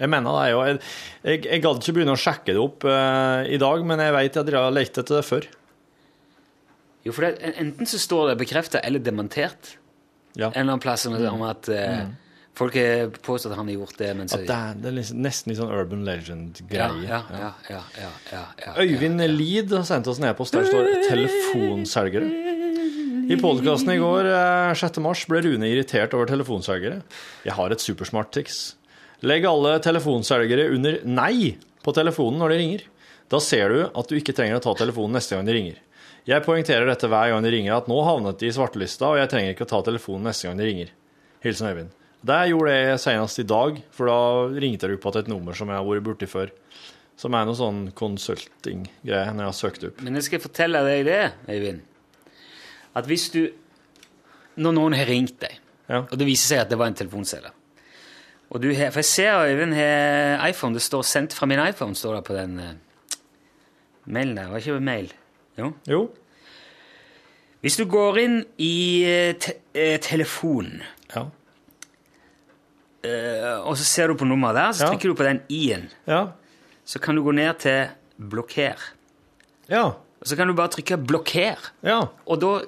jeg 0.00 0.08
mener 0.08 0.36
det. 0.38 0.44
Jo. 0.52 0.60
Jeg, 0.64 0.78
jeg, 1.22 1.42
jeg 1.46 1.64
gadd 1.66 1.82
ikke 1.82 1.96
begynne 1.98 2.16
å 2.16 2.20
sjekke 2.20 2.54
det 2.54 2.62
opp 2.62 2.86
uh, 2.88 3.42
i 3.44 3.58
dag, 3.60 3.84
men 3.86 4.00
jeg 4.00 4.16
vet 4.16 4.38
dere 4.48 4.64
har 4.64 4.72
lett 4.74 4.96
etter 4.96 5.20
det 5.20 5.26
før. 5.28 5.50
Jo, 7.04 7.12
for 7.16 7.26
det, 7.26 7.52
enten 7.60 7.88
så 7.88 8.00
står 8.00 8.32
det 8.32 8.40
bekrefta 8.42 8.82
eller 8.84 9.00
demontert 9.00 9.76
Ja. 10.36 10.50
en 10.50 10.52
eller 10.52 10.74
annen 10.74 10.82
plass 10.82 11.06
om, 11.08 11.16
om 11.16 11.42
at 11.48 11.68
mm. 11.68 12.10
folk 12.54 12.76
har 12.76 13.08
påstått 13.24 13.54
at 13.54 13.58
han 13.58 13.70
har 13.72 13.78
gjort 13.80 13.96
det. 13.98 14.10
Mens 14.18 14.36
At 14.36 14.44
det, 14.46 14.56
er, 14.56 14.76
det 14.78 14.90
er 14.92 14.96
liksom, 14.98 15.22
nesten 15.24 15.52
litt 15.52 15.60
sånn 15.62 15.72
urban 15.74 16.04
legend-greie. 16.08 17.08
ja, 17.08 17.22
ja, 17.32 17.52
ja, 17.72 17.82
ja, 17.98 18.12
ja, 18.32 18.44
ja, 18.64 18.74
Øyvind 18.84 19.24
Lid 19.32 19.72
har 19.74 19.88
sendt 19.88 20.10
oss 20.12 20.20
en 20.20 20.28
e-post 20.28 20.56
der 20.56 20.68
står 20.68 20.92
'telefonselgere'. 21.08 22.58
I 23.30 23.36
podkasten 23.38 23.92
i 23.94 24.00
går, 24.02 24.26
eh, 24.26 24.74
6. 24.74 24.98
mars, 25.04 25.22
ble 25.30 25.38
Rune 25.44 25.68
irritert 25.70 26.14
over 26.18 26.26
telefonselgere. 26.26 27.02
Jeg 27.46 27.54
har 27.54 27.70
et 27.70 27.82
supersmart 27.82 28.32
triks. 28.34 28.74
Legg 29.22 29.44
alle 29.44 29.74
telefonselgere 29.84 30.70
under 30.74 31.00
'nei' 31.04 31.56
på 31.84 31.92
telefonen 31.92 32.38
når 32.40 32.48
de 32.54 32.58
ringer. 32.58 32.82
Da 33.30 33.38
ser 33.40 33.68
du 33.68 33.80
at 33.86 34.08
du 34.08 34.16
ikke 34.16 34.34
trenger 34.34 34.58
å 34.58 34.62
ta 34.64 34.74
telefonen 34.74 35.12
neste 35.18 35.36
gang 35.36 35.46
de 35.46 35.52
ringer. 35.54 35.76
Jeg 36.26 36.44
poengterer 36.44 36.86
dette 36.88 37.08
hver 37.08 37.30
gang 37.32 37.42
de 37.44 37.50
ringer, 37.52 37.76
at 37.76 37.88
nå 37.88 38.00
havnet 38.04 38.38
de 38.40 38.48
i 38.48 38.52
svartelista, 38.54 39.08
og 39.12 39.18
jeg 39.20 39.30
trenger 39.32 39.54
ikke 39.54 39.66
å 39.68 39.70
ta 39.70 39.82
telefonen 39.86 40.26
neste 40.28 40.48
gang 40.48 40.58
de 40.58 40.64
ringer. 40.68 40.90
Hilsen 41.44 41.68
Øyvind. 41.70 41.92
Det 42.24 42.40
gjorde 42.50 42.72
jeg 42.76 42.98
senest 43.00 43.38
i 43.40 43.46
dag, 43.48 43.78
for 43.96 44.06
da 44.10 44.18
ringte 44.60 44.90
opp 44.92 45.06
til 45.12 45.20
et 45.22 45.28
nummer 45.32 45.56
som 45.56 45.68
jeg 45.68 45.76
har 45.80 45.86
vært 45.88 46.04
borti 46.04 46.28
før. 46.28 46.50
Som 47.16 47.34
er 47.34 47.44
noe 47.48 47.56
sånn 47.56 47.92
consulting-greie 47.96 49.32
når 49.32 49.44
jeg 49.44 49.48
har 49.52 49.56
søkt 49.56 49.84
opp. 49.88 50.02
Men 50.04 50.14
jeg 50.18 50.24
skal 50.28 50.40
fortelle 50.44 50.82
deg 50.84 51.04
det, 51.08 51.32
Øyvind. 51.48 51.80
At 52.96 53.06
hvis 53.06 53.30
du 53.32 53.50
Når 54.60 54.72
noen 54.74 54.92
har 54.98 55.06
ringt 55.06 55.38
deg, 55.40 55.54
Ja. 55.88 56.00
og 56.02 56.18
det 56.18 56.26
viser 56.26 56.48
seg 56.48 56.58
at 56.60 56.68
det 56.68 56.76
var 56.76 56.86
en 56.88 56.94
telefonselger 56.94 57.52
og 58.50 58.62
du 58.62 58.72
har, 58.74 58.90
For 58.90 58.98
jeg 58.98 59.04
ser 59.04 59.44
Øyvind 59.46 59.74
har 59.74 60.46
iPhone. 60.48 60.74
Det 60.74 60.82
står 60.82 61.02
'sendt 61.02 61.34
fra 61.34 61.46
min 61.46 61.58
iPhone' 61.58 61.94
står 61.94 62.14
det 62.14 62.24
på 62.24 62.34
den 62.34 62.58
eh, 62.60 62.74
mailen 64.06 64.36
der. 64.36 64.48
Var 64.48 64.56
ikke 64.58 64.74
det 64.74 64.82
mail? 64.82 65.12
Jo. 65.58 65.72
Jo. 65.88 66.10
Hvis 67.60 67.76
du 67.76 67.84
går 67.84 68.16
inn 68.18 68.44
i 68.58 69.04
eh, 69.04 69.34
te 69.38 69.52
eh, 69.74 69.98
telefonen, 70.00 70.82
Ja. 71.16 71.24
eh, 73.04 73.60
og 73.66 73.76
så 73.76 73.84
ser 73.84 74.08
du 74.08 74.14
på 74.14 74.24
nummeret 74.28 74.54
der, 74.56 74.72
så 74.72 74.84
Ja. 74.84 74.90
trykker 74.90 75.08
du 75.08 75.14
på 75.14 75.24
den 75.24 75.40
i-en. 75.48 75.88
Ja. 76.06 76.26
Så 76.84 76.98
kan 76.98 77.14
du 77.16 77.22
gå 77.22 77.32
ned 77.32 77.54
til 77.58 77.88
'blokker'. 78.20 78.92
Ja. 79.68 79.84
Og 80.20 80.26
så 80.26 80.36
kan 80.36 80.46
du 80.48 80.54
bare 80.54 80.68
trykke 80.68 80.96
'blokker'. 80.96 81.70
Ja. 81.82 82.00
Og 82.26 82.40
da, 82.40 82.60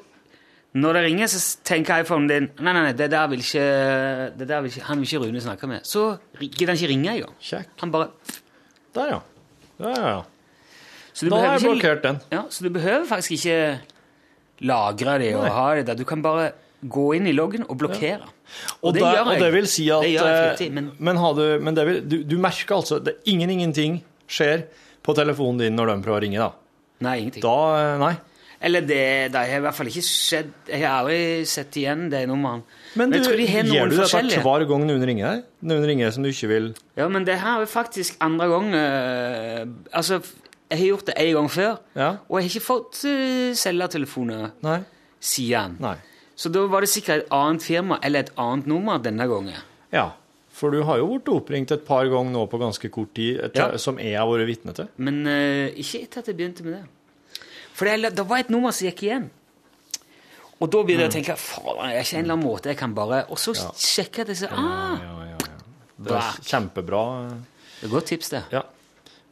når 0.75 0.95
det 0.97 1.03
ringer, 1.05 1.27
så 1.29 1.41
tenker 1.68 2.01
iPhonen 2.01 2.29
din 2.31 2.47
Nei, 2.59 2.73
nei, 2.73 2.83
nei, 2.87 2.93
det 2.97 3.11
der 3.12 3.27
vil 3.29 3.43
ikke, 3.45 3.64
det 4.39 4.47
der 4.49 4.62
vil 4.64 4.70
ikke 4.73 4.85
Han 4.89 5.03
vil 5.03 5.09
ikke 5.11 5.20
Rune 5.27 5.41
snakke 5.45 5.68
med. 5.68 5.83
Så 5.85 6.05
gidder 6.41 6.73
han 6.73 6.79
ikke 6.81 6.89
ringe 6.89 7.12
engang. 7.12 7.66
Han 7.83 7.93
bare 7.93 8.09
Der, 8.97 9.11
ja. 9.11 9.18
Der, 9.79 9.91
ja, 10.01 10.09
ja. 10.09 10.23
så 11.12 11.27
du 11.27 11.31
Da 11.35 11.41
har 11.43 11.59
jeg 11.59 11.66
blokkert 11.66 12.03
den. 12.07 12.20
Ja, 12.33 12.43
så 12.49 12.64
du 12.64 12.70
behøver 12.73 13.05
faktisk 13.09 13.33
ikke 13.37 13.59
lagre 14.62 15.18
det 15.20 15.35
og 15.37 15.43
Nei. 15.45 15.51
ha 15.57 15.66
det 15.77 15.87
der. 15.91 15.99
Du 15.99 16.05
kan 16.09 16.23
bare 16.25 16.53
gå 16.83 17.05
inn 17.16 17.27
i 17.31 17.33
loggen 17.37 17.64
og 17.68 17.77
blokkere. 17.79 18.25
Og, 18.83 18.93
det 18.95 19.03
der, 19.03 19.12
gjør 19.16 19.27
og 19.29 19.33
jeg. 19.37 19.41
det 19.43 19.53
vil 19.55 19.68
si 19.70 19.85
at 19.91 20.03
Det 20.05 20.11
jeg 20.12 20.25
eh, 20.25 20.49
flittig, 20.57 20.73
men- 20.73 20.91
men, 20.99 21.16
har 21.16 21.35
du, 21.35 21.45
men 21.61 21.75
det 21.75 21.87
vil, 21.87 22.01
du, 22.09 22.16
du 22.25 22.37
merker 22.39 22.77
altså 22.77 22.99
det, 23.03 23.14
Ingen 23.27 23.51
ingenting 23.51 24.03
skjer 24.29 24.64
på 25.03 25.14
telefonen 25.16 25.59
din 25.59 25.77
når 25.77 25.87
de 25.93 26.03
prøver 26.05 26.20
å 26.20 26.25
ringe, 26.27 26.39
da. 26.39 26.51
Nei, 27.01 27.18
ingenting. 27.23 27.43
Da 27.43 27.55
eh, 27.79 27.99
Nei. 28.03 28.14
Eller 28.63 28.85
det, 28.87 28.99
det 29.35 29.41
har 29.41 29.59
i 29.59 29.63
hvert 29.65 29.75
fall 29.75 29.89
ikke 29.91 30.05
skjedd 30.07 30.51
Jeg 30.71 30.85
har 30.85 31.01
aldri 31.01 31.45
sett 31.51 31.75
igjen 31.81 32.05
det 32.13 32.21
nummeret. 32.31 32.63
Men 32.95 33.11
du, 33.11 33.19
tror 33.25 33.35
de 33.41 33.47
har 33.51 33.67
gjør 33.67 33.91
du 33.91 33.97
dette 33.99 34.43
hver 34.45 34.65
gang 34.71 34.85
noen 34.87 35.03
ringer 35.09 35.27
deg? 35.33 35.43
Noen 35.67 35.87
ringer 35.89 36.07
deg 36.07 36.15
som 36.15 36.23
du 36.27 36.31
ikke 36.31 36.51
vil 36.53 36.69
Ja, 37.01 37.09
men 37.11 37.27
det 37.27 37.41
her 37.43 37.65
er 37.65 37.71
faktisk 37.73 38.21
andre 38.23 38.47
gang 38.53 38.71
uh, 38.77 39.65
Altså, 39.99 40.21
jeg 40.71 40.79
har 40.79 40.87
gjort 40.93 41.11
det 41.11 41.19
en 41.21 41.33
gang 41.41 41.51
før, 41.53 41.75
Ja? 41.99 42.11
og 42.29 42.39
jeg 42.39 42.47
har 42.47 42.51
ikke 42.55 42.65
fått 42.69 43.03
uh, 43.05 43.51
selgertelefoner 43.59 44.47
siden. 45.23 45.77
Nei. 45.83 45.97
Så 46.39 46.49
da 46.55 46.63
var 46.71 46.81
det 46.83 46.89
sikkert 46.91 47.27
et 47.27 47.35
annet 47.37 47.63
firma 47.67 47.99
eller 48.03 48.25
et 48.25 48.33
annet 48.41 48.67
nummer 48.71 49.03
denne 49.05 49.27
gangen. 49.29 49.59
Ja. 49.93 50.07
For 50.53 50.73
du 50.73 50.83
har 50.87 50.99
jo 51.01 51.11
blitt 51.15 51.29
oppringt 51.33 51.73
et 51.75 51.85
par 51.87 52.07
ganger 52.13 52.33
nå 52.35 52.47
på 52.51 52.59
ganske 52.61 52.89
kort 52.93 53.13
tid, 53.17 53.39
etter, 53.49 53.73
Ja. 53.75 53.79
som 53.81 53.99
jeg 54.01 54.17
har 54.17 54.29
vært 54.29 54.49
vitne 54.49 54.75
til. 54.77 54.89
Men 54.97 55.23
uh, 55.27 55.69
ikke 55.77 56.03
etter 56.07 56.21
at 56.23 56.29
jeg 56.33 56.37
begynte 56.41 56.65
med 56.67 56.79
det. 56.79 56.85
For 57.73 57.89
det, 57.89 58.12
det 58.16 58.27
var 58.29 58.43
et 58.43 58.53
nummer 58.53 58.75
som 58.75 58.89
gikk 58.89 59.07
igjen. 59.07 59.31
Og 60.62 60.70
da 60.70 60.83
begynte 60.87 61.09
jeg 61.09 61.11
å 61.11 61.14
tenke 61.16 61.39
faen, 61.41 61.81
er 61.89 62.03
ikke 62.03 62.18
en 62.20 62.27
eller 62.27 62.37
annen 62.37 62.47
måte 62.47 62.70
jeg 62.70 62.79
kan 62.79 62.93
bare 62.95 63.25
Og 63.35 63.41
så 63.41 63.55
sjekker 63.59 64.23
jeg 64.23 64.29
det 64.31 64.37
så 64.45 64.51
ah, 64.55 65.01
Ja, 65.03 65.14
ja, 65.33 65.39
ja. 65.41 65.57
Det 66.03 66.14
er 66.18 66.39
kjempebra. 66.47 67.03
det 67.33 67.81
er 67.81 67.89
et 67.89 67.95
godt 67.97 68.09
tips, 68.12 68.31
det. 68.35 68.43
Ja. 68.55 68.62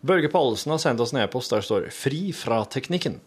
Børge 0.07 0.30
Pallesen 0.32 0.72
har 0.74 0.80
sendt 0.82 1.03
oss 1.05 1.12
en 1.14 1.20
e-post 1.22 1.53
der 1.53 1.62
det 1.62 1.68
står 1.68 1.88
'Fri 1.95 2.32
fra 2.34 2.64
teknikken'. 2.64 3.20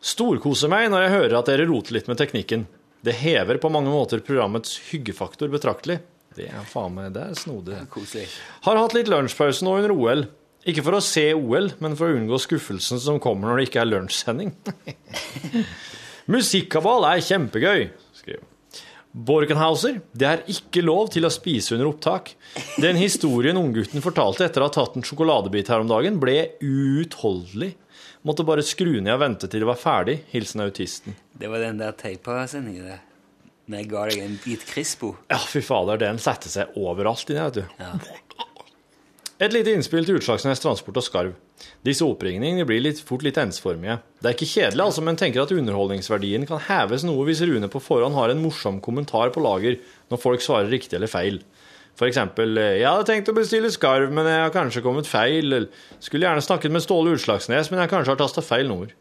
Storkoser 0.00 0.68
meg 0.72 0.88
når 0.90 1.04
jeg 1.04 1.12
hører 1.16 1.38
at 1.38 1.48
dere 1.52 1.68
roter 1.68 1.96
litt 1.96 2.08
med 2.08 2.18
teknikken. 2.18 2.66
Det 3.04 3.14
hever 3.20 3.60
på 3.60 3.70
mange 3.72 3.92
måter 3.92 4.20
programmets 4.24 4.78
hyggefaktor 4.90 5.48
betraktelig. 5.52 6.00
Det 6.36 6.48
er 6.48 6.64
faen 6.68 6.94
meg 6.96 7.12
det 7.14 7.22
er 7.30 7.38
snodig. 7.38 7.78
Koselig. 7.92 8.26
Har 8.64 8.80
hatt 8.80 8.96
litt 8.96 9.08
lunsjpause 9.12 9.64
nå 9.64 9.76
under 9.80 9.92
OL. 9.92 10.26
Ikke 10.68 10.84
for 10.84 10.98
å 10.98 11.04
se 11.04 11.30
OL, 11.32 11.70
men 11.80 11.96
for 11.96 12.10
å 12.10 12.18
unngå 12.18 12.36
skuffelsen 12.42 13.00
som 13.00 13.20
kommer 13.22 13.48
når 13.48 13.60
det 13.60 13.68
ikke 13.70 13.80
er 13.80 13.88
lunsjsending. 13.88 14.52
Musikkabal 16.34 17.06
er 17.08 17.22
kjempegøy, 17.24 17.86
skriver 18.20 18.42
han. 18.42 18.48
Borgenhauser, 19.10 19.96
det 20.14 20.26
er 20.28 20.42
ikke 20.52 20.84
lov 20.84 21.08
til 21.10 21.24
å 21.26 21.32
spise 21.34 21.74
under 21.74 21.88
opptak. 21.88 22.36
Den 22.78 22.98
historien 23.00 23.58
unggutten 23.58 24.04
fortalte 24.04 24.44
etter 24.46 24.62
å 24.62 24.68
ha 24.68 24.74
tatt 24.76 24.94
en 24.94 25.06
sjokoladebit 25.06 25.72
her 25.72 25.82
om 25.82 25.90
dagen, 25.90 26.20
ble 26.22 26.36
uutholdelig. 26.62 27.72
Måtte 28.22 28.46
bare 28.46 28.62
skru 28.62 29.00
ned 29.00 29.10
og 29.16 29.22
vente 29.24 29.48
til 29.50 29.64
det 29.64 29.70
var 29.70 29.80
ferdig. 29.80 30.20
Hilsen 30.30 30.62
autisten. 30.62 31.16
Det 31.40 31.50
var 31.50 31.64
den 31.64 31.80
der 31.80 31.96
teipa-sendingen, 31.98 32.86
det. 32.92 33.00
Når 33.70 33.82
jeg 33.82 33.90
ga 33.90 34.06
deg 34.10 34.22
en 34.22 34.38
bit 34.44 34.62
Crispo. 34.66 35.12
Ja, 35.30 35.38
fy 35.42 35.62
fader, 35.62 35.98
den 35.98 36.18
setter 36.22 36.52
seg 36.52 36.78
overalt 36.78 37.30
inni, 37.30 37.42
vet 37.48 37.60
du. 37.60 38.29
Et 39.40 39.54
lite 39.56 39.72
innspill 39.72 40.04
til 40.04 40.18
Utslagsnes 40.18 40.60
Transport 40.60 40.98
og 41.00 41.04
Skarv. 41.06 41.36
Disse 41.86 42.04
oppringningene 42.04 42.66
blir 42.68 42.82
litt, 42.84 42.98
fort 43.08 43.22
litt 43.24 43.38
ensformige. 43.40 43.94
Det 44.20 44.28
er 44.28 44.34
ikke 44.36 44.48
kjedelig, 44.50 44.82
altså, 44.84 45.04
men 45.06 45.16
tenker 45.16 45.40
at 45.40 45.54
underholdningsverdien 45.54 46.44
kan 46.48 46.60
heves 46.66 47.06
noe 47.08 47.24
hvis 47.24 47.40
Rune 47.48 47.70
på 47.72 47.80
forhånd 47.80 48.18
har 48.18 48.34
en 48.34 48.42
morsom 48.42 48.82
kommentar 48.84 49.32
på 49.32 49.40
lager 49.40 49.78
når 50.12 50.20
folk 50.20 50.44
svarer 50.44 50.68
riktig 50.68 50.98
eller 50.98 51.08
feil. 51.08 51.40
Eh, 52.00 52.08
'Jeg 52.12 52.84
hadde 52.84 53.08
tenkt 53.08 53.32
å 53.32 53.36
bestille 53.36 53.72
skarv, 53.72 54.12
men 54.12 54.28
jeg 54.28 54.44
har 54.44 54.52
kanskje 54.52 54.84
kommet 54.84 55.08
feil', 55.08 55.52
eller 55.52 55.68
'Skulle 56.00 56.28
gjerne 56.28 56.44
snakket 56.44 56.70
med 56.70 56.82
Ståle 56.82 57.16
Utslagsnes, 57.16 57.70
men 57.70 57.80
jeg 57.80 57.90
kanskje 57.90 58.12
har 58.12 58.20
tasta 58.20 58.40
feil 58.40 58.68
nummer'. 58.68 58.92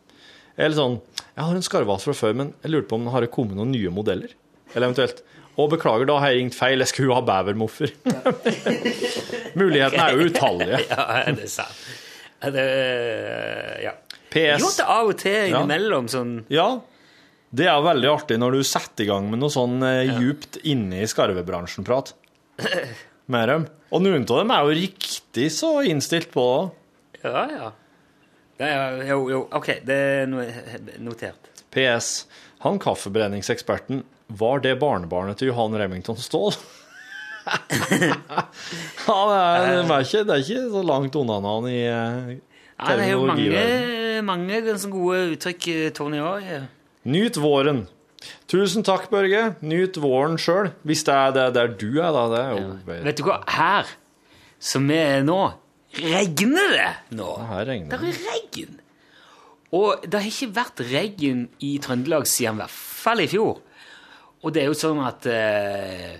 Eller 0.57 0.75
sånn 0.75 1.01
'Jeg 1.35 1.43
har 1.43 1.55
en 1.55 1.61
skarvhals 1.61 2.03
fra 2.03 2.13
før, 2.13 2.35
men 2.35 2.53
jeg 2.63 2.71
lurte 2.71 2.87
på 2.87 2.95
om 2.95 3.03
det 3.03 3.11
har 3.11 3.27
kommet 3.27 3.55
noen 3.55 3.71
nye 3.71 3.91
modeller'. 3.91 4.31
Eller 4.73 4.87
eventuelt 4.87 5.21
'Å, 5.57 5.65
beklager, 5.71 6.05
da 6.07 6.19
har 6.21 6.31
jeg 6.31 6.39
ringt 6.43 6.55
feil, 6.55 6.79
jeg 6.79 6.87
skulle 6.91 7.09
jo 7.09 7.15
ha 7.17 7.23
bevermoffer'. 7.27 7.91
Mulighetene 9.59 10.05
er 10.05 10.15
jo 10.15 10.27
utallige. 10.29 10.79
Ja, 10.91 11.23
det 11.27 11.43
er 11.47 11.51
sant. 11.51 11.81
Det, 12.39 12.63
ja. 13.83 13.91
PS. 14.31 14.61
Gjort 14.61 14.77
det 14.79 14.85
av 14.87 15.09
og 15.09 15.17
til 15.19 15.49
innimellom, 15.49 16.05
sånn 16.07 16.33
Ja, 16.53 16.67
det 17.49 17.65
er 17.67 17.81
veldig 17.83 18.09
artig 18.13 18.37
når 18.39 18.59
du 18.59 18.63
setter 18.69 19.03
i 19.03 19.09
gang 19.09 19.25
med 19.31 19.41
noe 19.41 19.51
sånn 19.51 19.81
eh, 19.83 20.11
djupt 20.21 20.59
inne 20.69 21.01
i 21.01 21.07
skarvebransjen-prat 21.09 22.13
med 23.33 23.49
dem. 23.49 23.65
Og 23.89 24.03
noen 24.05 24.23
av 24.29 24.39
dem 24.43 24.53
er 24.53 24.67
jo 24.69 24.77
riktig 24.77 25.47
så 25.55 25.71
innstilt 25.89 26.29
på 26.31 26.45
det. 27.17 27.25
Ja, 27.25 27.43
ja. 27.51 27.71
ja, 28.61 28.67
er, 28.69 29.01
jo, 29.09 29.17
jo, 29.33 29.41
OK, 29.57 29.71
det 29.83 29.97
er 30.21 30.29
no- 30.29 30.45
notert. 31.09 31.49
PS. 31.73 32.27
Han 32.63 32.77
kaffebrenningseksperten, 32.79 34.05
var 34.29 34.61
det 34.63 34.75
barnebarnet 34.81 35.39
til 35.39 35.49
Johan 35.51 35.75
Remington 35.79 36.17
Ståhl? 36.21 36.53
ja, 37.49 37.55
det 37.89 39.37
er, 39.37 39.63
det, 39.81 39.89
er 39.89 40.03
ikke, 40.03 40.23
det 40.27 40.33
er 40.35 40.43
ikke 40.43 40.65
så 40.69 40.81
langt 40.85 41.15
unna 41.17 41.39
han 41.41 41.69
i 41.69 41.79
eh, 41.81 42.35
Ja, 42.79 42.95
det 42.95 43.07
er 43.07 43.13
jo 43.15 43.23
mange, 43.25 43.63
mange 44.23 44.59
ganske 44.67 44.91
gode 44.93 45.23
uttrykk, 45.33 45.65
Tony 45.97 46.19
har. 46.21 46.43
Ja. 46.45 46.59
Nyt 47.09 47.39
våren. 47.41 47.87
Tusen 48.51 48.85
takk, 48.87 49.09
Børge. 49.11 49.55
Nyt 49.65 49.97
våren 50.01 50.37
sjøl. 50.41 50.71
Hvis 50.87 51.03
det 51.07 51.15
er 51.15 51.33
det 51.35 51.47
der 51.57 51.73
du 51.73 51.89
er, 51.99 52.11
da. 52.15 52.23
Det 52.31 52.39
er 52.39 52.53
jo 52.55 53.01
Vet 53.07 53.19
du 53.19 53.25
hva? 53.27 53.39
Her, 53.51 53.89
som 54.59 54.87
vi 54.89 54.99
er 54.99 55.25
nå, 55.27 55.39
regner 55.99 56.75
det 56.75 56.91
nå. 57.19 57.29
Her 57.49 57.67
regner 57.69 57.95
Det 57.95 58.13
er 58.13 58.21
regn. 58.29 58.77
Og 59.75 60.05
det 60.05 60.17
har 60.17 60.29
ikke 60.31 60.53
vært 60.55 60.85
regn 60.89 61.43
i 61.61 61.75
Trøndelag 61.83 62.25
siden 62.29 62.57
i 62.57 62.63
hvert 62.63 62.73
fall 62.73 63.23
i 63.23 63.29
fjor. 63.29 63.59
Og 64.43 64.53
det 64.55 64.63
er 64.63 64.69
jo 64.69 64.77
sånn 64.77 65.01
at 65.03 65.25
eh, 65.27 66.19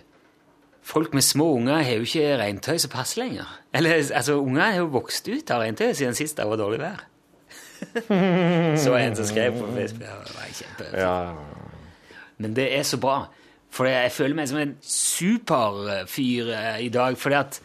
folk 0.84 1.14
med 1.16 1.24
små 1.24 1.54
unger 1.56 1.84
har 1.86 2.02
jo 2.02 2.08
ikke 2.08 2.36
regntøy 2.42 2.76
som 2.82 2.92
passer 2.92 3.24
lenger. 3.24 3.48
Eller, 3.76 4.02
altså, 4.04 4.40
unger 4.42 4.66
har 4.66 4.82
jo 4.82 4.90
vokst 4.98 5.30
ut 5.30 5.54
av 5.56 5.64
regntøy 5.64 5.94
siden 5.94 6.18
sist 6.18 6.40
det 6.40 6.48
var 6.50 6.60
dårlig 6.60 6.82
vær. 6.84 7.06
Så 8.84 8.96
en 8.98 9.16
som 9.16 9.28
skrev 9.30 9.56
på 9.56 9.70
Facebook. 9.72 10.04
Det 10.04 10.36
var 10.36 10.52
kjempe... 10.58 10.90
Ja, 11.00 12.18
Men 12.40 12.56
det 12.56 12.68
er 12.76 12.84
så 12.88 13.00
bra. 13.00 13.22
For 13.72 13.88
jeg 13.88 14.12
føler 14.12 14.36
meg 14.36 14.50
som 14.50 14.60
en 14.60 14.76
superfyr 14.84 16.52
eh, 16.56 16.78
i 16.86 16.92
dag. 16.92 17.16
Fordi 17.20 17.40
at 17.40 17.60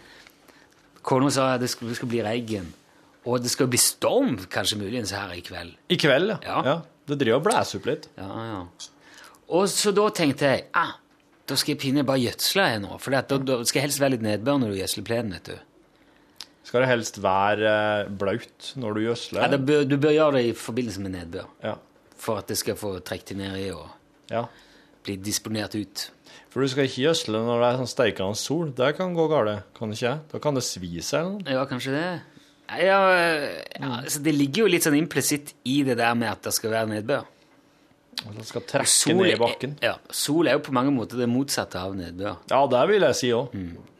kona 1.06 1.30
sa 1.34 1.54
at 1.54 1.62
det 1.64 1.70
skal, 1.72 1.90
det 1.90 1.98
skal 1.98 2.10
bli 2.10 2.22
regn. 2.26 2.70
Og 3.24 3.40
det 3.40 3.50
skal 3.50 3.70
bli 3.72 3.80
storm, 3.80 4.36
kanskje 4.52 4.78
muligens 4.82 5.14
her 5.16 5.32
i 5.32 5.42
kveld. 5.44 5.78
I 5.88 5.98
kveld, 5.98 6.34
ja. 6.34 6.40
Ja. 6.44 6.58
ja. 6.68 6.80
Det 7.08 7.18
driver 7.20 7.40
og 7.40 7.46
blåser 7.48 7.80
opp 7.80 7.88
litt. 7.88 8.08
Ja, 8.16 8.28
ja. 8.48 8.60
Og 9.54 9.68
så 9.70 9.92
da 9.94 10.08
tenkte 10.14 10.50
jeg 10.50 10.66
ah, 10.76 10.96
da 11.44 11.56
skal 11.60 11.74
jeg 11.74 11.82
pinne 11.82 12.04
bare 12.06 12.22
gjødsle 12.22 12.66
jeg 12.72 12.82
nå. 12.82 12.96
For 13.02 13.14
da, 13.14 13.38
da 13.38 13.60
skal 13.68 13.84
helst 13.84 14.00
være 14.02 14.16
litt 14.16 14.24
nedbør 14.24 14.60
når 14.62 14.72
du 14.72 14.80
gjødsler 14.80 15.06
plenen. 15.06 15.36
vet 15.36 15.52
du. 15.52 16.50
Skal 16.64 16.80
det 16.80 16.88
helst 16.88 17.20
være 17.22 17.70
eh, 17.70 18.08
blaut 18.08 18.70
når 18.80 18.96
du 18.96 19.02
gjødsler? 19.04 19.44
Ja, 19.44 19.60
bør, 19.60 19.84
du 19.84 19.98
bør 20.00 20.14
gjøre 20.16 20.38
det 20.38 20.44
i 20.48 20.54
forbindelse 20.56 21.04
med 21.04 21.14
nedbør. 21.18 21.50
Ja. 21.62 21.74
For 22.24 22.40
at 22.40 22.48
det 22.48 22.56
skal 22.56 22.78
få 22.80 22.96
trukket 23.04 23.34
det 23.34 23.40
ned 23.42 23.58
i 23.60 23.68
og 23.76 23.84
ja. 24.32 24.46
bli 25.04 25.18
disponert 25.20 25.76
ut. 25.76 26.06
For 26.48 26.64
du 26.64 26.70
skal 26.70 26.88
ikke 26.88 27.02
gjødsle 27.04 27.42
når 27.44 27.60
det 27.60 27.68
er 27.68 27.80
sånn 27.82 27.92
steikende 27.92 28.40
sol. 28.40 28.72
Det 28.78 28.94
kan 28.96 29.12
gå 29.14 29.26
galt, 29.28 29.68
kan 29.76 29.92
det 29.92 30.00
ikke? 30.00 30.14
Da 30.32 30.40
kan 30.40 30.56
det 30.56 30.64
svi 30.64 30.94
seg 31.02 31.20
eller 31.20 31.36
noe. 31.36 31.58
Ja, 31.58 31.66
kanskje 31.68 31.94
det. 31.98 32.08
Ja, 32.80 32.98
ja, 33.12 33.90
altså 34.00 34.22
det 34.24 34.32
ligger 34.32 34.64
jo 34.64 34.70
litt 34.72 34.86
sånn 34.86 34.96
implisitt 34.96 35.52
i 35.68 35.82
det 35.84 35.98
der 36.00 36.14
med 36.16 36.30
at 36.30 36.46
det 36.46 36.54
skal 36.56 36.72
være 36.72 36.94
nedbør. 36.94 37.26
Og 38.26 38.34
Det 38.38 38.44
skal 38.48 38.62
trekke 38.62 39.14
ned 39.14 39.26
i 39.26 39.32
er- 39.34 39.40
bakken. 39.42 39.74
Ja, 39.82 39.94
sol 40.10 40.48
er 40.48 40.52
jo 40.58 40.62
på 40.64 40.72
mange 40.72 40.92
måter 40.94 41.18
det 41.20 41.28
motsatte 41.28 41.76
av 41.80 41.94
nedbør. 41.96 42.38
Ja, 42.50 42.66
det 42.66 42.84
vil 42.88 43.02
jeg 43.02 43.14
si 43.18 43.28
òg. 43.36 43.52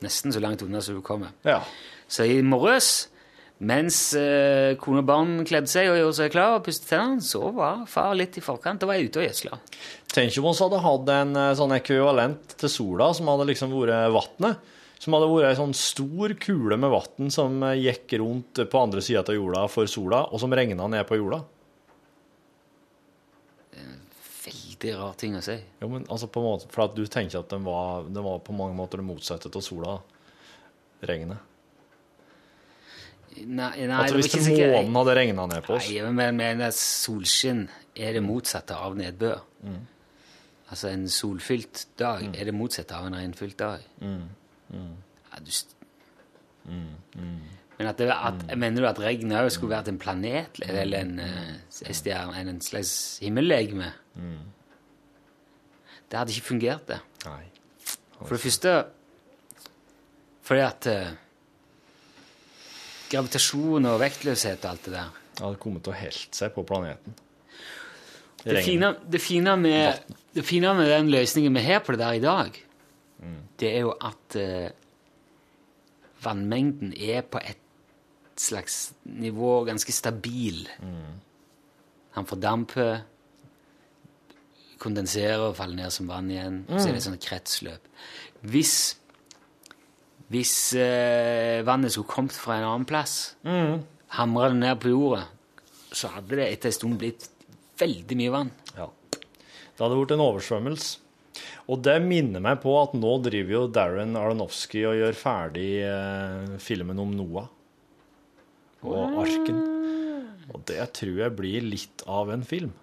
Nesten 0.05 0.33
så 0.33 0.41
langt 0.41 0.62
unna 0.62 0.81
som 0.81 0.95
du 0.97 1.03
kommer. 1.03 1.29
Ja. 1.45 1.61
Så 2.09 2.25
i 2.29 2.41
morges, 2.43 3.09
mens 3.61 4.14
eh, 4.18 4.75
kone 4.81 5.01
og 5.03 5.07
barn 5.09 5.45
kledde 5.47 5.68
seg 5.70 5.89
og 5.93 5.97
gjorde 6.01 6.16
seg 6.18 6.33
klar 6.35 6.57
og 6.59 6.64
pustet 6.66 6.89
tennene, 6.91 7.20
så 7.25 7.53
var 7.55 7.85
far 7.87 8.14
litt 8.14 8.37
i 8.37 8.43
forkant. 8.45 8.83
og 8.83 8.89
var 8.89 8.97
ute 9.01 9.20
og 9.20 9.27
gjødsla. 9.29 9.59
Tenk 10.14 10.37
om 10.39 10.49
vi 10.49 10.59
hadde 10.62 10.81
hatt 10.85 11.09
en 11.20 11.37
eh, 11.37 11.55
sånn 11.55 11.77
ekvivalent 11.77 12.57
til 12.61 12.68
sola, 12.68 13.12
som 13.14 13.27
hadde 13.29 13.47
liksom 13.53 13.72
vært 13.77 14.12
vannet. 14.14 14.70
Som 15.05 15.12
hadde 15.12 15.29
vært 15.29 15.51
ei 15.51 15.57
sånn 15.59 15.75
stor 15.77 16.33
kule 16.41 16.77
med 16.81 16.91
vann 16.91 17.31
som 17.31 17.62
eh, 17.62 17.75
gikk 17.77 18.14
rundt 18.22 18.61
på 18.70 18.81
andre 18.83 19.03
sida 19.05 19.20
av 19.27 19.35
jorda 19.37 19.66
for 19.68 19.87
sola, 19.91 20.25
og 20.33 20.41
som 20.41 20.53
regna 20.53 20.89
ned 20.89 21.05
på 21.09 21.18
jorda. 21.20 21.43
Veldig 24.85 24.99
rar 25.01 25.14
ting 25.16 25.35
å 25.39 25.41
si. 25.43 25.55
Jo, 25.80 25.89
men 25.89 26.05
altså 26.12 26.26
på 26.28 26.41
en 26.43 26.45
måte, 26.45 26.66
For 26.72 26.85
at 26.85 26.95
du 26.97 27.07
tenker 27.09 27.39
at 27.41 27.49
den 27.49 27.64
var, 27.64 28.05
den 28.05 28.22
var 28.24 28.41
på 28.45 28.53
mange 28.53 28.76
måter 28.76 29.01
det 29.01 29.07
motsatte 29.07 29.49
av 29.49 29.62
sola. 29.64 29.95
Regnet. 31.05 31.39
Nei, 33.35 33.70
nei 33.89 33.97
altså, 33.97 34.14
hvis 34.18 34.28
ikke 34.28 34.43
sikkert- 34.45 34.74
månen 34.76 34.95
hadde 35.01 35.14
regna 35.18 35.47
ned 35.51 35.64
på 35.66 35.74
oss 35.74 35.89
Nei, 35.91 36.11
men 36.12 36.37
men 36.37 36.61
solskinn 36.70 37.64
er 37.97 38.12
det 38.12 38.22
motsatte 38.22 38.76
av 38.76 38.95
nedbør. 38.97 39.41
Mm. 39.64 39.80
Altså 40.70 40.89
en 40.93 41.09
solfylt 41.09 41.87
dag 41.99 42.28
er 42.37 42.45
det 42.45 42.55
motsatte 42.55 42.95
av 42.95 43.07
en 43.07 43.14
regnfylt 43.14 43.57
dag. 43.57 43.80
Mm. 44.01 44.28
Ja, 44.72 45.41
du... 45.41 45.51
st- 45.51 45.74
Men 46.64 47.87
at 47.89 47.99
det, 47.99 48.09
at, 48.11 48.57
mener 48.57 48.82
du 48.82 48.87
at 48.89 48.99
regnet 49.03 49.41
òg 49.41 49.51
skulle 49.51 49.74
vært 49.74 49.89
en 49.89 49.99
planet 49.99 50.61
eller 50.68 50.99
en, 51.01 51.18
eh, 51.18 52.28
en 52.39 52.49
en 52.49 52.61
slags 52.61 53.18
himmellegeme? 53.20 53.93
Det 56.11 56.19
hadde 56.19 56.35
ikke 56.35 56.51
fungert, 56.53 56.87
det. 56.89 57.01
Nei. 57.27 57.43
For 58.21 58.37
det 58.37 58.45
første 58.45 58.75
fordi 60.45 60.61
at 60.61 60.87
eh, 60.93 61.13
gravitasjon 63.09 63.89
og 63.89 64.01
vektløshet 64.03 64.67
og 64.67 64.75
alt 64.75 64.89
det 64.89 64.93
der 64.93 65.21
Det 65.35 65.41
hadde 65.41 65.61
kommet 65.63 65.89
å 65.89 65.95
helt 65.97 66.37
seg 66.37 66.53
på 66.55 66.67
planeten. 66.69 67.17
Det 68.45 68.61
fine, 68.61 68.91
det, 69.09 69.23
fine 69.25 69.55
med, 69.57 70.13
det 70.37 70.45
fine 70.45 70.75
med 70.77 70.91
den 70.93 71.09
løsningen 71.15 71.55
vi 71.57 71.63
har 71.65 71.81
på 71.81 71.95
det 71.95 72.03
der 72.03 72.19
i 72.19 72.21
dag, 72.21 72.59
det 73.61 73.71
er 73.71 73.87
jo 73.87 73.95
at 74.05 74.37
eh, 74.37 74.75
vannmengden 76.25 76.93
er 76.93 77.25
på 77.25 77.41
et 77.41 77.63
slags 78.37 78.93
nivå 79.09 79.63
ganske 79.65 79.95
stabil. 79.95 80.67
Han 82.15 82.29
fordamper, 82.29 83.05
kondenserer 84.85 85.43
og 85.49 85.57
faller 85.59 85.80
ned 85.80 85.95
som 85.95 86.11
vann 86.11 86.30
igjen. 86.32 86.62
Så 86.70 86.87
er 86.87 86.93
det 86.93 87.01
et 87.01 87.07
sånt 87.09 87.24
kretsløp. 87.24 87.93
Hvis, 88.53 88.74
hvis 90.32 90.57
eh, 90.78 91.62
vannet 91.66 91.95
skulle 91.95 92.11
kommet 92.11 92.37
fra 92.37 92.59
en 92.59 92.68
annen 92.68 92.89
plass, 92.89 93.35
hamra 94.18 94.51
det 94.53 94.61
ned 94.61 94.82
på 94.82 94.93
jorda, 94.93 95.24
så 95.95 96.11
hadde 96.16 96.37
det 96.41 96.51
etter 96.51 96.70
en 96.70 96.76
stund 96.76 97.01
blitt 97.01 97.30
veldig 97.80 98.18
mye 98.20 98.35
vann. 98.35 98.53
Ja. 98.76 98.91
Det 99.14 99.82
hadde 99.82 99.99
vært 99.99 100.14
en 100.14 100.26
oversvømmelse. 100.28 101.01
Og 101.72 101.80
det 101.82 101.97
minner 102.05 102.43
meg 102.45 102.61
på 102.62 102.74
at 102.78 102.93
nå 102.95 103.16
driver 103.24 103.57
jo 103.57 103.62
Darren 103.72 104.14
Aronofsky 104.18 104.85
og 104.87 104.99
gjør 105.01 105.16
ferdig 105.18 105.68
eh, 105.82 106.57
filmen 106.62 107.01
om 107.03 107.14
Noah 107.16 107.49
og 108.85 109.16
arken. 109.24 109.62
Og 110.53 110.61
det 110.68 110.82
tror 110.99 111.22
jeg 111.22 111.37
blir 111.39 111.64
litt 111.64 112.05
av 112.11 112.30
en 112.35 112.45
film. 112.47 112.74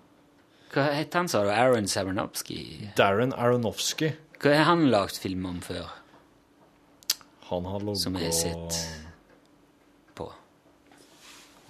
Hva 0.72 0.86
het 0.96 1.14
han, 1.18 1.28
sa 1.28 1.42
du? 1.44 1.50
Aaron 1.52 1.88
Saranowski? 1.88 2.92
Darren 2.96 3.34
Aronofsky, 3.36 4.14
Hva 4.42 4.54
har 4.56 4.64
han 4.72 4.86
lagd 4.90 5.18
film 5.20 5.46
om 5.46 5.60
før? 5.62 5.90
han 7.52 7.66
har 7.68 7.96
Som 8.00 8.16
jeg 8.16 8.24
har 8.24 8.32
sett. 8.32 8.78
På. 10.16 10.30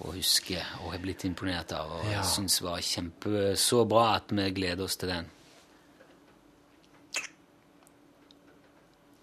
Og 0.04 0.14
husker 0.14 0.62
og 0.84 0.92
har 0.92 0.98
blitt 1.02 1.24
imponert 1.24 1.72
av. 1.72 1.90
Og 1.98 2.04
Ja. 2.12 2.22
syns 2.22 2.60
var 2.62 2.78
kjempe 2.78 3.56
så 3.58 3.84
bra 3.88 4.14
at 4.14 4.30
vi 4.30 4.50
gleder 4.50 4.84
oss 4.84 4.96
til 4.96 5.08
den. 5.08 5.26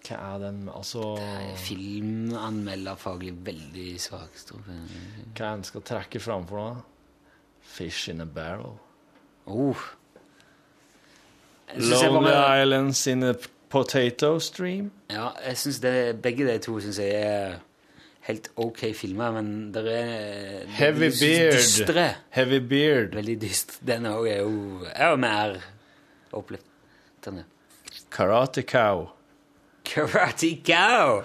Hva 0.04 0.34
er 0.34 0.38
den 0.38 0.68
Altså 0.68 1.16
Filmanmelderfaglig 1.56 3.32
veldig 3.46 4.00
svak. 4.00 4.30
Hva 4.34 4.60
er 4.74 5.34
Hva 5.34 5.52
en 5.54 5.64
skal 5.64 5.80
trekke 5.82 6.20
fram 6.20 6.46
for 6.46 6.56
noe? 6.58 6.82
Fish 7.62 8.08
in 8.10 8.20
a 8.20 8.26
barrel. 8.26 8.78
Oh. 9.50 9.76
Lonely 11.76 12.24
bare- 12.30 12.62
Islands 12.62 13.06
in 13.06 13.22
a 13.22 13.34
potato 13.70 14.38
stream. 14.38 14.90
Ja, 15.10 15.28
jeg 15.46 15.58
synes 15.58 15.78
det, 15.80 16.22
begge 16.22 16.46
de 16.46 16.58
to 16.58 16.80
synes 16.80 16.98
jeg 16.98 17.10
er 17.14 17.52
helt 18.26 18.48
ok 18.56 18.78
filmer, 18.94 19.30
men 19.32 19.72
det 19.74 19.84
er 19.86 20.66
Heavy 20.66 21.10
Beard. 21.20 21.52
Dystre. 21.54 22.08
Heavy 22.30 22.58
Beard. 22.68 23.14
Veldig 23.14 23.38
dyst. 23.42 23.78
Den 23.86 24.06
òg 24.06 24.26
er 24.28 24.40
jo 24.42 24.86
er 24.94 25.10
jo 25.10 25.16
mer 25.16 25.56
oppløftende. 26.32 27.44
Karate 28.10 28.62
Cow. 28.62 29.06
Karate 29.84 30.56
Cow! 30.66 31.22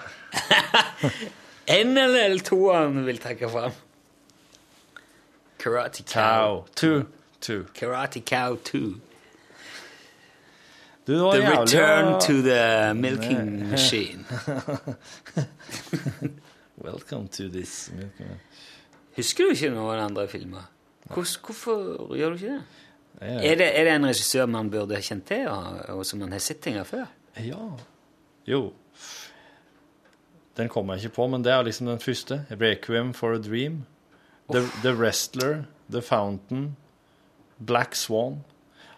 NLL2-en 1.85 3.05
vil 3.07 3.17
trekke 3.21 3.49
fram. 3.49 3.71
Karate 5.59 6.03
Cow. 6.03 6.21
Cow. 6.21 6.65
Two. 6.75 7.05
Two. 7.45 7.65
Karate 7.73 8.21
Cow 8.25 8.55
2. 8.55 8.79
Du, 11.07 11.13
det 11.13 11.21
var 11.21 11.31
The 11.35 11.41
jævlig 11.41 11.59
return 11.59 12.05
ja. 12.13 12.19
to 12.19 12.33
the 12.41 12.93
milking 12.93 13.69
machine. 13.75 14.25
Welcome 16.85 17.27
to 17.27 17.49
this 17.49 17.91
milking 17.93 18.39
Husker 19.15 19.43
du 19.45 19.49
ikke 19.53 19.69
noen 19.75 19.99
andre 20.01 20.25
filmer? 20.27 20.61
Hvor- 21.05 21.39
hvorfor 21.45 22.15
gjør 22.17 22.29
du 22.29 22.35
ikke 22.35 22.47
det? 22.55 22.61
Ja. 23.21 23.51
Er 23.51 23.55
det, 23.55 23.67
er 23.79 23.83
det 23.83 23.93
en 23.95 24.05
regissør 24.09 24.45
man 24.45 24.71
burde 24.71 24.95
ha 24.97 25.01
kjent 25.01 25.25
til, 25.29 25.47
og, 25.47 25.85
og 25.89 26.05
som 26.05 26.19
man 26.19 26.31
har 26.35 26.39
sett 26.43 26.59
ting 26.65 26.75
av 26.81 26.85
før? 26.89 27.05
Ja. 27.39 27.61
Jo. 28.47 28.73
Den 30.57 30.69
kommer 30.69 30.93
jeg 30.97 31.03
ikke 31.05 31.15
på, 31.15 31.27
men 31.27 31.43
det 31.45 31.51
er 31.53 31.61
liksom 31.63 31.87
den 31.87 31.99
første. 31.99 32.41
Requiem 32.51 33.13
for 33.13 33.33
a 33.35 33.37
Dream. 33.37 33.85
The, 34.51 34.61
The 34.81 34.93
Wrestler. 34.97 35.63
The 35.91 36.01
Fountain. 36.01 36.75
Black 37.59 37.95
Swan. 37.95 38.41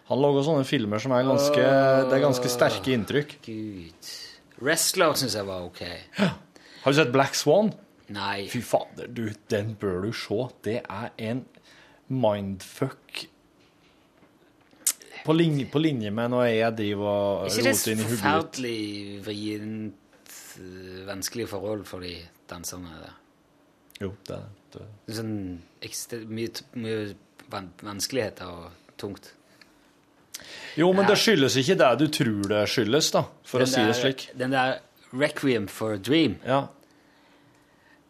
Han 0.08 0.22
lager 0.22 0.42
sånne 0.46 0.64
filmer 0.64 0.98
som 1.02 1.12
er 1.12 1.26
ganske 1.28 1.62
Det 2.08 2.16
er 2.16 2.22
ganske 2.24 2.48
sterke 2.50 2.94
inntrykk. 2.96 3.34
Gud. 3.44 4.12
Wrestler 4.64 5.14
syns 5.20 5.36
jeg 5.36 5.46
var 5.46 5.66
ok. 5.68 5.82
Har 6.18 6.92
du 6.92 6.96
sett 6.96 7.12
Black 7.14 7.36
Swan? 7.38 7.72
Nei. 8.08 8.46
Fy 8.48 8.62
fader, 8.64 9.06
du, 9.12 9.26
den 9.52 9.74
bør 9.78 10.00
du 10.06 10.12
se. 10.16 10.38
Det 10.64 10.78
er 10.88 11.10
en 11.28 11.44
mindfuck 12.08 13.26
på 15.26 15.34
linje, 15.36 15.66
på 15.68 15.80
linje 15.82 16.10
med 16.14 16.30
når 16.32 16.44
jeg 16.48 16.76
driver 16.78 17.08
og 17.08 17.46
Er 17.50 17.56
det 17.58 17.72
roter 17.74 17.92
inn 17.92 17.98
i 18.00 18.02
hodet 18.02 18.08
mitt. 18.08 18.20
forferdelig 18.22 18.78
vrient, 19.26 20.36
øh, 20.62 21.00
vanskelig 21.08 21.48
forhold 21.50 21.84
for 21.84 22.00
de 22.00 22.14
danserne 22.48 22.94
der? 23.02 23.16
Jo, 24.00 24.12
det 24.26 24.36
er 24.38 24.46
det. 24.72 24.86
Det 25.08 25.16
Sånn 25.18 25.34
mye, 26.32 26.48
mye 26.80 27.02
vanskeligheter 27.50 28.46
og 28.46 28.96
tungt. 29.00 29.32
Jo, 30.78 30.92
men 30.94 31.06
det 31.08 31.16
skyldes 31.18 31.56
ikke 31.58 31.74
det 31.80 31.90
du 31.98 32.06
tror 32.14 32.42
det 32.52 32.60
skyldes, 32.70 33.10
da, 33.14 33.24
for 33.44 33.62
Den 33.62 33.68
å 33.68 33.72
si 33.72 33.86
det 33.88 33.96
slik. 33.98 34.26
Den 34.38 34.54
der 34.54 34.78
Requiem 35.12 35.66
for 35.72 35.96
a 35.96 35.96
Dream, 35.96 36.36
Ja. 36.44 36.66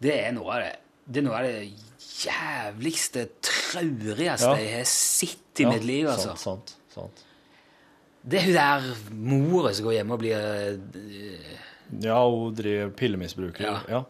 det 0.03 0.15
er 0.27 0.33
noe 0.33 0.53
av 0.57 0.61
det 0.65 0.75
Det 1.09 1.23
noe 1.25 1.39
av 1.39 1.47
det 1.47 1.71
jævligste, 2.19 3.29
traurigste 3.41 4.45
Ja. 4.45 4.57
jeg 4.59 4.77
har 4.77 4.85
sett 4.85 5.61
i 5.61 5.63
ja, 5.63 5.71
mitt 5.71 5.85
liv, 5.85 6.07
altså. 6.07 6.35
Sant, 6.37 6.69
sant, 6.69 6.77
sant. 6.93 7.25
Det 8.29 8.41
er 8.41 8.45
hun 8.45 8.55
der 8.55 8.89
mora 9.15 9.73
som 9.73 9.87
går 9.87 9.95
hjemme 9.95 10.13
og 10.13 10.21
blir 10.21 10.37
uh, 10.37 11.57
Ja, 12.03 12.19
hun 12.29 12.55
driver 12.55 12.91
pillemisbruker. 12.91 13.65
Ja. 13.89 14.03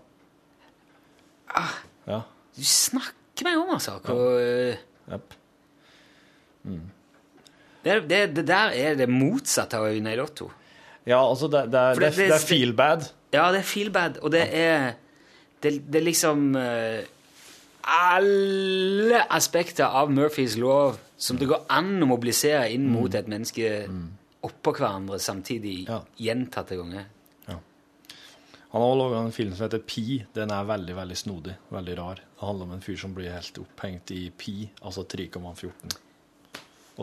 Ja. 1.54 1.68
ja. 2.08 2.20
Du 2.56 2.64
snakker 2.64 3.46
meg 3.46 3.60
om, 3.60 3.70
altså. 3.76 4.00
Hvor, 4.02 4.74
øh, 5.12 5.18
Mm. 6.64 6.80
det, 7.84 7.92
det, 8.10 8.18
det 8.36 8.46
der 8.48 8.72
er 8.74 8.94
det 8.98 9.06
motsatte 9.08 9.78
av 9.78 9.86
vinne 9.94 10.12
i 10.12 10.16
Lotto. 10.18 10.50
Ja, 11.06 11.20
altså, 11.22 11.46
det, 11.48 11.62
det, 11.72 11.80
er- 11.80 12.34
er 12.34 12.38
feel 12.42 12.72
bad. 12.76 13.06
Ja, 13.32 13.46
det 13.52 13.60
er 13.62 13.68
feel 13.68 13.90
bad, 13.90 14.18
og 14.22 14.32
det 14.32 14.42
er 14.52 14.92
Det, 15.62 15.72
det 15.92 15.96
er 15.98 16.04
liksom 16.04 16.54
uh, 16.54 17.00
Alle 17.88 19.22
aspekter 19.32 19.84
av 19.90 20.10
Murphys 20.12 20.56
lov 20.60 20.98
som 21.18 21.38
det 21.40 21.48
går 21.50 21.64
an 21.72 22.02
å 22.04 22.06
mobilisere 22.06 22.68
inn 22.70 22.84
mot 22.92 23.14
et 23.18 23.26
menneske 23.28 23.70
oppå 24.46 24.74
hverandre 24.76 25.18
samtidig 25.18 25.86
Ja. 25.88 26.00
gjentatte 26.18 26.76
ganger. 26.78 27.06
Han 28.70 28.82
har 28.84 28.96
laga 28.96 29.18
en 29.18 29.32
film 29.32 29.54
som 29.56 29.64
heter 29.64 29.80
Pi. 29.80 30.24
Den 30.36 30.52
er 30.52 30.66
veldig 30.68 30.94
veldig 30.98 31.16
snodig. 31.16 31.54
Veldig 31.72 31.94
rar. 31.98 32.20
Det 32.20 32.46
handler 32.46 32.68
om 32.68 32.74
en 32.76 32.84
fyr 32.84 32.98
som 33.00 33.14
blir 33.16 33.32
helt 33.32 33.60
opphengt 33.62 34.12
i 34.12 34.26
pi, 34.30 34.68
altså 34.84 35.06
3,14. 35.08 35.96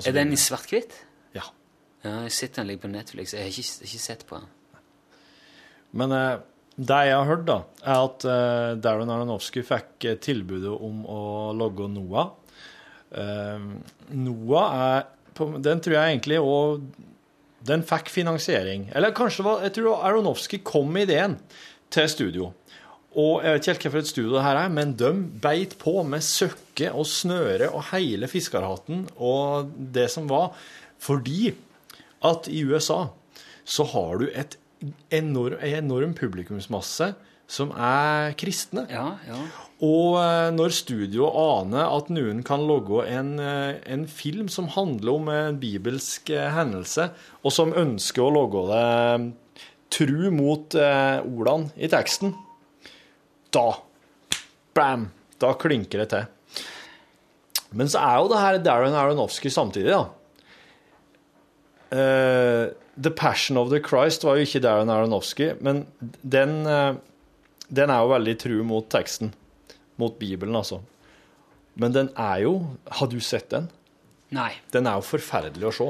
Er 0.06 0.14
den 0.14 0.34
i 0.36 0.38
svart-hvitt? 0.38 0.94
Ja. 1.34 1.48
Ja, 2.04 2.20
jeg 2.28 2.36
sitter 2.36 2.62
den 2.62 2.70
ligger 2.70 2.86
på 2.86 2.92
Netflix. 2.94 3.34
Jeg 3.34 3.48
har 3.48 3.50
ikke, 3.50 3.88
ikke 3.88 4.04
sett 4.04 4.28
på 4.30 4.38
den. 4.38 4.52
Men 5.96 6.14
eh, 6.14 6.44
det 6.76 7.02
jeg 7.08 7.16
har 7.16 7.30
hørt, 7.32 7.46
da, 7.48 7.58
er 7.82 8.04
at 8.04 8.28
eh, 8.30 8.70
Darren 8.84 9.12
Aronofsky 9.16 9.64
fikk 9.66 10.06
eh, 10.06 10.18
tilbudet 10.22 10.74
om 10.76 11.02
å 11.10 11.22
logge 11.58 11.88
Noah. 11.90 12.34
Eh, 13.10 13.68
Noah 14.14 14.80
er 14.86 15.06
på, 15.36 15.50
Den 15.64 15.82
tror 15.84 15.98
jeg 15.98 16.14
egentlig 16.14 16.40
òg 16.44 16.86
Den 17.66 17.84
fikk 17.86 18.12
finansiering. 18.14 18.90
Eller 18.96 19.16
kanskje 19.16 19.42
det 19.42 19.50
var 19.50 19.66
Jeg 19.66 19.76
tror 19.80 20.04
Aronofsky 20.06 20.62
kom 20.64 20.92
med 20.94 21.10
ideen 21.10 21.40
til 21.94 22.10
studio. 22.12 22.52
Og 23.16 23.46
jeg 23.46 23.56
vet 23.56 23.68
ikke 23.68 23.72
helt 23.72 23.94
hvilket 23.94 24.12
studio 24.12 24.34
det 24.36 24.44
her 24.44 24.58
er, 24.60 24.72
men 24.76 24.92
de 25.00 25.12
beit 25.42 25.78
på 25.80 26.02
med 26.04 26.24
søkke 26.26 26.92
og 26.92 27.08
snøre 27.08 27.70
og 27.72 27.86
hele 27.94 28.28
fiskerhatten 28.28 29.06
og 29.16 29.72
det 29.96 30.10
som 30.12 30.28
var, 30.28 30.52
fordi 31.00 31.54
at 32.28 32.50
i 32.52 32.66
USA 32.68 33.06
så 33.64 33.86
har 33.94 34.20
du 34.20 34.28
et 34.28 34.58
enorm, 35.16 35.56
en 35.62 35.78
enorm 35.86 36.14
publikumsmasse 36.18 37.14
som 37.48 37.72
er 37.78 38.34
kristne. 38.40 38.86
Ja, 38.90 39.16
ja. 39.28 39.40
Og 39.86 40.18
eh, 40.22 40.50
når 40.56 40.74
studio 40.74 41.28
aner 41.36 41.92
at 41.92 42.12
noen 42.14 42.42
kan 42.48 42.64
logge 42.66 43.04
en, 43.12 43.36
eh, 43.44 43.78
en 43.92 44.06
film 44.10 44.48
som 44.52 44.70
handler 44.72 45.18
om 45.18 45.32
en 45.34 45.60
bibelsk 45.62 46.32
eh, 46.34 46.48
hendelse, 46.56 47.10
og 47.44 47.54
som 47.54 47.76
ønsker 47.76 48.24
å 48.24 48.32
logge 48.34 48.64
det 48.72 48.86
tru 49.96 50.32
mot 50.34 50.78
eh, 50.80 51.20
ordene 51.22 51.76
i 51.76 51.92
teksten, 51.92 52.34
da 53.56 53.68
Bam! 54.76 55.10
Da 55.40 55.54
klinker 55.60 56.02
det 56.02 56.08
til. 56.12 56.64
Men 57.76 57.90
så 57.92 58.02
er 58.04 58.20
jo 58.20 58.32
det 58.32 58.40
her 58.42 58.58
Darren 58.64 58.96
Aronofsky 58.96 59.52
samtidig, 59.52 59.92
da. 59.92 60.06
Uh, 61.96 62.74
the 62.98 63.12
Passion 63.12 63.60
of 63.60 63.70
the 63.72 63.80
Christ 63.84 64.24
var 64.24 64.36
jo 64.36 64.48
ikke 64.48 64.64
Darren 64.64 64.92
Aronofsky, 64.92 65.54
men 65.64 65.86
den, 66.24 66.66
eh, 66.68 66.96
den 67.70 67.90
er 67.90 68.02
jo 68.04 68.12
veldig 68.14 68.36
tru 68.42 68.56
mot 68.68 68.88
teksten. 68.92 69.34
Mot 70.02 70.18
Bibelen, 70.20 70.56
altså. 70.56 70.82
Men 71.80 71.94
den 71.96 72.10
er 72.20 72.42
jo 72.46 72.52
Har 72.88 73.08
du 73.12 73.20
sett 73.24 73.50
den? 73.52 73.70
Nei. 74.36 74.52
Den 74.72 74.88
er 74.88 74.98
jo 75.00 75.06
forferdelig 75.08 75.70
å 75.70 75.74
se. 75.76 75.88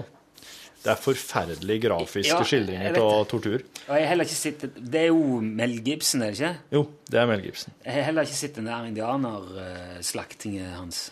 Det 0.85 0.91
er 0.93 0.99
forferdelig 1.01 1.79
grafiske 1.81 2.29
Ja, 2.35 2.45
skildringer 2.45 2.97
av 3.01 3.23
tortur. 3.29 3.63
Og 3.87 3.93
jeg 3.95 4.05
har 4.05 4.11
heller 4.11 4.27
ikke 4.27 4.37
sett 4.37 4.65
Det 4.77 4.99
er 5.01 5.07
jo 5.09 5.39
Mel 5.41 5.79
Gibson, 5.85 6.21
er 6.21 6.33
det 6.33 6.37
ikke? 6.37 6.51
Jo, 6.77 6.83
det 7.09 7.21
er 7.21 7.29
Mel 7.29 7.41
Gibson. 7.47 7.73
Jeg 7.85 7.97
har 7.97 8.05
heller 8.11 8.27
ikke 8.29 8.37
sett 8.37 8.59
den 8.59 8.69
der 8.69 8.89
indianerslaktingen 8.91 10.69
hans. 10.75 11.07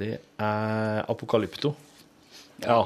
Det 0.00 0.14
er 0.40 1.04
Apokalypto. 1.12 1.74
Ja. 2.64 2.80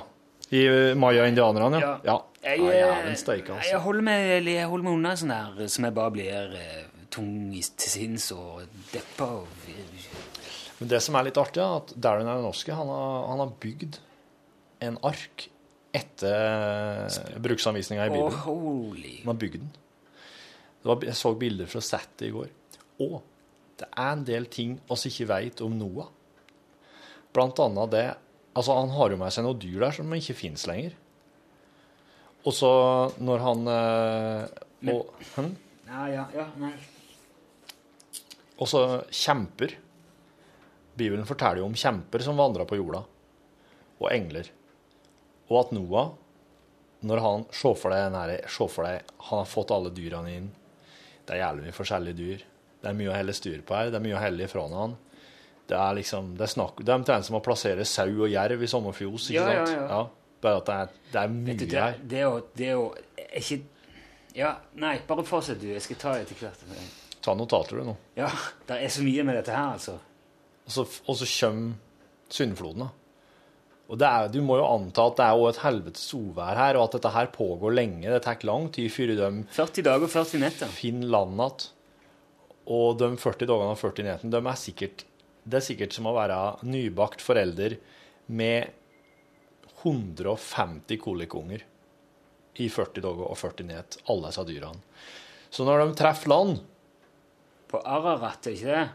I 0.54 0.64
eh, 0.64 0.94
Maya-indianerne, 0.96 1.80
ja. 1.82 1.94
ja. 2.04 2.16
Jeg, 2.38 2.62
ja, 2.62 2.92
eh, 3.02 3.10
altså. 3.10 3.34
jeg, 3.66 3.80
holder 3.82 4.04
meg, 4.06 4.46
jeg 4.46 4.68
holder 4.70 4.86
meg 4.86 4.94
unna 4.94 5.14
sånn 5.18 5.32
der 5.34 5.70
som 5.72 5.84
jeg 5.84 5.94
bare 5.96 6.14
blir 6.14 6.54
eh, 6.56 6.84
tung 7.12 7.50
i, 7.52 7.60
til 7.60 7.92
sinns 7.92 8.30
og 8.32 8.62
deppa. 8.92 9.28
Men 10.78 10.92
det 10.92 11.00
som 11.04 11.18
er 11.18 11.26
litt 11.28 11.40
artig, 11.40 11.60
er 11.60 11.80
at 11.82 11.92
Darren 11.98 12.30
Aronofsky 12.30 12.72
han 12.72 12.88
har, 12.92 13.16
han 13.32 13.42
har 13.42 13.54
bygd 13.60 13.98
en 14.86 15.00
ark 15.08 15.48
etter 15.98 17.08
bruksanvisninga 17.42 18.06
i 18.06 18.12
oh, 18.12 18.14
Bibelen. 18.14 18.38
holy 18.44 19.14
Han 19.24 19.32
har 19.32 19.40
bygd 19.42 19.60
den. 19.64 19.74
Var, 20.86 21.08
jeg 21.10 21.18
så 21.18 21.34
bilder 21.36 21.68
fra 21.68 21.82
settet 21.84 22.28
i 22.28 22.32
går. 22.32 22.52
Og 23.04 23.18
det 23.78 23.88
er 23.90 24.12
en 24.14 24.24
del 24.26 24.46
ting 24.52 24.78
vi 24.78 25.10
ikke 25.10 25.28
vet 25.32 25.62
om 25.66 25.74
Noah. 25.76 26.08
Blant 27.34 27.60
annet 27.60 27.92
det 27.92 28.06
Altså, 28.58 28.74
han 28.74 28.90
har 28.90 29.12
jo 29.12 29.18
med 29.20 29.34
seg 29.34 29.46
noen 29.46 29.60
dyr 29.62 29.84
der 29.84 29.94
som 29.94 30.14
ikke 30.16 30.34
fins 30.34 30.66
lenger. 30.66 30.96
Og 32.46 32.54
så 32.54 32.70
når 33.22 33.42
han 33.44 33.70
eh, 33.70 34.62
og, 34.94 35.12
Men, 35.36 35.52
Ja, 35.88 36.06
ja, 36.10 36.24
ja, 36.34 36.46
nei. 36.60 36.72
og 38.58 38.68
så 38.70 38.82
kjemper. 39.14 39.74
Bibelen 40.98 41.26
forteller 41.28 41.62
jo 41.62 41.68
om 41.68 41.76
kjemper 41.78 42.22
som 42.24 42.38
vandrer 42.38 42.66
på 42.66 42.78
jorda, 42.80 43.04
og 43.98 44.08
engler. 44.10 44.50
Og 45.48 45.60
at 45.62 45.76
Noah 45.76 46.10
når 47.06 47.20
han 47.22 47.44
Se 47.54 47.70
for 47.78 47.94
deg, 47.94 48.08
nære, 48.10 48.40
se 48.50 48.66
for 48.66 48.82
deg 48.82 49.12
Han 49.28 49.44
har 49.44 49.46
fått 49.46 49.70
alle 49.70 49.92
dyrene 49.94 50.32
inn. 50.34 50.48
Det 51.24 51.36
er 51.36 51.44
jævlig 51.44 51.68
mye 51.68 51.76
forskjellige 51.76 52.18
dyr. 52.18 52.42
Det 52.82 52.88
er 52.90 52.96
mye 52.98 53.12
å 53.12 53.14
helle 53.14 53.34
styr 53.36 53.60
på 53.66 53.76
her. 53.76 53.92
Det 53.92 53.98
er 54.00 54.04
mye 54.04 54.16
å 54.16 54.22
helle 54.22 54.46
ifra 54.48 54.64
han. 54.72 54.96
Det 55.68 55.76
er 55.76 55.96
liksom 55.98 56.30
Det 56.38 56.46
er 56.46 56.52
snakk 56.54 56.78
Det 56.80 56.88
er 56.88 56.96
omtrent 56.96 57.26
som 57.26 57.36
å 57.36 57.42
plassere 57.44 57.84
sau 57.84 58.06
og 58.24 58.30
jerv 58.32 58.62
i 58.64 58.68
samme 58.70 58.92
fjos, 58.96 59.26
ikke 59.30 59.42
Ja, 59.42 59.56
ja, 59.58 59.66
sant? 59.66 59.90
ja. 59.90 59.98
Bare 60.40 60.60
at 60.62 60.68
det 60.70 60.76
er, 60.78 60.94
det 61.12 61.20
er 61.20 61.28
Vet 61.28 61.34
du, 61.34 61.64
mye 61.66 61.72
det, 61.72 61.82
her. 61.82 61.98
det 62.12 62.18
er 62.18 62.24
jo, 62.24 62.38
det 62.56 62.66
er 62.68 62.72
jo 62.78 62.86
er 63.18 63.42
ikke 63.42 63.58
Ja, 64.38 64.52
nei, 64.78 64.94
bare 65.08 65.24
fortsett, 65.26 65.58
du. 65.60 65.66
Jeg 65.72 65.82
skal 65.82 65.96
ta 65.98 66.12
det 66.14 66.26
etter 66.28 66.38
hvert. 66.44 66.60
Ta 67.24 67.32
notater, 67.34 67.80
du, 67.80 67.88
nå. 67.90 67.94
Ja, 68.16 68.28
det 68.68 68.76
er 68.84 68.92
så 68.94 69.02
mye 69.02 69.24
med 69.26 69.34
dette 69.40 69.50
her, 69.56 69.72
altså. 69.74 69.96
Og 70.68 70.70
så, 70.76 70.84
og 71.08 71.16
så 71.18 71.26
kommer 71.32 71.72
syndfloden, 72.30 72.84
da. 72.86 72.90
Og 73.88 73.98
det 73.98 74.06
er, 74.06 74.28
du 74.30 74.38
må 74.44 74.58
jo 74.60 74.66
anta 74.68 75.06
at 75.08 75.16
det 75.18 75.24
er 75.26 75.40
også 75.40 75.50
et 75.56 75.60
helvetes 75.64 76.06
uvær 76.14 76.58
her, 76.60 76.76
og 76.78 76.84
at 76.86 76.96
dette 76.98 77.12
her 77.16 77.30
pågår 77.34 77.74
lenge. 77.74 78.04
Det 78.12 78.22
tar 78.28 78.44
lang 78.46 78.68
tid 78.76 78.92
før 78.94 79.14
de 79.16 79.28
40 79.56 79.86
dager 79.88 80.06
og 80.06 80.12
40 80.12 80.42
netter. 80.44 80.70
finner 80.76 81.08
landet 81.18 81.66
igjen. 81.66 81.74
Og 82.78 82.98
de 83.00 83.06
40 83.16 83.46
dagene 83.48 83.72
og 83.72 83.78
40 83.80 84.04
nettene, 84.04 84.30
de 84.36 84.42
er 84.52 84.58
sikkert 84.60 85.06
Det 85.48 85.56
er 85.60 85.64
sikkert 85.64 85.94
som 85.96 86.08
å 86.10 86.14
være 86.16 86.38
nybakt 86.68 87.22
forelder 87.24 87.78
med 88.28 88.68
150 89.82 90.98
kolikunger 91.00 91.62
i 92.58 92.66
40 92.68 93.00
dager 93.04 93.28
og 93.30 93.38
40 93.38 93.68
nett, 93.68 93.96
alle 94.10 94.28
disse 94.32 94.44
dyrene. 94.48 94.80
Så 95.50 95.64
når 95.64 95.84
de 95.86 95.94
treffer 96.00 96.28
land, 96.32 96.58
På 97.68 97.82
Ararat, 97.84 98.46
er 98.46 98.50
det 98.50 98.58
ikke 98.58 98.74
det? 98.74 98.90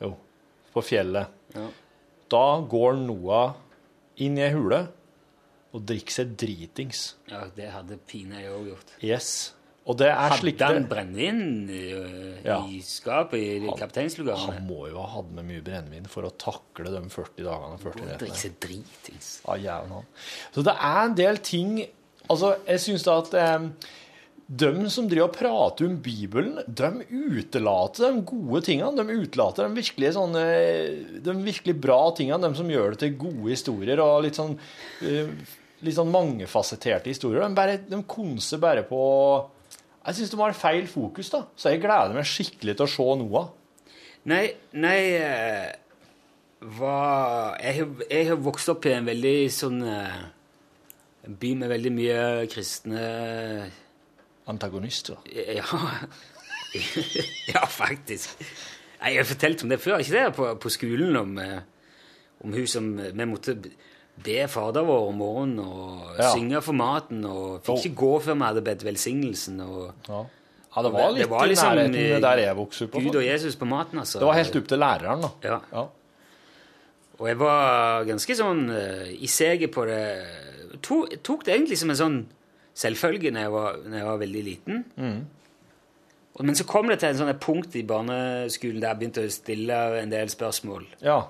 jo, 0.00 0.16
på 0.74 0.82
fjellet, 0.82 1.28
Ja. 1.54 1.68
da 2.30 2.60
går 2.60 2.96
Noah 3.06 3.54
inn 4.16 4.38
i 4.38 4.42
ei 4.42 4.50
hule 4.52 4.88
og 5.74 5.82
drikker 5.86 6.10
seg 6.10 6.36
dritings. 6.36 7.14
Ja, 7.28 7.44
det 7.54 7.70
hadde 7.70 7.98
pine 8.06 8.40
jeg 8.40 8.50
òg 8.52 8.66
gjort. 8.70 8.92
Yes. 9.02 9.53
Og 9.84 9.98
det 10.00 10.06
er 10.08 10.32
slik 10.38 10.62
Hadde 10.62 10.78
han 10.78 10.86
brennevin 10.88 11.40
øh, 11.68 12.38
Ja. 12.44 12.58
i 12.68 12.78
skapet 12.84 13.34
i 13.36 13.58
Han 13.60 14.62
må 14.68 14.86
jo 14.88 15.00
ha 15.00 15.08
hatt 15.18 15.32
med 15.36 15.44
mye 15.48 15.64
brennevin 15.64 16.06
for 16.08 16.24
å 16.24 16.32
takle 16.40 16.88
de 16.92 17.02
40 17.12 17.44
dagene 17.44 17.76
og 17.76 17.82
40 17.82 17.98
Drikke 17.98 18.12
nettene. 18.14 18.38
seg 18.40 18.56
dritings. 18.64 19.28
Ja, 19.44 19.58
jævlen 19.60 19.92
han. 19.98 20.08
Så 20.54 20.64
det 20.64 20.74
er 20.78 21.02
en 21.04 21.14
del 21.20 21.42
ting 21.44 21.76
Altså, 22.24 22.54
jeg 22.64 22.80
syns 22.80 23.02
da 23.04 23.18
at 23.20 23.34
eh, 23.36 23.66
de 24.48 24.88
som 24.92 25.04
driver 25.08 25.28
og 25.28 25.34
prater 25.36 25.84
om 25.90 25.98
Bibelen, 26.00 26.54
de 26.64 26.88
utelater 27.10 28.12
de 28.14 28.22
gode 28.28 28.62
tingene. 28.64 28.96
De 28.96 29.18
utelater 29.24 29.68
de 29.68 29.76
virkelig 29.82 30.14
sånne 30.16 30.44
De 31.24 31.34
virkelig 31.44 31.74
bra 31.80 31.98
tingene, 32.16 32.40
de 32.48 32.56
som 32.56 32.70
gjør 32.72 32.94
det 32.96 33.00
til 33.04 33.18
gode 33.26 33.50
historier 33.52 34.00
og 34.00 34.22
litt 34.24 34.40
sånn 34.40 34.56
eh, 35.04 35.28
litt 35.84 35.98
sånn 35.98 36.08
mangefasetterte 36.12 37.12
historier. 37.12 37.44
De, 37.44 37.52
bare, 37.56 37.76
de 37.84 38.00
konser 38.08 38.56
bare 38.62 38.86
på 38.88 39.02
Jeg 40.04 40.14
syns 40.18 40.30
de 40.34 40.38
har 40.40 40.52
feil 40.58 40.86
fokus, 40.90 41.30
da. 41.32 41.44
Så 41.56 41.70
jeg 41.72 41.80
gleder 41.80 42.12
meg 42.16 42.26
skikkelig 42.28 42.74
til 42.76 42.84
å 42.84 42.90
se 42.92 43.06
Noah. 43.22 43.46
Nei, 44.28 44.42
nei 44.72 44.98
øh, 45.20 45.70
hva 46.78 46.96
jeg, 47.60 47.74
har- 47.78 48.04
jeg 48.10 48.28
har 48.30 48.36
vokst 48.44 48.68
opp 48.72 48.86
i 48.88 48.92
en 48.96 49.04
veldig 49.08 49.36
sånn 49.52 49.82
En 51.24 51.36
by 51.40 51.54
med 51.56 51.70
veldig 51.72 51.90
mye 51.96 52.22
kristne 52.52 53.00
Antagonister. 54.52 55.16
Ja, 55.32 55.64
ja 57.54 57.62
faktisk. 57.68 58.36
Jeg 59.04 59.16
har 59.20 59.24
fortalt 59.28 59.62
om 59.64 59.70
det 59.72 59.80
før, 59.80 59.98
ikke 60.04 60.16
det? 60.18 60.24
På, 60.36 60.50
på 60.60 60.72
skolen 60.72 61.16
om, 61.16 61.38
eh, 61.40 61.60
om 62.44 62.52
hun 62.52 62.66
som 62.68 62.90
Vi 63.00 63.24
måtte 63.28 63.54
be 64.22 64.46
Fader 64.48 64.84
vår 64.86 65.08
om 65.08 65.16
morgenen 65.18 65.58
og 65.64 66.18
Ja. 66.18 66.30
synge 66.32 66.60
for 66.62 66.72
maten, 66.72 67.24
og 67.26 67.62
fikk 67.66 67.86
ikke 67.90 67.96
gå 67.96 68.12
før 68.22 68.34
vi 68.38 68.44
hadde 68.44 68.62
bedt 68.64 68.84
velsignelsen. 68.84 69.60
og 69.60 69.92
Ja. 70.08 70.20
ja, 70.76 70.82
det 70.82 70.92
var 70.92 71.10
litt 71.10 71.22
Det 71.22 71.30
var 71.30 71.44
i 71.44 71.48
liksom, 71.48 71.74
nærheten 71.74 71.94
eh, 72.16 72.20
der 72.20 72.36
jeg 72.38 72.56
vokste 72.56 72.84
opp. 72.84 72.92
Gud 72.92 73.16
og 73.16 73.24
Jesus 73.24 73.56
på 73.56 73.66
maten, 73.66 73.98
altså. 73.98 74.18
Det 74.18 74.26
var 74.26 74.34
helt 74.34 74.56
opp 74.56 74.68
til 74.68 74.78
læreren, 74.78 75.20
da. 75.22 75.30
Ja. 75.42 75.60
Ja. 75.72 75.86
Og 77.20 77.28
jeg 77.28 77.38
var 77.38 78.04
ganske 78.04 78.34
sånn 78.34 78.70
uh, 78.70 79.06
i 79.22 79.26
seget 79.26 79.70
på 79.70 79.84
det 79.86 80.26
to, 80.82 81.06
tok 81.22 81.44
det 81.44 81.54
egentlig 81.54 81.78
som 81.78 81.90
en 81.90 81.96
sånn 81.96 82.26
selvfølge 82.74 83.30
når 83.30 83.40
jeg 83.40 83.52
var, 83.52 83.76
når 83.86 83.96
jeg 83.98 84.06
var 84.06 84.18
veldig 84.18 84.42
liten. 84.44 84.80
Og, 86.34 86.42
men 86.44 86.56
så 86.58 86.64
kom 86.66 86.88
det 86.90 86.98
til 86.98 87.10
en 87.12 87.20
sånn 87.20 87.38
punkt 87.38 87.76
i 87.78 87.84
barneskolen 87.86 88.80
der 88.82 88.88
jeg 88.88 88.98
begynte 88.98 89.22
å 89.22 89.30
stille 89.30 89.78
en 90.00 90.10
del 90.10 90.28
spørsmål. 90.28 90.86
ja. 91.02 91.20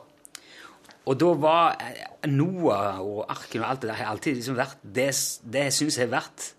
Og 1.04 1.16
da 1.20 1.30
var 1.36 1.80
eh, 1.84 2.28
Noah 2.32 3.00
og 3.04 3.24
arken 3.28 3.62
og 3.62 3.68
alt 3.68 3.82
det 3.84 3.90
der 3.90 4.00
har 4.00 4.12
alltid 4.14 4.38
liksom 4.38 4.56
vært 4.56 4.84
det, 4.84 5.10
det 5.44 5.66
jeg 5.68 5.78
syns 5.78 6.00
har 6.00 6.12
vært 6.12 6.50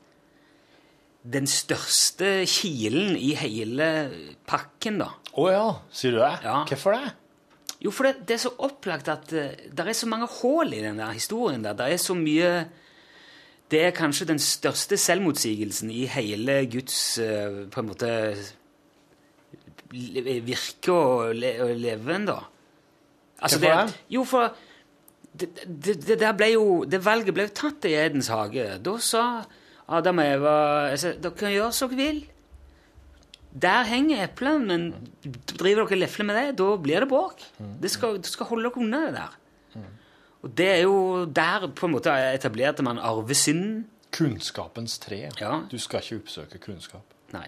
den 1.25 1.47
største 1.49 2.43
kilen 2.45 3.15
i 3.17 3.31
hele 3.39 3.87
pakken, 4.45 4.99
da. 5.01 5.09
Å 5.33 5.45
ja, 5.49 5.67
sier 5.89 6.13
du 6.13 6.21
det? 6.21 6.33
Ja. 6.45 6.59
Hvorfor 6.69 6.93
det? 6.93 7.13
Jo, 7.81 7.91
for 7.93 8.07
det, 8.07 8.27
det 8.29 8.37
er 8.37 8.43
så 8.45 8.53
opplagt 8.65 9.09
at 9.11 9.33
det 9.33 9.81
er 9.81 9.97
så 9.97 10.09
mange 10.09 10.29
hull 10.39 10.73
i 10.73 10.83
den 10.83 11.01
der 11.01 11.15
historien 11.17 11.65
der. 11.65 11.77
Det 11.77 11.89
er 11.91 12.01
så 12.01 12.15
mye 12.17 12.51
Det 13.65 13.79
er 13.81 13.95
kanskje 13.97 14.27
den 14.29 14.39
største 14.39 14.97
selvmotsigelsen 14.97 15.89
i 15.89 16.05
hele 16.05 16.59
Guds 16.69 17.17
uh, 17.17 17.65
på 17.65 17.81
en 17.81 17.87
måte 17.89 18.11
virke 19.89 20.93
og, 20.93 21.31
le, 21.33 21.49
og 21.65 21.73
leven, 21.81 22.27
da. 22.29 22.43
Altså, 23.45 23.59
Hvorfor 23.61 23.81
det, 23.81 23.93
det? 23.93 24.15
jo, 24.15 24.23
for 24.25 24.55
det, 25.35 25.49
det, 25.65 25.95
det, 26.07 26.19
der 26.21 26.37
ble 26.37 26.47
jo, 26.55 26.65
det 26.89 27.01
valget 27.05 27.35
ble 27.35 27.45
jo 27.45 27.53
tatt 27.61 27.85
i 27.85 27.93
Edens 27.99 28.31
hage. 28.33 28.65
Da 28.81 28.95
sa 29.03 29.25
Adam 29.85 30.21
og 30.23 30.31
Eva 30.37 30.55
altså, 30.91 31.13
dere 31.21 31.37
kan 31.37 31.53
gjøre 31.53 31.73
som 31.77 31.91
dere 31.91 32.01
vil. 32.01 32.23
Der 33.65 33.87
henger 33.87 34.25
eplene, 34.25 34.65
men 34.67 35.35
driver 35.53 35.85
dere 35.85 36.01
lefle 36.01 36.25
med 36.27 36.35
det, 36.39 36.47
da 36.59 36.69
blir 36.81 37.05
det 37.05 37.09
bråk. 37.11 37.43
Det 37.81 37.91
skal, 37.93 38.17
du 38.19 38.27
skal 38.27 38.49
holde 38.49 38.67
dere 38.67 38.81
unna 38.83 39.03
det 39.05 39.13
der. 39.19 39.41
Og 40.45 40.51
det 40.53 40.65
er 40.69 40.81
jo 40.83 40.97
der 41.25 41.69
på 41.73 41.87
en 41.87 41.95
måte 41.95 42.13
etablerte 42.35 42.83
man 42.85 42.99
arvesynden. 43.01 43.85
Kunnskapens 44.15 44.99
tre. 45.01 45.25
Ja. 45.41 45.55
Du 45.71 45.79
skal 45.81 46.03
ikke 46.03 46.19
oppsøke 46.21 46.59
kunnskap. 46.61 47.15
Nei. 47.33 47.47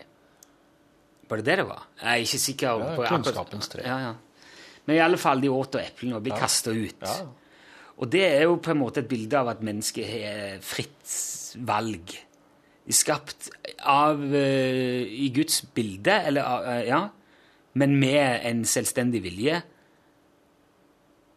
Var 1.29 1.41
det 1.41 1.45
det 1.45 1.57
det 1.61 1.65
var? 1.67 1.83
Jeg 2.01 2.09
er 2.09 2.23
ikke 2.25 2.39
sikker. 2.41 2.81
Ja, 2.81 2.95
på 2.97 3.05
kunnskapens 3.11 3.69
tre. 3.71 3.83
Ja, 3.85 3.97
ja. 4.07 4.15
Men 4.87 4.95
i 4.95 5.03
alle 5.03 5.19
fall, 5.19 5.43
de 5.43 5.51
åt 5.51 5.75
eplene 5.81 6.17
og 6.17 6.23
ble 6.23 6.35
kastet 6.37 6.77
ut. 6.77 7.03
Ja. 7.03 7.27
Og 7.97 8.09
det 8.13 8.23
er 8.23 8.45
jo 8.45 8.59
på 8.61 8.71
en 8.71 8.79
måte 8.79 9.01
et 9.03 9.09
bilde 9.09 9.39
av 9.39 9.51
at 9.51 9.63
mennesket 9.65 10.07
har 10.07 10.59
fritt 10.63 11.13
valg. 11.67 12.13
Skapt 12.87 13.49
av 13.83 14.21
eh, 14.37 15.03
i 15.11 15.27
Guds 15.35 15.65
bilde, 15.75 16.13
eller 16.29 16.69
eh, 16.71 16.83
ja, 16.87 17.01
men 17.77 17.97
med 17.99 18.45
en 18.47 18.61
selvstendig 18.69 19.23
vilje. 19.25 19.59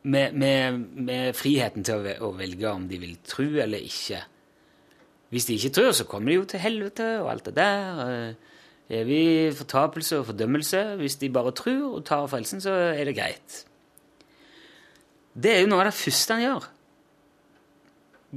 Med, 0.00 0.36
med, 0.38 0.78
med 0.96 1.34
friheten 1.36 1.84
til 1.84 2.06
å 2.24 2.30
velge 2.38 2.70
om 2.70 2.86
de 2.88 3.00
vil 3.02 3.18
tro 3.26 3.48
eller 3.60 3.82
ikke. 3.84 4.22
Hvis 5.30 5.48
de 5.48 5.58
ikke 5.58 5.74
tror, 5.76 5.90
så 5.96 6.06
kommer 6.08 6.32
de 6.32 6.38
jo 6.38 6.46
til 6.48 6.62
helvete 6.62 7.08
og 7.20 7.32
alt 7.34 7.50
det 7.50 7.56
der. 7.58 8.30
Evig 8.90 9.54
fortapelse 9.54 10.18
og 10.18 10.26
fordømmelse. 10.32 10.82
Hvis 10.98 11.16
de 11.20 11.30
bare 11.30 11.52
tror 11.54 12.00
og 12.00 12.04
tar 12.08 12.26
frelsen, 12.30 12.62
så 12.62 12.72
er 12.90 13.04
det 13.06 13.14
greit. 13.16 13.60
Det 15.34 15.52
er 15.54 15.60
jo 15.62 15.70
noe 15.70 15.84
av 15.84 15.90
det 15.92 15.98
første 16.00 16.34
han 16.34 16.42
gjør. 16.42 16.66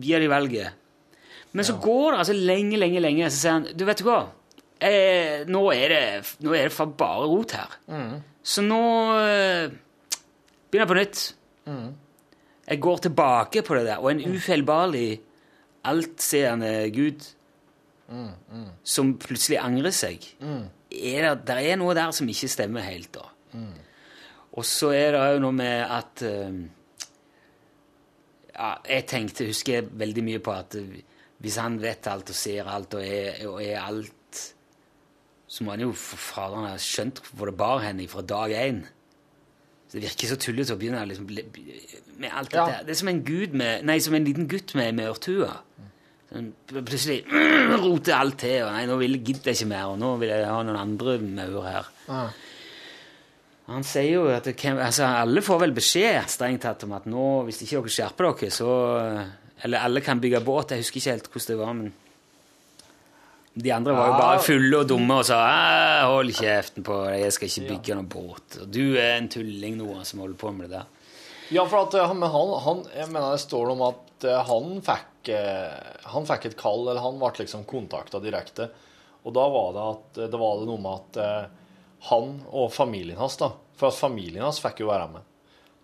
Gir 0.04 0.22
de 0.22 0.30
valget. 0.30 0.80
Men 1.54 1.66
så 1.66 1.76
går 1.82 2.12
det 2.12 2.20
altså 2.24 2.34
lenge, 2.38 2.78
lenge, 2.78 3.01
lenge, 3.01 3.30
så 3.30 3.38
sier 3.39 3.58
han 3.58 3.68
Du, 3.78 3.84
vet 3.86 3.99
du 4.01 4.08
hva? 4.08 4.22
Eh, 4.84 5.43
nå, 5.47 5.62
er 5.74 5.93
det, 5.93 6.04
nå 6.43 6.54
er 6.58 6.70
det 6.70 6.76
for 6.76 6.93
bare 6.97 7.28
rot 7.30 7.54
her. 7.58 7.76
Så 8.43 8.62
nå 8.66 8.80
eh, 9.22 9.74
begynner 10.70 10.86
jeg 10.86 10.91
på 10.93 10.97
nytt. 10.99 11.22
Jeg 12.68 12.80
går 12.82 12.97
tilbake 13.06 13.62
på 13.66 13.76
det 13.78 13.86
der. 13.89 14.01
Og 14.01 14.12
en 14.12 14.24
ufeilbarlig, 14.34 15.22
altseende 15.86 16.74
Gud 16.95 17.26
som 18.84 19.14
plutselig 19.18 19.57
angrer 19.61 19.91
seg 19.95 20.26
er 20.93 21.26
det, 21.26 21.47
der 21.47 21.57
er 21.72 21.76
noe 21.82 21.93
der 21.97 22.11
som 22.14 22.28
ikke 22.30 22.47
stemmer 22.51 22.82
helt, 22.86 23.11
da. 23.16 23.30
Og 24.53 24.66
så 24.66 24.91
er 24.93 25.11
det 25.16 25.22
jo 25.34 25.39
noe 25.47 25.55
med 25.57 25.82
at 25.89 26.22
eh, 26.22 26.57
ja, 28.53 28.74
Jeg 28.86 29.05
tenkte, 29.09 29.47
husker 29.49 29.74
jeg 29.80 29.88
veldig 29.97 30.24
mye 30.28 30.41
på 30.45 30.53
at 30.53 30.76
eh, 30.78 30.99
hvis 31.43 31.57
han 31.59 31.80
vet 31.82 32.07
alt 32.07 32.30
og 32.30 32.38
ser 32.38 32.70
alt 32.72 32.93
og 32.95 33.03
er, 33.03 33.39
og 33.49 33.57
er 33.66 33.80
alt, 33.82 34.41
så 35.47 35.64
må 35.66 35.74
han 35.74 35.82
jo 35.84 35.91
for 35.97 36.18
faderen 36.22 36.70
ha 36.70 36.78
skjønt 36.82 37.20
hvor 37.34 37.49
det 37.49 37.57
bar 37.59 37.82
henne 37.84 38.05
fra 38.09 38.22
dag 38.22 38.53
én. 38.55 38.84
Så 39.89 39.97
det 39.99 40.05
virker 40.07 40.32
så 40.32 40.38
tullete 40.41 40.74
å 40.74 40.80
begynne 40.80 41.03
liksom, 41.09 41.28
med 41.28 42.30
alt 42.32 42.53
Ja. 42.53 42.64
dette. 42.66 42.86
Det 42.88 42.93
er 42.95 43.01
som 43.01 43.11
en, 43.11 43.24
gud 43.28 43.53
med, 43.59 43.84
nei, 43.86 43.99
som 44.01 44.16
en 44.18 44.26
liten 44.26 44.47
gutt 44.49 44.74
med, 44.80 44.93
med 44.97 45.09
ørtua. 45.11 45.51
Plutselig 46.34 47.20
roter 47.84 48.16
alt 48.18 48.40
til, 48.42 48.64
og 48.66 48.74
nei, 48.74 48.88
nå 48.90 48.98
vil, 49.02 49.20
gidder 49.22 49.52
jeg 49.52 49.62
ikke 49.62 49.70
mer, 49.70 49.92
og 49.94 50.00
nå 50.02 50.16
vil 50.22 50.32
jeg 50.34 50.50
ha 50.50 50.58
noen 50.66 50.80
andre 50.80 51.18
maur 51.22 51.68
her. 51.68 51.90
Han 53.70 53.86
sier 53.88 54.10
jo 54.18 54.24
at 54.34 54.50
det 54.50 54.58
kan, 54.60 54.80
altså, 54.82 55.06
alle 55.22 55.44
får 55.46 55.62
vel 55.62 55.76
beskjed 55.76 56.32
strengt 56.32 56.66
tatt 56.66 56.84
om 56.88 56.96
at 56.98 57.06
nå, 57.08 57.28
hvis 57.48 57.62
ikke 57.64 57.84
dere 57.84 57.94
skjerper 57.98 58.30
dere, 58.32 58.52
så 58.52 58.72
Eller 59.64 59.80
alle 59.80 60.02
kan 60.04 60.20
bygge 60.20 60.42
båt, 60.44 60.74
jeg 60.74 60.84
husker 60.84 61.00
ikke 61.00 61.14
helt 61.14 61.30
hvordan 61.32 61.48
det 61.48 61.60
var, 61.62 61.76
men 61.78 61.94
De 63.54 63.72
andre 63.72 63.94
var 63.94 64.10
jo 64.10 64.18
bare 64.18 64.42
fulle 64.44 64.80
og 64.82 64.90
dumme 64.90 65.20
og 65.22 65.26
sa 65.30 65.38
'hold 66.04 66.34
kjeften 66.34 66.84
på 66.84 66.98
deg, 67.06 67.20
jeg 67.22 67.34
skal 67.34 67.48
ikke 67.48 67.70
bygge 67.70 67.96
noen 67.96 68.10
båt'. 68.10 68.62
Og 68.64 68.68
du 68.74 68.98
er 68.98 69.18
en 69.18 69.30
tulling, 69.30 69.78
nå 69.78 70.04
som 70.04 70.20
holder 70.20 70.36
på 70.36 70.52
med 70.52 70.70
det 70.70 70.80
der. 70.80 70.90
Ja, 71.54 71.64
for 71.70 71.86
at, 71.86 71.94
eh, 71.94 72.08
han, 72.08 72.22
han, 72.66 72.86
jeg 72.98 73.08
mener 73.12 73.32
det 73.32 73.44
står 73.44 73.70
noe 73.70 73.78
om 73.78 73.84
at 73.92 74.26
eh, 74.26 74.44
han 74.50 74.82
fikk, 74.82 75.12
eh, 75.32 76.07
han 76.13 76.26
fikk 76.28 76.49
et 76.49 76.57
kall, 76.59 76.88
eller 76.88 77.01
han 77.03 77.19
ble 77.21 77.32
liksom 77.39 77.63
kontakta 77.69 78.19
direkte. 78.24 78.69
Og 79.24 79.36
da 79.36 79.43
var 79.51 79.69
det, 79.76 79.84
at, 79.93 80.24
det 80.34 80.39
var 80.39 80.59
det 80.59 80.67
noe 80.67 80.82
med 80.84 80.93
at 80.97 81.19
eh, 81.24 81.45
han 82.09 82.34
og 82.51 82.74
familien 82.76 83.19
hans, 83.21 83.38
da 83.39 83.53
For 83.80 83.88
at 83.88 83.95
familien 83.95 84.43
hans 84.43 84.59
fikk 84.59 84.82
jo 84.84 84.89
være 84.89 85.07
med. 85.13 85.30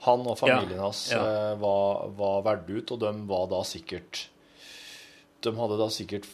Han 0.03 0.25
og 0.27 0.35
familien 0.39 0.77
Ja, 0.77 0.89
hans 0.89 1.05
ja. 1.11 1.19
eh, 1.23 1.53
var, 1.61 2.09
var 2.19 2.43
valgt 2.47 2.69
ut, 2.71 2.91
og 2.95 2.99
de 3.03 3.13
var 3.29 3.47
da 3.51 3.61
sikkert 3.67 4.25
De 5.43 5.53
hadde 5.55 5.77
da 5.79 5.87
sikkert 5.91 6.27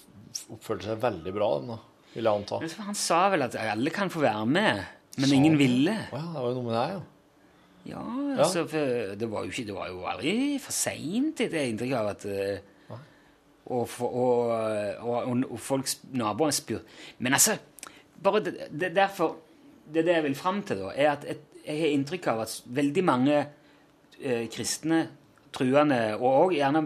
oppført 0.52 0.84
seg 0.86 0.98
veldig 1.02 1.32
bra, 1.38 1.50
da, 1.64 1.78
vil 2.16 2.26
jeg 2.28 2.42
anta. 2.42 2.58
Han 2.90 2.98
sa 2.98 3.22
vel 3.32 3.46
at 3.46 3.56
alle 3.62 3.94
kan 3.94 4.10
få 4.12 4.20
være 4.26 4.46
med, 4.50 4.82
men 5.22 5.32
ingen 5.38 5.56
ville. 5.62 5.94
Å 6.12 6.18
ja, 6.18 6.26
det 6.34 6.42
var 6.42 6.50
jo 6.50 6.58
noe 6.58 6.66
med 6.66 6.76
det, 6.76 6.88
ja. 6.96 7.04
Ja, 7.86 8.02
altså, 8.42 8.64
for 8.66 9.14
det 9.14 9.28
var 9.30 9.46
jo 9.46 9.52
ikke 9.54 9.68
Det 9.70 9.74
var 9.76 9.90
jo 9.92 10.00
aldri 10.10 10.32
for 10.58 10.74
seint, 10.74 11.38
det 11.38 11.54
er 11.54 11.68
inntrykk 11.70 11.92
av 12.00 12.08
at 12.16 12.26
eh, 12.26 12.64
og, 13.66 13.90
for, 13.90 14.08
og, 14.14 14.52
og, 15.00 15.16
og, 15.24 15.44
og 15.50 15.60
folk, 15.60 15.90
naboene 16.14 16.54
spør 16.54 16.84
Men 17.18 17.34
altså, 17.34 17.58
bare 18.24 18.44
det, 18.46 18.56
det 18.70 18.92
derfor 18.96 19.38
Det 19.94 20.06
det 20.06 20.16
jeg 20.16 20.24
vil 20.24 20.36
fram 20.36 20.64
til, 20.66 20.80
da, 20.82 20.92
er 20.96 21.12
at 21.12 21.26
et, 21.30 21.42
jeg 21.66 21.78
har 21.78 21.92
inntrykk 21.94 22.28
av 22.32 22.40
at 22.42 22.54
veldig 22.66 23.04
mange 23.06 23.36
eh, 24.18 24.48
kristne, 24.50 25.04
truende, 25.54 26.00
og 26.18 26.26
òg 26.26 26.56
gjerne 26.56 26.82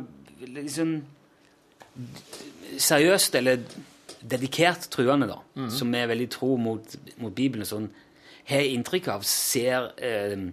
liksom 0.57 0.91
seriøst 2.75 3.35
eller 3.39 3.63
dedikert 4.19 4.89
truende, 4.91 5.29
da, 5.31 5.39
som 5.71 5.95
er 5.95 6.11
veldig 6.11 6.27
tro 6.31 6.57
mot, 6.59 6.95
mot 7.23 7.35
Bibelen, 7.35 7.67
sånn, 7.67 7.87
har 8.49 8.67
inntrykk 8.67 9.07
av 9.13 9.23
ser 9.27 9.91
eh, 10.03 10.49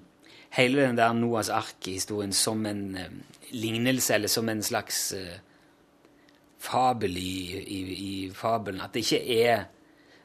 hele 0.57 0.87
den 0.87 0.99
der 0.99 1.15
Noas 1.17 1.51
ark-historien 1.53 2.35
som 2.37 2.63
en 2.69 2.85
eh, 2.99 3.11
lignelse, 3.51 4.15
eller 4.15 4.31
som 4.31 4.49
en 4.53 4.63
slags 4.63 5.11
eh, 5.17 5.39
fabel 6.67 7.17
i, 7.21 7.33
i, 7.63 7.81
i 7.95 8.13
fabelen. 8.35 8.83
At 8.85 8.95
det 8.97 9.05
ikke 9.07 9.23
er 9.47 9.65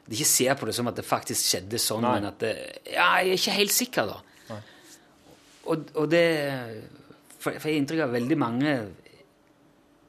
De 0.02 0.16
ikke 0.18 0.26
ser 0.26 0.56
på 0.58 0.66
det 0.66 0.74
som 0.74 0.88
at 0.90 0.96
det 0.98 1.04
faktisk 1.06 1.46
skjedde 1.46 1.78
sånn, 1.78 2.02
Nei. 2.02 2.16
men 2.18 2.28
at 2.32 2.40
det 2.42 2.52
Ja, 2.90 3.06
jeg 3.22 3.36
er 3.36 3.38
ikke 3.38 3.54
helt 3.60 3.74
sikker, 3.76 4.10
da. 4.10 4.58
Og, 5.70 5.92
og 5.94 6.08
det 6.10 6.24
For, 7.38 7.54
for 7.54 7.68
jeg 7.70 7.76
har 7.76 7.80
inntrykk 7.80 8.02
av 8.02 8.10
at 8.10 8.16
veldig 8.18 8.38
mange 8.38 8.72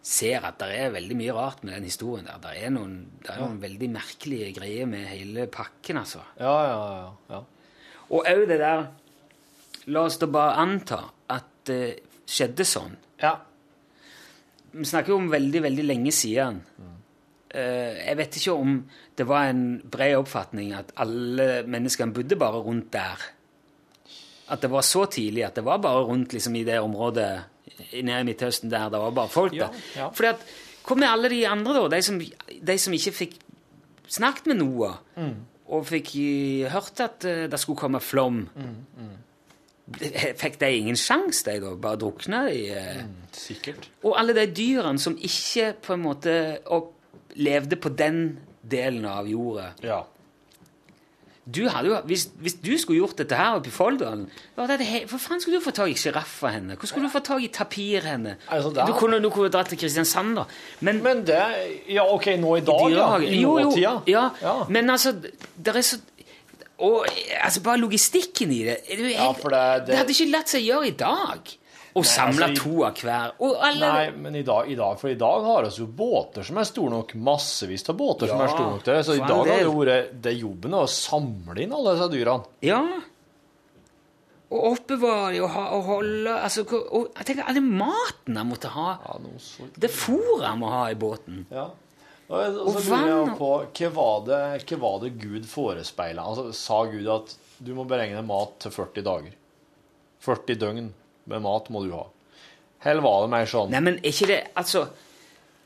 ser 0.03 0.43
at 0.43 0.57
det 0.59 0.67
er 0.75 0.89
veldig 0.97 1.15
mye 1.15 1.33
rart 1.37 1.61
med 1.63 1.77
den 1.77 1.85
historien 1.87 2.25
der. 2.27 2.41
Det 2.43 2.65
er 2.65 2.73
noen, 2.75 2.97
det 3.23 3.29
er 3.31 3.39
noen 3.39 3.61
veldig 3.61 3.87
merkelige 3.93 4.49
greier 4.57 4.89
med 4.91 5.05
hele 5.07 5.45
pakken, 5.47 6.01
altså. 6.01 6.19
Ja, 6.41 6.55
ja, 6.67 6.81
ja. 6.97 7.37
ja. 7.37 7.39
Og 8.09 8.27
òg 8.27 8.43
det 8.49 8.59
der 8.59 8.83
La 9.93 10.03
oss 10.07 10.19
da 10.19 10.27
bare 10.31 10.57
anta 10.59 10.99
at 11.31 11.47
det 11.67 11.81
skjedde 12.29 12.67
sånn. 12.67 12.93
ja. 13.23 13.37
Vi 14.73 14.85
snakker 14.89 15.13
jo 15.13 15.17
om 15.21 15.29
veldig, 15.31 15.61
veldig 15.67 15.83
lenge 15.85 16.11
siden. 16.11 16.61
Mm. 16.79 16.89
jeg 17.53 18.17
vet 18.17 18.35
ikke 18.39 18.53
om 18.57 18.77
det 19.17 19.25
var 19.29 19.43
en 19.51 19.81
bred 19.91 20.15
oppfatning 20.17 20.71
at 20.73 20.89
alle 20.97 21.63
menneskene 21.69 22.13
bodde 22.15 22.35
bare 22.41 22.61
rundt 22.65 22.87
der. 22.95 23.21
At 24.49 24.61
det 24.65 24.71
var 24.73 24.81
så 24.81 25.05
tidlig 25.05 25.45
at 25.45 25.55
det 25.55 25.63
var 25.63 25.77
bare 25.77 26.01
rundt 26.09 26.33
liksom, 26.33 26.55
i 26.55 26.63
det 26.65 26.79
området 26.81 27.43
nede 27.93 28.19
i 28.19 28.25
Midtøsten 28.27 28.69
der 28.73 28.89
det 28.89 28.99
var 28.99 29.11
bare 29.11 29.29
folk 29.29 29.53
Ja, 29.53 29.67
der. 29.67 29.79
ja. 29.95 30.09
Fordi 30.09 30.27
at, 30.33 30.45
Hvor 30.87 30.95
med 30.99 31.07
alle 31.07 31.29
de 31.29 31.47
andre, 31.47 31.73
da? 31.73 31.95
De 31.95 32.01
som, 32.01 32.17
de 32.67 32.77
som 32.77 32.93
ikke 32.93 33.11
fikk 33.11 33.37
snakket 34.09 34.47
med 34.47 34.55
Noah, 34.57 34.97
Mm. 35.15 35.35
og 35.69 35.85
fikk 35.87 36.09
hørt 36.73 36.99
at 36.99 37.23
eh, 37.25 37.47
det 37.49 37.59
skulle 37.59 37.77
komme 37.79 37.99
flom. 38.01 38.49
Mm, 38.55 39.13
Fikk 40.39 40.59
de 40.61 40.69
ingen 40.77 40.95
sjanse, 40.95 41.43
de 41.49 41.57
da? 41.59 41.73
Bare 41.75 41.99
drukna 41.99 42.45
de? 42.47 42.61
Mm, 43.03 43.11
Sikkert. 43.35 43.89
Og 44.03 44.15
alle 44.19 44.33
de 44.37 44.45
dyrene 44.55 44.99
som 44.99 45.17
ikke 45.19 45.73
på 45.83 45.93
en 45.97 46.05
måte 46.05 46.37
levde 47.35 47.75
på 47.75 47.89
den 47.97 48.39
delen 48.63 49.05
av 49.09 49.27
jorda. 49.27 49.73
Ja. 49.83 50.01
Du 51.43 51.65
hadde 51.67 51.97
hvis, 52.07 52.29
hvis 52.39 52.53
du 52.63 52.69
skulle 52.79 53.01
gjort 53.01 53.17
dette 53.19 53.35
her 53.35 53.57
oppe 53.57 53.67
i 53.67 53.71
Folldalen 53.75 54.29
Hvor 54.55 55.17
faen 55.19 55.41
skulle 55.43 55.57
du 55.59 55.63
få 55.65 55.73
tak 55.75 55.89
i 55.91 55.97
sjiraffer 55.99 56.53
henne? 56.55 56.77
Hvor 56.79 56.87
skulle 56.87 57.09
du 57.09 57.11
få 57.11 57.19
tak 57.19 57.43
i 57.43 57.49
tapir 57.51 58.05
henne? 58.07 58.37
Altså, 58.47 58.69
er- 58.79 58.87
Du 58.87 58.93
kunne, 58.95 59.19
du 59.19 59.27
kunne 59.29 59.49
dratt 59.51 59.67
til 59.67 59.77
Kristiansand, 59.81 60.37
da. 60.39 60.45
Men, 60.79 61.03
Men 61.03 61.25
det 61.27 61.41
Ja, 61.89 62.05
OK, 62.13 62.29
nå 62.39 62.55
i 62.55 62.63
dag, 62.63 62.85
ja. 62.95 63.09
I 63.19 63.41
jo, 63.41 63.57
jo, 63.59 63.69
nåtida. 63.73 63.91
ja, 64.07 64.29
Ja. 64.41 64.53
Men 64.69 64.89
altså, 64.89 65.11
det 65.19 65.75
er 65.75 65.81
så 65.81 65.99
Og 66.79 67.05
altså, 67.05 67.61
bare 67.63 67.77
logistikken 67.77 68.51
i 68.51 68.63
det 68.65 68.79
du, 68.89 69.03
jeg, 69.05 69.13
Ja, 69.13 69.31
det- 69.33 69.85
det- 69.87 69.97
hadde 69.97 70.15
ikke 70.15 70.31
latt 70.31 70.49
seg 70.49 70.63
gjøre 70.65 70.87
i 70.87 70.95
dag. 70.97 71.51
Å 71.93 72.01
samle 72.03 72.47
altså, 72.47 72.63
to 72.63 72.83
av 72.83 72.95
hver. 72.97 73.33
Og 73.39 73.55
alle 73.61 73.89
Nei, 73.93 74.11
men 74.17 74.35
i 74.35 74.41
dag, 74.41 74.65
i 74.71 74.73
dag, 74.75 74.97
for 74.99 75.09
i 75.09 75.13
dag 75.13 75.43
har 75.45 75.61
vi 75.67 75.69
jo 75.77 75.85
båter 75.85 76.43
som 76.43 76.57
er 76.57 76.63
store 76.63 76.89
nok. 76.89 77.13
Massevis 77.13 77.87
av 77.89 77.95
båter 77.97 78.27
som 78.27 78.41
er 78.41 78.47
store 78.47 78.71
nok 78.71 78.83
til 78.83 78.93
det. 78.95 79.05
Så 79.05 79.13
i 79.13 79.19
dag 79.19 79.29
har 79.29 79.45
det 79.45 79.57
del. 79.59 79.67
vært 79.69 80.21
det 80.21 80.33
jobben 80.39 80.73
er 80.73 80.87
å 80.87 80.89
samle 80.89 81.61
inn 81.61 81.71
alle 81.71 81.93
disse 81.93 82.09
dyrene. 82.09 82.45
Ja. 82.65 82.81
Og 84.53 84.65
oppbevare 84.71 85.39
og, 85.41 85.49
ha, 85.49 85.63
og 85.77 85.83
holde 85.83 86.33
altså, 86.39 86.65
og, 86.69 87.07
Jeg 87.17 87.25
tenker 87.25 87.47
alle 87.49 87.61
maten 87.61 88.35
jeg 88.37 88.45
måtte 88.49 88.69
ha. 88.73 88.97
Ja, 89.05 89.19
så... 89.41 89.69
Det 89.77 89.89
fôret 89.93 90.45
jeg 90.45 90.57
må 90.61 90.69
ha 90.73 90.83
i 90.89 90.97
båten. 90.97 91.45
Ja. 91.53 91.69
Og, 92.31 92.69
så 92.79 92.97
lurer 92.97 93.11
jeg 93.11 93.37
på 93.37 93.51
hva 93.51 93.89
var 93.97 94.25
det, 94.27 94.41
hva 94.69 94.79
var 94.81 94.99
det 95.03 95.13
Gud 95.21 95.47
forespeila? 95.49 96.25
Altså, 96.31 96.49
sa 96.55 96.83
Gud 96.89 97.07
at 97.11 97.35
du 97.63 97.73
må 97.77 97.85
beregne 97.87 98.23
mat 98.25 98.55
til 98.63 98.73
40 98.73 99.05
dager? 99.05 99.35
40 100.23 100.59
døgn 100.61 100.91
med 101.29 101.43
mat 101.43 101.69
må 101.73 101.83
du 101.83 101.91
ha. 101.95 102.05
Eller 102.83 103.03
var 103.03 103.23
det 103.23 103.31
mer 103.31 103.47
sånn 103.47 103.71
Nei, 103.71 103.79
men 103.79 103.99
ikke 104.03 104.27
det 104.27 104.39
Altså, 104.59 104.85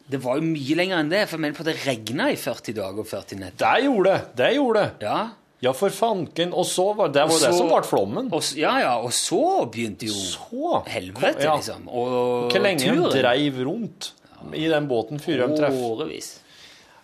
det 0.07 0.19
var 0.21 0.37
jo 0.37 0.45
mye 0.45 0.75
lenger 0.77 1.01
enn 1.01 1.09
det, 1.11 1.23
for 1.31 1.41
men 1.41 1.55
på 1.57 1.65
det 1.67 1.79
regna 1.83 2.29
i 2.31 2.37
40 2.39 2.77
dager 2.77 3.03
og 3.03 3.09
40 3.09 3.41
netter. 3.41 3.63
Det 3.63 3.87
gjorde 3.87 4.13
det! 4.13 4.33
Det 4.39 4.51
gjorde 4.55 4.83
det! 4.85 5.09
Ja. 5.09 5.19
Ja, 5.65 5.71
for 5.73 5.89
fanken. 5.89 6.51
Og 6.53 6.67
så 6.69 6.91
var 6.93 7.09
det 7.09 7.23
var 7.25 7.33
så, 7.33 7.47
det 7.49 7.57
som 7.57 7.71
ble 7.71 7.81
flommen. 7.87 8.27
Og, 8.29 8.49
ja, 8.59 8.75
ja, 8.83 8.91
og 9.01 9.09
så 9.15 9.41
begynte 9.73 10.05
jo 10.05 10.13
Så 10.13 10.83
helvete, 10.85 11.47
ja. 11.47 11.55
liksom. 11.57 11.87
Og 11.89 12.51
Hvor 12.51 12.61
lenge 12.61 12.85
de 12.85 12.91
turen. 12.93 13.07
dreiv 13.15 13.57
rundt 13.65 14.11
i 14.53 14.67
den 14.69 14.85
båten 14.89 15.21
før 15.21 15.47
de 15.47 15.57
treff. 15.57 15.79
Årevis. 15.89 16.29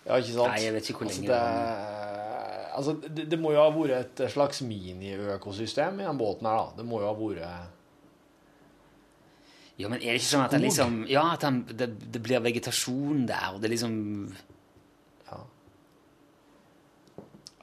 Ja, 0.04 0.18
ikke 0.20 0.34
sant? 0.34 0.52
Nei, 0.52 0.64
jeg 0.66 0.74
vet 0.74 0.88
ikke 0.90 1.00
hvor 1.00 1.10
altså, 1.10 1.22
det, 1.28 1.38
altså, 2.76 2.92
det, 3.08 3.24
det 3.32 3.38
må 3.40 3.54
jo 3.54 3.62
ha 3.62 3.70
vært 3.72 4.20
et 4.20 4.32
slags 4.34 4.60
mini-økosystem 4.66 6.02
i 6.02 6.08
den 6.08 6.20
båten 6.20 6.48
her, 6.48 6.60
da. 6.60 6.66
Det 6.80 6.86
må 6.88 7.00
jo 7.00 7.08
ha 7.08 7.14
vært 7.18 7.72
Ja, 9.80 9.88
men 9.88 9.98
er 9.98 10.12
det 10.12 10.20
ikke 10.20 10.32
sånn 10.32 10.44
at 10.44 10.54
det 10.54 10.62
liksom 10.66 11.00
Ja, 11.10 11.24
at 11.34 11.46
han, 11.48 11.64
det, 11.70 11.88
det 12.14 12.20
blir 12.22 12.44
vegetasjon 12.44 13.24
der, 13.30 13.48
og 13.56 13.64
det 13.64 13.72
liksom 13.72 13.94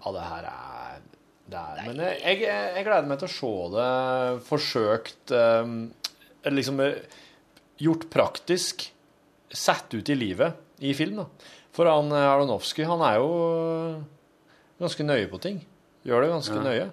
Ja, 0.02 0.12
det 0.16 0.26
her 0.26 0.50
er, 0.50 1.02
det 1.54 1.60
er 1.62 1.82
Men 1.92 2.00
jeg, 2.08 2.22
jeg, 2.26 2.62
jeg 2.78 2.86
gleder 2.88 3.10
meg 3.10 3.22
til 3.22 3.30
å 3.30 3.36
se 3.36 3.54
det 3.76 3.90
forsøkt 4.48 5.34
um, 5.38 5.76
liksom 6.50 6.82
eh, 6.82 7.20
gjort 7.82 8.08
praktisk, 8.14 8.88
satt 9.54 9.94
ut 9.94 10.10
i 10.10 10.18
livet 10.18 10.82
i 10.82 10.94
film. 10.98 11.22
da. 11.22 11.26
For 11.76 11.88
han 11.88 12.12
eh, 12.12 12.32
Aronofsky, 12.32 12.84
han 12.88 13.04
er 13.06 13.20
jo 13.22 13.30
eh, 13.52 14.02
ganske 14.82 15.06
nøye 15.08 15.30
på 15.32 15.40
ting. 15.44 15.62
Gjør 16.08 16.26
det 16.26 16.34
ganske 16.34 16.64
nøye. 16.66 16.90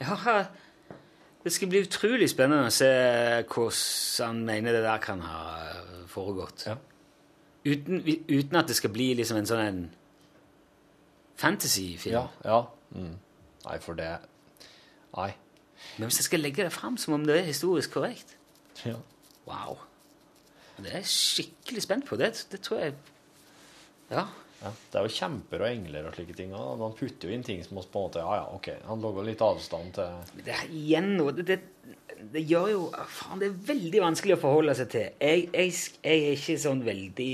Ja, 0.00 0.36
det 1.44 1.52
skal 1.54 1.70
bli 1.72 1.84
utrolig 1.86 2.28
spennende 2.32 2.68
å 2.68 2.74
se 2.74 2.90
hvordan 3.46 4.26
han 4.26 4.44
mener 4.48 4.76
det 4.76 4.84
der 4.84 5.02
kan 5.04 5.22
ha 5.24 5.42
foregått. 6.10 6.66
Ja. 6.68 6.76
Uten, 7.64 8.00
uten 8.28 8.56
at 8.56 8.68
det 8.68 8.76
skal 8.78 8.92
bli 8.92 9.12
liksom 9.18 9.40
en 9.40 9.48
sånn 9.48 9.64
en 9.64 9.80
fantasyfilm. 11.40 12.16
Ja. 12.16 12.26
ja. 12.44 12.60
Mm. 12.96 13.16
Nei, 13.66 13.78
for 13.84 13.96
det 13.98 14.10
Nei. 15.10 15.30
Men 15.98 16.08
hvis 16.08 16.20
jeg 16.20 16.28
skal 16.28 16.42
legge 16.44 16.64
det 16.64 16.72
fram 16.74 16.96
som 17.00 17.14
om 17.16 17.24
det 17.26 17.38
er 17.38 17.48
historisk 17.48 17.92
korrekt 17.96 18.36
Ja. 18.84 18.96
Wow. 19.46 19.80
Det 20.80 20.88
er 20.88 21.00
jeg 21.02 21.10
skikkelig 21.12 21.82
spent 21.84 22.06
på. 22.08 22.16
Det, 22.16 22.30
det 22.52 22.60
tror 22.64 22.78
jeg 22.80 22.94
Ja. 24.10 24.26
Ja, 24.60 24.70
det 24.92 24.98
er 24.98 25.06
jo 25.06 25.12
kjemper 25.14 25.62
og 25.62 25.70
engler 25.70 26.08
og 26.10 26.16
slike 26.16 26.34
ting. 26.36 26.50
Og 26.52 26.80
man 26.80 26.96
putter 26.96 27.30
jo 27.30 27.36
inn 27.36 27.44
ting 27.46 27.62
som 27.64 27.78
oss 27.80 27.88
på 27.88 28.00
en 28.00 28.08
måte 28.10 28.24
Ja, 28.24 28.42
ja, 28.42 28.48
OK. 28.52 28.68
Han 28.90 29.04
lager 29.04 29.24
litt 29.24 29.44
avstand 29.44 29.94
til 29.96 30.42
Det 30.44 30.52
er 30.52 30.74
igjen 30.76 31.14
nå 31.16 31.30
det, 31.38 31.46
det, 31.48 31.60
det 32.34 32.42
gjør 32.44 32.66
jo 32.74 32.82
Faen, 32.92 33.40
det 33.40 33.48
er 33.48 33.62
veldig 33.70 34.02
vanskelig 34.04 34.36
å 34.36 34.42
forholde 34.42 34.76
seg 34.76 34.90
til. 34.92 35.06
Jeg, 35.16 35.46
jeg, 35.54 35.78
jeg 36.04 36.26
er 36.26 36.36
ikke 36.36 36.58
sånn 36.60 36.84
veldig 36.84 37.30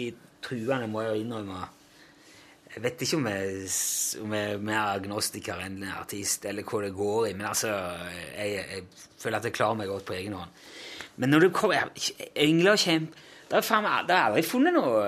truende, 0.46 0.86
må 0.92 1.02
jeg 1.02 1.24
innrømme. 1.24 1.64
Jeg 2.76 2.84
vet 2.84 3.02
ikke 3.02 3.18
om 3.18 3.26
jeg, 3.32 3.68
om 4.22 4.34
jeg 4.36 4.54
er 4.54 4.64
mer 4.68 4.82
agnostiker 4.92 5.62
enn 5.64 5.78
artist, 5.88 6.44
eller 6.46 6.66
hva 6.68 6.82
det 6.84 6.94
går 6.94 7.30
i, 7.30 7.36
men 7.38 7.46
altså 7.48 7.70
Jeg, 8.36 8.82
føler 9.16 9.40
at 9.40 9.48
jeg 9.48 9.56
klarer 9.56 9.78
meg 9.80 9.88
godt 9.90 10.06
på 10.06 10.14
egen 10.18 10.36
hånd. 10.36 10.66
Men 11.16 11.32
når 11.32 11.46
det 11.46 11.54
kommer 11.56 11.88
Engler 12.36 12.76
og 12.76 12.82
kjemp 12.84 13.16
Det 13.46 13.54
har 13.60 13.62
faen 13.62 13.86
er 13.86 14.12
aldri 14.26 14.42
funnet 14.42 14.74
noe 14.74 15.02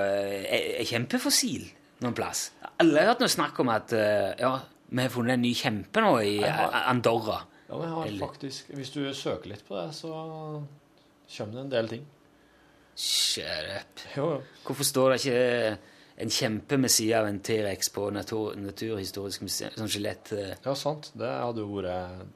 eh, 0.46 0.84
kjempefossil 0.86 1.64
noen 2.04 2.14
plass. 2.14 2.50
Har 2.62 3.08
hørt 3.08 3.20
noe 3.24 3.32
snakk 3.32 3.58
om 3.64 3.70
at 3.74 3.92
eh, 3.98 4.34
ja, 4.38 4.52
vi 4.90 5.02
har 5.02 5.10
funnet 5.10 5.34
en 5.34 5.42
ny 5.42 5.50
kjempe 5.58 6.02
nå 6.04 6.12
i 6.22 6.36
har- 6.44 6.70
eh, 6.70 6.84
Andorra. 6.92 7.40
Ja, 7.68 7.74
men 7.76 7.82
jeg 7.88 7.94
har 7.96 8.06
Eller- 8.06 8.26
faktisk, 8.26 8.70
Hvis 8.78 8.92
du 8.94 9.00
søker 9.14 9.48
litt 9.50 9.64
på 9.68 9.74
det, 9.76 9.88
så 9.98 10.12
kommer 11.36 11.52
det 11.58 11.60
en 11.66 11.70
del 11.74 11.88
ting. 11.88 12.06
Shut 12.96 13.44
up. 13.76 14.00
Jo, 14.16 14.24
jo. 14.32 14.42
Hvorfor 14.66 14.84
står 14.86 15.12
det 15.12 15.18
ikke 15.24 15.78
en 16.18 16.32
kjempe 16.34 16.78
med 16.78 16.90
sida 16.90 17.20
av 17.20 17.28
en 17.28 17.38
T-rex 17.40 17.90
på 17.94 18.08
natur, 18.14 18.54
Naturhistorisk 18.58 19.42
museum? 19.46 19.70
Sånn 19.78 19.90
skjelett 19.92 20.32
eh. 20.34 20.54
Ja, 20.64 20.74
sant. 20.74 21.10
Det 21.14 21.28
hadde 21.28 21.62
jo 21.62 21.68
vært 21.78 22.26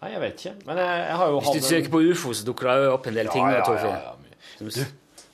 Nei, 0.00 0.10
jeg 0.14 0.20
vet 0.20 0.38
ikke. 0.40 0.52
Men 0.66 0.78
jeg, 0.80 1.00
jeg 1.06 1.16
har 1.20 1.26
jo 1.28 1.40
Hvis 1.44 1.60
du 1.60 1.66
søker 1.68 1.90
på 1.92 2.00
ufo, 2.10 2.32
så 2.32 2.44
dukker 2.48 2.70
det 2.72 2.84
jo 2.86 2.92
opp 2.94 3.06
en 3.10 3.14
del 3.20 3.28
ting. 3.28 3.44
ja, 3.44 3.58
ja, 3.60 3.74
ja, 3.84 3.96
ja. 4.00 4.16
Du, 4.58 4.84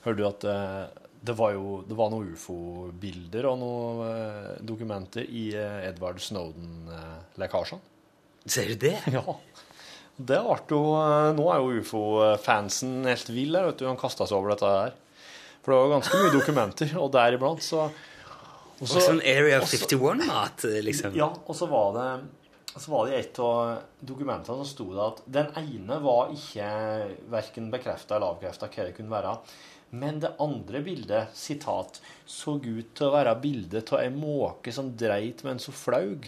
hørte 0.07 0.21
du 0.21 0.27
at 0.27 0.47
eh, 0.47 1.03
det 1.27 1.35
var 1.37 1.53
jo 1.55 1.81
det 1.87 1.97
var 1.97 2.11
noen 2.13 2.31
ufo-bilder 2.33 3.47
og 3.49 3.59
noen 3.61 4.01
eh, 4.07 4.51
dokumenter 4.65 5.27
i 5.27 5.49
eh, 5.57 5.87
Edward 5.89 6.21
Snowden-lekkasjene? 6.23 7.81
Ser 8.47 8.73
du 8.73 8.87
det? 8.87 8.97
Ja. 9.17 9.25
Det 10.17 10.39
ble 10.41 10.55
jo 10.73 10.79
Nå 11.37 11.43
er 11.53 11.59
jo 11.61 11.81
ufo-fansen 11.83 13.03
helt 13.05 13.27
vill 13.29 13.53
her, 13.53 13.67
vet 13.67 13.83
du. 13.83 13.85
Han 13.85 13.99
kasta 14.01 14.25
seg 14.25 14.39
over 14.39 14.55
dette 14.55 14.71
her. 14.71 14.95
For 15.61 15.69
det 15.69 15.77
var 15.77 15.85
jo 15.85 15.91
ganske 15.91 16.21
mye 16.23 16.31
dokumenter, 16.33 16.93
og 16.97 17.11
deriblant 17.13 17.61
så 17.61 17.83
og 18.77 18.89
så 18.89 19.01
sånn 19.01 19.19
Area 19.25 19.57
51-mat, 19.61 20.65
liksom. 20.85 21.15
Ja, 21.17 21.31
og 21.33 21.55
så 21.57 21.65
var 21.69 21.95
det 21.95 22.09
så 22.77 22.91
var 22.91 23.07
det 23.07 23.15
i 23.15 23.19
et 23.23 23.39
av 23.41 24.03
dokumentene 24.05 24.59
som 24.59 24.67
sto 24.69 24.85
det 24.93 25.01
at 25.01 25.21
den 25.37 25.47
ene 25.63 25.97
var 26.03 26.29
ikke 26.33 26.67
verken 27.33 27.71
bekrefta 27.73 28.17
eller 28.17 28.35
avkrefta 28.35 28.69
hva 28.69 28.85
det 28.85 28.93
kunne 28.97 29.13
være. 29.13 29.31
Men 29.89 30.19
det 30.19 30.33
andre 30.43 30.81
bildet, 30.83 31.35
sitat, 31.37 32.01
så 32.27 32.57
ut 32.59 32.89
til 32.97 33.07
å 33.07 33.13
være 33.13 33.37
bildet 33.39 33.93
av 33.95 34.01
ei 34.03 34.09
måke 34.11 34.73
som 34.75 34.91
dreit 34.99 35.43
mens 35.47 35.69
hun 35.69 35.77
flaug. 35.77 36.27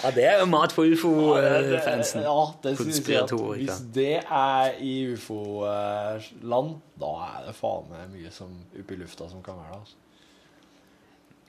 Ja, 0.00 0.10
det 0.16 0.24
er 0.24 0.38
jo 0.40 0.46
mat 0.48 0.72
for 0.72 0.88
ufo-fansen. 0.88 2.22
Ja, 2.24 2.44
det 2.64 2.76
synes 2.78 3.00
jeg 3.04 3.18
at 3.20 3.32
Hvis 3.36 3.82
det 3.92 4.22
er 4.24 4.78
i 4.80 4.94
ufo-land, 5.12 6.78
da 7.00 7.10
er 7.26 7.48
det 7.48 7.56
faen 7.58 7.90
meg 7.90 8.06
mye 8.14 8.32
som 8.32 8.54
oppe 8.80 8.96
i 8.96 9.00
lufta 9.00 9.28
som 9.28 9.42
kan 9.44 9.60
være 9.60 9.74
det. 9.74 9.80
altså. 9.80 9.98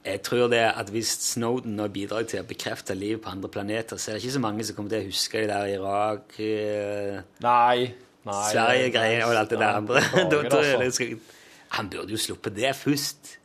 Jeg 0.02 0.22
tror 0.26 0.48
det 0.50 0.64
at 0.66 0.90
hvis 0.90 1.10
Snowden 1.30 1.76
nå 1.78 1.86
bidrar 1.94 2.26
til 2.26 2.42
å 2.42 2.48
bekrefte 2.50 2.96
liv 2.98 3.20
på 3.22 3.30
andre 3.30 3.52
planeter, 3.54 4.00
så 4.02 4.12
er 4.12 4.18
det 4.18 4.24
ikke 4.24 4.34
så 4.34 4.42
mange 4.44 4.66
som 4.66 4.76
kommer 4.76 4.96
til 4.96 5.04
å 5.04 5.12
huske 5.12 5.44
de 5.44 5.50
der 5.52 5.74
Irak, 5.76 6.40
eh, 6.42 7.20
Nei. 7.46 7.92
Nei 8.28 8.42
Sverige-greier 8.52 9.24
og 9.26 9.36
alt 9.40 9.54
det 9.54 9.60
der 9.62 9.80
andre. 9.82 10.02
Da 10.32 10.42
tror 10.46 10.66
jeg 10.66 10.76
altså. 10.76 10.84
det 10.84 10.94
skal... 10.98 11.40
Han 11.78 11.88
burde 11.90 12.12
jo 12.12 12.20
sluppet 12.20 12.56
det 12.58 12.74
først. 12.76 13.38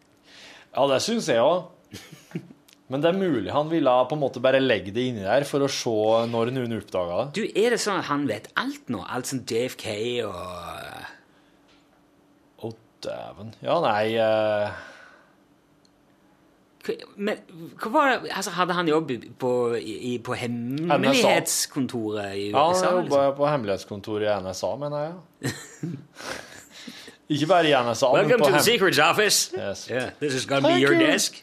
Ja, 0.74 0.87
det 0.91 0.99
syns 1.05 1.29
jeg 1.31 1.41
òg. 1.41 1.68
Men 2.91 3.03
det 3.03 3.09
er 3.11 3.18
mulig 3.18 3.51
han 3.51 3.70
ville 3.70 3.93
på 4.07 4.14
en 4.14 4.22
måte 4.22 4.43
bare 4.43 4.61
legge 4.62 4.93
det 4.95 5.09
inni 5.11 5.24
der 5.24 5.47
for 5.49 5.64
å 5.64 5.70
se 5.70 5.95
når 6.31 6.53
noen 6.55 6.77
oppdaga 6.77 7.16
det. 7.24 7.29
Du, 7.39 7.43
er 7.59 7.74
det 7.74 7.81
sånn 7.83 7.99
at 8.03 8.07
han 8.11 8.27
vet 8.29 8.47
alt 8.62 8.93
nå? 8.95 9.01
Alt 9.03 9.31
som 9.31 9.41
JFK 9.43 9.87
og 10.29 10.37
Å, 12.66 12.70
dæven. 13.07 13.51
Ja, 13.64 13.81
nei 13.83 14.05
Hva- 14.14 14.95
Men 17.16 17.37
hva 17.82 17.91
var 17.93 18.09
det 18.11 18.18
altså, 18.30 18.51
Hadde 18.57 18.72
han 18.76 18.89
jobb 18.89 19.11
på, 19.39 19.53
i, 19.78 20.18
på 20.24 20.34
hemmelighetskontoret 20.34 22.34
i 22.37 22.51
Ja, 22.51 22.66
han 22.72 22.84
han 22.84 23.01
liksom? 23.05 23.34
på 23.37 23.47
hemmelighetskontoret 23.51 24.28
i 24.28 24.30
NSA, 24.45 24.76
mener 24.76 24.99
jeg. 25.07 25.12
Ikke 27.37 27.47
bare 27.51 27.68
i 27.68 27.72
NSA, 27.74 28.07
men 28.12 28.20
Welcome 28.20 28.39
på 28.39 28.45
to 28.45 28.51
the 28.53 28.61
secrets 28.62 28.99
office. 28.99 29.53
Yes. 29.57 29.87
Yeah, 29.91 30.11
this 30.20 30.34
is 30.34 30.47
gonna 30.47 30.68
be 30.68 30.74
your 30.80 30.93
you. 30.93 31.01
desk. 31.07 31.43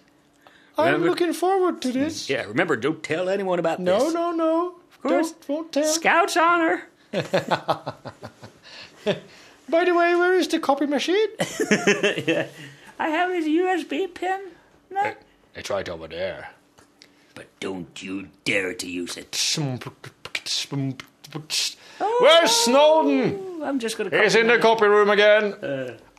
I'm 0.77 1.03
looking 1.05 1.33
forward 1.35 1.81
to 1.81 1.91
this. 1.91 2.29
Yeah, 2.29 2.47
remember, 2.47 2.75
don't 2.75 3.03
tell 3.03 3.29
anyone 3.29 3.59
about 3.59 3.79
No, 3.79 3.99
this. 3.99 4.13
no, 4.13 4.31
no. 4.31 4.73
course. 5.03 5.31
Don't, 5.31 5.49
won't 5.49 5.71
tell. 5.71 5.83
Scouts 5.83 6.37
honor. 6.37 6.83
By 9.69 9.85
the 9.85 9.93
way, 9.93 10.15
where 10.15 10.35
is 10.35 10.47
the 10.47 10.59
copy 10.59 10.85
machine? 10.85 11.29
I 12.99 13.09
have 13.09 13.33
his 13.33 13.45
USB 13.45 14.13
pin. 14.13 14.39
No. 14.89 15.13
It's 15.55 15.69
right 15.69 15.87
over 15.89 16.07
there. 16.07 16.49
But 17.35 17.45
don't 17.59 18.01
you 18.01 18.27
dare 18.43 18.73
to 18.73 18.87
use 18.87 19.17
it. 19.17 19.35
Where's 22.19 22.51
Snowden? 22.51 23.61
I'm 23.63 23.79
just 23.79 23.97
gonna. 23.97 24.09
He's 24.21 24.35
in 24.35 24.47
the 24.47 24.57
copy 24.59 24.85
room 24.85 25.09
again. 25.09 25.55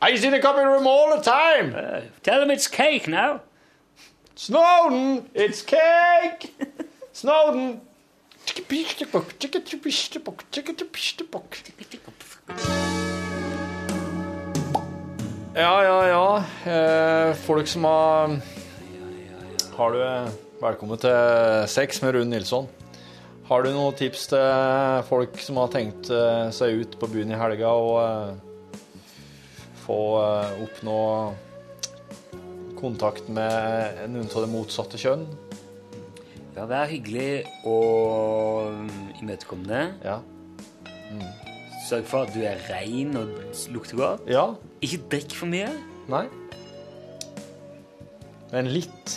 He's 0.06 0.24
in 0.24 0.32
the 0.32 0.40
copy 0.40 0.64
room 0.64 0.86
all 0.86 1.16
the 1.16 1.22
time. 1.22 1.74
Tell 2.22 2.42
him 2.42 2.50
it's 2.50 2.68
cake 2.68 3.08
now. 3.08 3.42
Snowden, 4.34 5.30
it's 5.34 5.62
cake. 5.62 6.54
Snowden. 7.12 7.80
Ja, 15.54 15.82
ja, 15.82 16.06
ja. 16.06 16.44
Eh, 16.66 17.34
folk 17.34 17.66
som 17.66 17.84
har 17.84 18.40
Har 19.74 19.90
du 19.90 19.98
Velkommen 20.60 21.00
til 21.02 21.64
Sex 21.66 21.98
med 22.02 22.14
Rune 22.14 22.30
Nilsson. 22.30 22.68
Har 23.48 23.64
du 23.64 23.72
noen 23.74 23.96
tips 23.98 24.28
til 24.30 25.00
folk 25.08 25.34
som 25.42 25.58
har 25.58 25.72
tenkt 25.72 26.12
eh, 26.14 26.46
seg 26.54 26.78
ut 26.78 26.94
på 27.00 27.08
byen 27.10 27.32
i 27.34 27.40
helga 27.40 27.72
og 27.74 27.96
eh, 27.98 28.78
få 29.82 29.96
eh, 30.20 30.62
oppnå 30.62 31.00
kontakt 32.78 33.26
med 33.26 33.98
noen 34.14 34.30
av 34.30 34.46
det 34.46 34.52
motsatte 34.52 35.00
kjønn? 35.02 35.26
Ja, 36.54 36.68
vær 36.70 36.86
hyggelig 36.92 37.42
og 37.66 38.78
imøtekommende. 39.18 39.82
Ja. 40.06 40.20
Sørg 41.88 42.06
for 42.12 42.28
at 42.28 42.32
du 42.36 42.46
er 42.46 42.62
rein 42.70 43.18
og 43.18 43.34
lukter 43.74 43.98
godt. 43.98 44.30
Ja. 44.30 44.52
Ikke 44.86 45.02
drikk 45.16 45.34
for 45.34 45.50
mye. 45.50 45.74
Nei. 46.14 46.28
Men 48.54 48.68
litt 48.70 49.16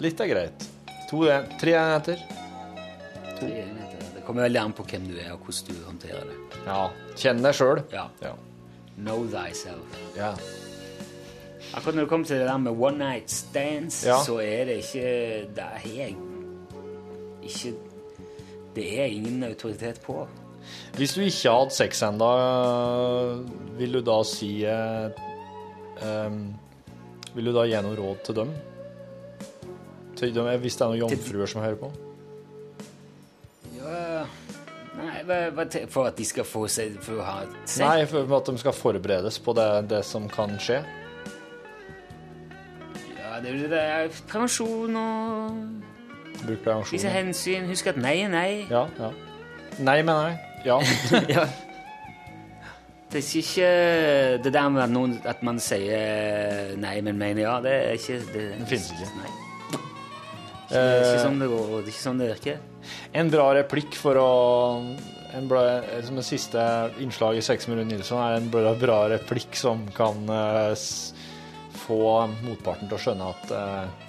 Litt 0.00 0.20
er 0.24 0.30
greit. 0.30 0.64
To, 1.10 1.26
tre 1.60 1.74
enheter. 1.76 2.20
Tre 3.36 3.48
enheter. 3.66 4.06
Det 4.14 4.22
kommer 4.24 4.46
veldig 4.46 4.60
an 4.62 4.72
på 4.78 4.84
hvem 4.88 5.08
du 5.10 5.16
er, 5.20 5.34
og 5.34 5.42
hvordan 5.44 5.68
du 5.76 5.82
håndterer 5.84 6.30
det. 6.30 6.36
Ja. 6.64 6.78
Kjenn 7.20 7.42
deg 7.44 7.56
sjøl. 7.58 7.82
Ja. 7.92 8.06
Ja. 8.24 8.32
Know 8.96 9.26
thyself. 9.32 10.00
ja. 10.16 10.32
Akkurat 11.76 11.94
når 11.94 12.02
det 12.06 12.10
kommer 12.10 12.26
til 12.26 12.40
det 12.40 12.46
der 12.48 12.56
med 12.58 12.72
one 12.82 12.98
night 12.98 13.30
stands, 13.30 14.00
Ja. 14.06 14.16
så 14.24 14.38
er 14.42 14.64
det 14.66 14.78
ikke 14.80 15.02
Det 15.54 15.62
er 15.66 15.84
jeg 15.84 16.16
ikke 17.44 17.74
Det 18.74 18.86
er 19.00 19.04
ingen 19.06 19.44
autoritet 19.44 20.00
på. 20.02 20.26
Hvis 20.96 21.14
du 21.14 21.20
ikke 21.20 21.50
har 21.50 21.60
hatt 21.64 21.72
sex 21.76 22.02
ennå, 22.02 22.30
vil 23.78 23.92
du 23.92 24.00
da 24.06 24.16
si 24.26 24.64
eh, 24.64 25.10
em, 26.06 26.54
Vil 27.34 27.46
du 27.46 27.52
da 27.54 27.64
gi 27.68 27.80
noe 27.84 27.96
råd 27.98 28.22
til 28.26 28.38
dem? 28.40 28.54
Til 30.18 30.32
dem 30.34 30.48
hvis 30.60 30.76
det 30.76 30.84
er 30.84 30.92
noen 30.92 31.02
jomfruer 31.04 31.50
som 31.50 31.62
hører 31.62 31.78
på? 31.80 31.90
Ja 33.78 34.24
Nei, 35.00 35.20
for 35.88 36.08
at 36.10 36.18
de 36.18 36.26
skal 36.26 36.44
få 36.44 36.66
seg 36.68 36.96
For 37.00 37.20
å 37.22 37.24
ha 37.24 37.36
sex? 37.62 37.78
Nei, 37.80 38.02
for 38.10 38.34
at 38.36 38.50
de 38.50 38.60
skal 38.60 38.74
forberedes 38.76 39.38
på 39.40 39.54
det, 39.56 39.68
det 39.88 40.02
som 40.04 40.26
kan 40.28 40.58
skje. 40.60 40.80
Ja, 43.14 43.38
det 43.40 43.54
det 43.70 43.80
er 43.80 44.10
prevensjon 44.28 44.98
og 44.98 45.56
Bruk 46.42 46.62
prevensjon. 46.64 46.92
vise 46.98 47.14
hensyn. 47.14 47.70
Husk 47.70 47.92
at 47.94 48.00
nei 48.00 48.18
er 48.26 48.32
nei. 48.32 48.50
Ja, 48.68 48.86
ja. 48.98 49.10
Nei, 49.78 50.00
mener 50.02 50.28
nei. 50.28 50.36
Ja. 50.66 50.80
ja. 51.36 51.46
Det 53.10 53.18
er 53.18 53.30
ikke 53.40 53.70
det 54.44 54.52
der 54.54 54.68
med 54.70 54.84
at, 54.84 54.90
noen, 54.94 55.16
at 55.26 55.40
man 55.42 55.58
sier 55.62 56.74
nei, 56.78 57.00
men 57.02 57.18
mener 57.18 57.42
ja. 57.42 57.54
Det 57.64 57.72
er 57.74 57.96
ikke 57.98 58.18
Det, 58.30 58.44
Det 58.60 58.68
finnes 58.70 58.90
ikke. 58.94 59.08
Nei. 59.18 59.36
Det 60.70 60.80
er 60.80 61.00
ikke 61.02 61.22
sånn 61.24 61.40
det 61.42 61.48
går, 61.50 61.70
det 61.72 61.80
er 61.80 61.88
ikke 61.90 62.04
sånn 62.04 62.20
det 62.20 62.28
virker. 62.30 62.60
En 63.18 63.32
bra 63.32 63.48
replikk 63.58 63.96
for 63.98 64.20
å 64.20 64.28
en 65.34 65.48
bra, 65.50 65.62
Som 66.06 66.18
en 66.18 66.26
siste 66.26 66.62
innslag 67.02 67.38
i 67.38 67.42
6 67.42 67.68
minutter 67.70 67.90
Nilsson 67.90 68.22
er 68.22 68.38
en 68.38 68.50
bra, 68.50 68.74
bra 68.78 69.00
replikk 69.12 69.58
som 69.58 69.84
kan 69.94 70.22
uh, 70.30 70.74
få 71.86 72.02
motparten 72.44 72.90
til 72.90 72.98
å 72.98 73.02
skjønne 73.04 73.30
at 73.34 73.52
uh, 73.54 74.08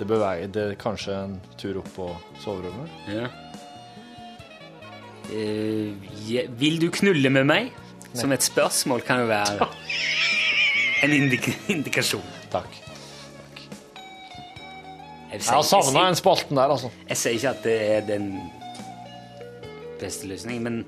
det 0.00 0.08
det 0.52 0.62
er 0.62 0.78
kanskje 0.80 1.14
en 1.14 1.36
tur 1.60 1.78
opp 1.78 1.90
på 1.94 2.08
soverommet. 2.42 2.92
Ja. 3.12 3.28
Uh, 5.30 5.92
ja, 6.28 6.46
vil 6.58 6.80
du 6.80 6.90
knulle 6.90 7.30
med 7.32 7.48
meg? 7.48 7.81
Som 8.14 8.32
et 8.32 8.42
spørsmål 8.44 9.02
kan 9.06 9.22
jo 9.22 9.26
være 9.30 9.68
en 11.02 11.12
indik 11.16 11.48
indikasjon. 11.68 12.24
Takk. 12.52 12.68
Jeg, 15.32 15.40
Jeg 15.40 15.54
har 15.54 15.62
savna 15.62 16.06
den 16.06 16.16
spalten 16.16 16.56
der, 16.56 16.68
altså. 16.74 16.90
Jeg 17.08 17.16
sier 17.16 17.38
ikke 17.38 17.48
at 17.54 17.62
det 17.64 17.76
er 17.96 18.02
den 18.06 18.26
beste 20.00 20.28
løsningen, 20.28 20.62
men 20.62 20.84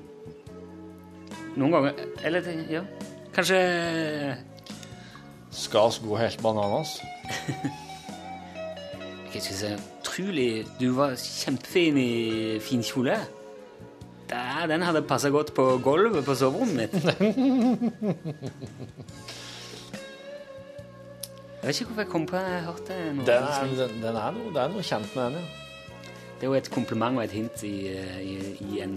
noen 1.55 1.71
ganger 1.71 2.03
Eller 2.27 2.49
ja, 2.69 2.81
kanskje 3.33 3.59
Skal 5.55 5.87
oss 5.87 6.01
gå 6.03 6.17
helt 6.19 6.41
bananas? 6.43 6.97
Jeg 9.33 9.41
skal 9.41 9.55
si, 9.55 9.71
utrolig 9.99 10.49
Du 10.79 10.91
var 10.95 11.15
kjempefin 11.19 11.97
i 11.99 12.59
fin 12.63 12.83
kjole. 12.83 13.17
Der, 14.29 14.65
den 14.67 14.81
hadde 14.81 15.01
passa 15.05 15.29
godt 15.29 15.53
på 15.53 15.65
gulvet 15.83 16.25
på 16.25 16.35
soverommet 16.35 16.75
mitt. 16.75 16.93
Jeg 21.65 21.69
vet 21.69 21.79
ikke 21.81 21.89
hvorfor 21.89 22.01
jeg 22.03 22.11
kom 22.11 22.25
på. 22.29 22.37
Jeg 22.37 22.61
hørte 22.61 22.95
noe. 23.17 23.25
Den 23.25 23.43
er, 23.43 23.63
den, 23.87 23.95
den 24.03 24.17
er, 24.21 24.35
noe, 24.35 24.51
det 24.53 24.59
er 24.61 24.67
noe 24.69 24.83
kjent 24.85 25.15
med 25.17 25.23
den, 25.23 25.33
ja. 25.39 25.45
Det 26.35 26.43
er 26.43 26.51
jo 26.51 26.53
et 26.59 26.67
kompliment 26.69 27.17
og 27.17 27.23
et 27.23 27.31
hint 27.33 27.63
i, 27.65 27.71
i, 28.21 28.35
i, 28.67 28.81
en, 28.83 28.95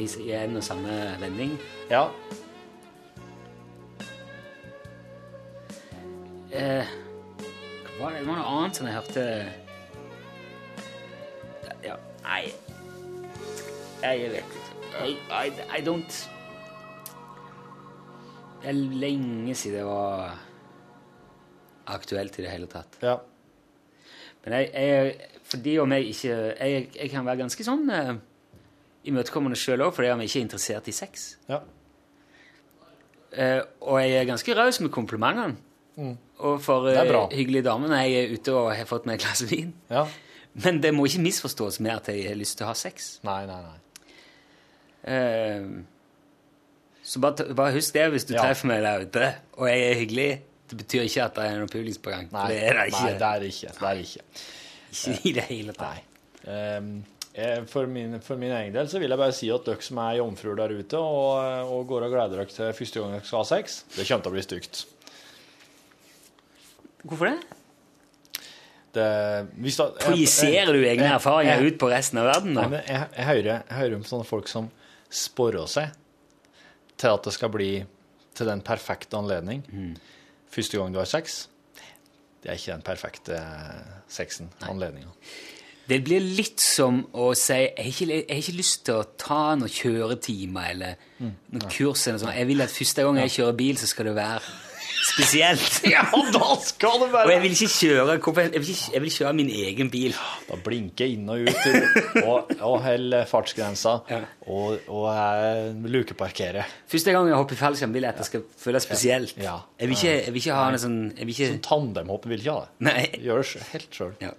i, 0.00 0.06
i 0.22 0.30
en 0.38 0.56
og 0.56 0.64
samme 0.64 0.96
vending. 1.20 1.58
Ja, 1.90 2.06
Eh, 6.56 6.86
hva 7.98 8.08
det? 8.14 8.20
det 8.22 8.28
var 8.28 8.38
noe 8.38 8.44
annet 8.48 8.78
som 8.78 8.86
jeg 8.88 8.94
hørte 8.96 9.24
Ja, 11.84 11.96
nei 12.24 12.44
Jeg 14.00 14.30
vet 14.30 14.38
ikke. 14.40 14.65
I, 15.04 15.16
I, 15.30 15.50
I 15.78 15.80
don't 15.84 16.16
Det 18.62 18.68
er 18.72 18.72
lenge 18.74 19.54
siden 19.54 19.78
det 19.78 19.84
var 19.86 20.38
aktuelt 21.86 22.38
i 22.38 22.42
det 22.42 22.50
hele 22.50 22.66
tatt. 22.66 22.98
ja. 23.02 23.16
Men 24.46 24.52
jeg, 24.60 24.70
jeg 24.74 25.14
fordi 25.46 25.78
om 25.82 25.92
jeg 25.92 26.04
ikke 26.06 26.34
Jeg, 26.60 26.88
jeg 27.00 27.10
kan 27.10 27.26
være 27.26 27.36
ganske 27.42 27.64
sånn 27.66 27.88
eh, 27.90 28.12
imøtekommende 29.10 29.58
sjøl 29.58 29.82
òg, 29.86 29.92
fordi 29.94 30.10
om 30.10 30.20
jeg 30.22 30.30
ikke 30.30 30.38
er 30.38 30.44
interessert 30.46 30.88
i 30.88 30.94
sex. 30.94 31.36
ja. 31.48 31.60
Eh, 33.36 33.60
og 33.82 33.98
jeg 34.00 34.12
er 34.20 34.24
ganske 34.24 34.54
raus 34.56 34.78
med 34.80 34.90
komplimentene. 34.90 35.56
Og 36.38 36.60
for 36.62 36.80
Mm. 36.86 36.86
Det 36.86 36.96
er 37.10 37.14
eh, 37.14 37.36
hyggelige 37.36 37.62
damer 37.64 37.88
når 37.88 37.96
jeg 38.06 38.12
er 38.24 38.32
ute 38.34 38.54
og 38.54 38.70
har 38.76 38.84
fått 38.88 39.06
meg 39.06 39.14
et 39.18 39.20
glass 39.26 39.42
vin. 39.50 39.74
ja. 39.90 40.06
Men 40.54 40.80
det 40.82 40.94
må 40.94 41.04
ikke 41.04 41.20
misforstås 41.20 41.80
med 41.80 41.90
at 41.90 42.08
jeg 42.08 42.28
har 42.28 42.34
lyst 42.38 42.56
til 42.58 42.64
å 42.64 42.68
ha 42.68 42.74
sex. 42.74 43.20
Nei, 43.24 43.42
nei, 43.46 43.60
nei. 43.60 43.78
Eh, 45.06 45.66
så 47.06 47.20
bare, 47.22 47.46
bare 47.54 47.72
husk 47.76 47.94
det 47.94 48.08
hvis 48.10 48.24
du 48.26 48.34
Ja. 48.34 48.42
treffer 48.42 48.66
meg 48.72 48.82
der 48.82 49.04
ute, 49.06 49.28
og 49.56 49.68
jeg 49.70 49.82
er 49.90 49.98
hyggelig. 50.00 50.30
Det 50.66 50.76
betyr 50.80 51.04
ikke 51.06 51.22
at 51.28 51.34
det 51.38 51.44
er 51.46 51.58
noe 51.60 51.70
publikumspågang. 51.70 52.24
Nei, 52.32 52.40
for 52.42 52.48
Det 52.48 52.62
er 52.66 52.72
det 52.80 52.86
ikke. 52.90 53.02
Nei, 53.04 53.12
det 53.12 53.26
er 53.28 53.38
det 53.44 53.50
ikke. 53.52 53.74
Det 53.76 53.82
er 53.90 53.94
det 53.94 54.06
ikke. 54.08 54.24
Ikke 54.96 55.28
i 55.28 55.32
det 55.36 55.44
hele 55.50 55.72
tatt. 55.76 56.02
Ehm, 56.48 56.88
eh, 57.34 57.60
for, 57.70 57.86
min, 57.86 58.18
for 58.20 58.36
min 58.40 58.50
egen 58.50 58.72
del 58.74 58.88
så 58.90 58.98
vil 58.98 59.10
jeg 59.14 59.18
bare 59.18 59.32
si 59.36 59.48
at 59.54 59.64
dere 59.66 59.82
som 59.82 59.98
er 60.02 60.16
jomfruer 60.18 60.56
der 60.56 60.74
ute 60.78 60.98
og, 60.98 61.70
og 61.70 61.86
går 61.86 62.06
og 62.08 62.10
gleder 62.16 62.36
dere 62.40 62.46
til 62.50 62.72
første 62.72 63.00
gang 63.00 63.12
dere 63.14 63.24
skal 63.26 63.38
ha 63.38 63.44
sex, 63.44 63.84
det 63.96 64.08
kommer 64.08 64.22
til 64.26 64.32
å 64.32 64.34
bli 64.34 64.42
stygt. 64.46 64.84
Hvorfor 67.06 67.30
det? 67.30 67.38
Det, 68.96 69.06
hvis 69.60 69.76
da, 69.76 69.90
Projiserer 70.00 70.72
du 70.72 70.80
egne 70.88 71.10
erfaringer 71.18 71.60
jeg- 71.60 71.74
ut 71.74 71.78
på 71.82 71.90
resten 71.92 72.18
av 72.22 72.30
verden 72.32 72.54
da? 72.56 72.62
jeg, 72.80 73.08
jeg, 73.12 73.26
hører, 73.28 73.44
jeg 73.52 73.76
hører 73.78 73.94
om 73.98 74.04
sånne 74.08 74.24
folk 74.26 74.48
som 74.48 74.70
sporer 75.10 75.66
seg 75.70 75.92
til 76.96 77.08
at 77.12 77.24
det 77.28 77.32
skal 77.36 77.50
bli 77.52 77.70
til 78.36 78.46
den 78.48 78.60
perfekte 78.64 79.16
anledning. 79.18 79.62
Mm. 79.72 79.96
Første 80.52 80.78
gang 80.78 80.92
du 80.94 80.98
har 80.98 81.08
sex, 81.08 81.48
det 82.42 82.50
er 82.50 82.56
ikke 82.58 82.72
den 82.76 82.82
perfekte 82.86 83.38
sexen, 84.08 84.50
anledninga. 84.68 85.12
Det 85.86 86.00
blir 86.02 86.18
litt 86.20 86.58
som 86.58 87.04
å 87.14 87.28
si 87.38 87.54
Jeg 87.54 87.72
har 87.78 87.84
ikke, 87.92 88.06
jeg 88.10 88.24
har 88.28 88.40
ikke 88.42 88.56
lyst 88.58 88.80
til 88.88 88.94
å 88.98 89.04
ta 89.18 89.54
noen 89.54 89.70
kjøretimer 89.70 90.70
eller 90.72 90.96
Mm. 91.18 91.30
noen 91.52 91.70
kurs. 91.70 92.06
eller 92.08 92.18
sånn. 92.18 92.34
Jeg 92.36 92.46
vil 92.46 92.60
at 92.62 92.68
første 92.70 93.02
gang 93.02 93.16
jeg 93.16 93.30
kjører 93.30 93.56
bil, 93.56 93.76
så 93.76 93.86
skal 93.86 94.04
det 94.04 94.14
være 94.16 94.40
spesielt. 95.06 95.80
Ja, 95.94 96.02
da 96.32 96.56
skal 96.62 97.00
det 97.02 97.08
Og 97.14 97.30
jeg 97.30 97.42
vil 97.44 97.54
ikke 97.54 97.68
kjøre 97.72 98.16
jeg 98.16 98.60
vil, 98.60 98.70
ikke, 98.72 98.92
jeg 98.94 99.02
vil 99.04 99.12
kjøre 99.14 99.32
min 99.38 99.50
egen 99.50 99.90
bil. 99.92 100.14
Da 100.48 100.58
blinker 100.66 101.06
jeg 101.06 101.16
inn 101.18 101.30
og 101.32 101.46
ut, 101.46 101.66
og, 102.28 102.52
og 102.60 102.76
holder 102.84 103.26
fartsgrensa, 103.30 103.96
Ja. 104.10 104.20
og, 104.46 104.78
og 104.92 105.88
lukeparkerer. 105.90 106.68
Første 106.90 107.14
gang 107.14 107.30
jeg 107.30 107.38
hopper 107.38 107.56
i 107.58 107.60
fallskjerm, 107.60 107.94
vil 107.96 108.06
jeg 108.08 108.14
at 108.16 108.22
det 108.22 108.28
skal 108.30 108.46
føles 108.66 108.86
spesielt. 108.88 109.36
Ja. 109.42 109.58
Jeg, 109.80 109.90
vil 109.90 109.98
ikke, 109.98 110.14
jeg 110.26 110.34
vil 110.36 110.42
ikke 110.44 110.58
ha 110.60 110.70
noe 110.74 110.82
sånn 110.82 110.98
jeg 111.16 111.24
vil 111.28 111.34
ikke, 111.36 111.50
Sånn 111.54 111.64
tandemhopp 111.66 112.30
vil 112.30 112.40
ikke 112.42 112.56
ha. 112.56 112.64
Nei. 112.86 113.02
Gjør 113.22 113.44
det 113.44 113.66
helt 113.74 114.00
sjøl. 114.00 114.16
Ja. 114.22 114.32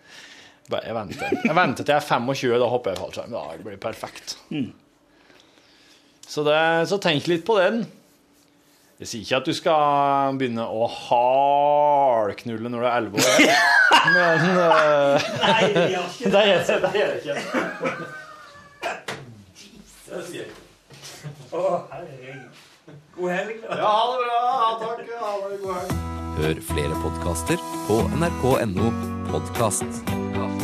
Jeg 0.67 0.95
venter. 0.97 1.31
Jeg 1.45 1.55
venter 1.55 1.85
til 1.87 1.93
jeg 1.95 2.01
er 2.01 2.07
25, 2.09 2.57
da 2.59 2.67
hopper 2.67 2.91
jeg 2.91 2.99
i 2.99 3.01
fallskjerm. 3.05 3.31
Da 3.37 3.43
blir 3.63 3.77
det 3.77 3.83
perfekt. 3.83 4.35
Mm. 4.51 4.73
Så, 6.27 6.43
det, 6.43 6.57
så 6.91 6.97
tenk 6.99 7.29
litt 7.31 7.45
på 7.47 7.55
den. 7.55 7.85
Jeg 8.97 9.07
sier 9.07 9.21
ikke 9.21 9.37
at 9.37 9.45
du 9.45 9.53
skal 9.53 10.37
begynne 10.39 10.63
å 10.65 10.87
hardknulle 10.89 12.71
når 12.73 12.81
du 12.81 12.87
er 12.87 12.95
11 12.97 13.19
år, 13.21 13.27
men 14.15 14.41
uh, 14.57 15.27
Nei, 15.43 15.67
det 15.75 15.83
gjør 15.93 16.07
ikke 16.09 16.31
det. 16.33 16.41
Gjør, 16.47 16.61
det 16.81 16.93
gjør 16.97 17.09
jeg 17.13 17.17
ikke. 17.21 17.35
Det 20.07 20.23
sier 20.25 20.41
jeg 20.41 20.49
ikke. 20.49 20.63
God 23.17 23.31
helg, 23.33 23.55
da. 23.67 23.77
Ja, 23.77 23.85
ha 23.85 24.03
det 24.09 24.17
bra. 24.25 24.41
Ha 24.63 24.69
takk. 24.81 25.15
Ha 25.21 25.31
det 25.45 25.61
god 25.61 25.73
helg. 25.77 25.93
Hør 26.37 26.65
flere 26.73 27.01
podkaster 27.05 27.57
på 27.85 28.01
nrk.no 28.17 28.93
podkast. 29.29 30.01
Ja. 30.33 30.56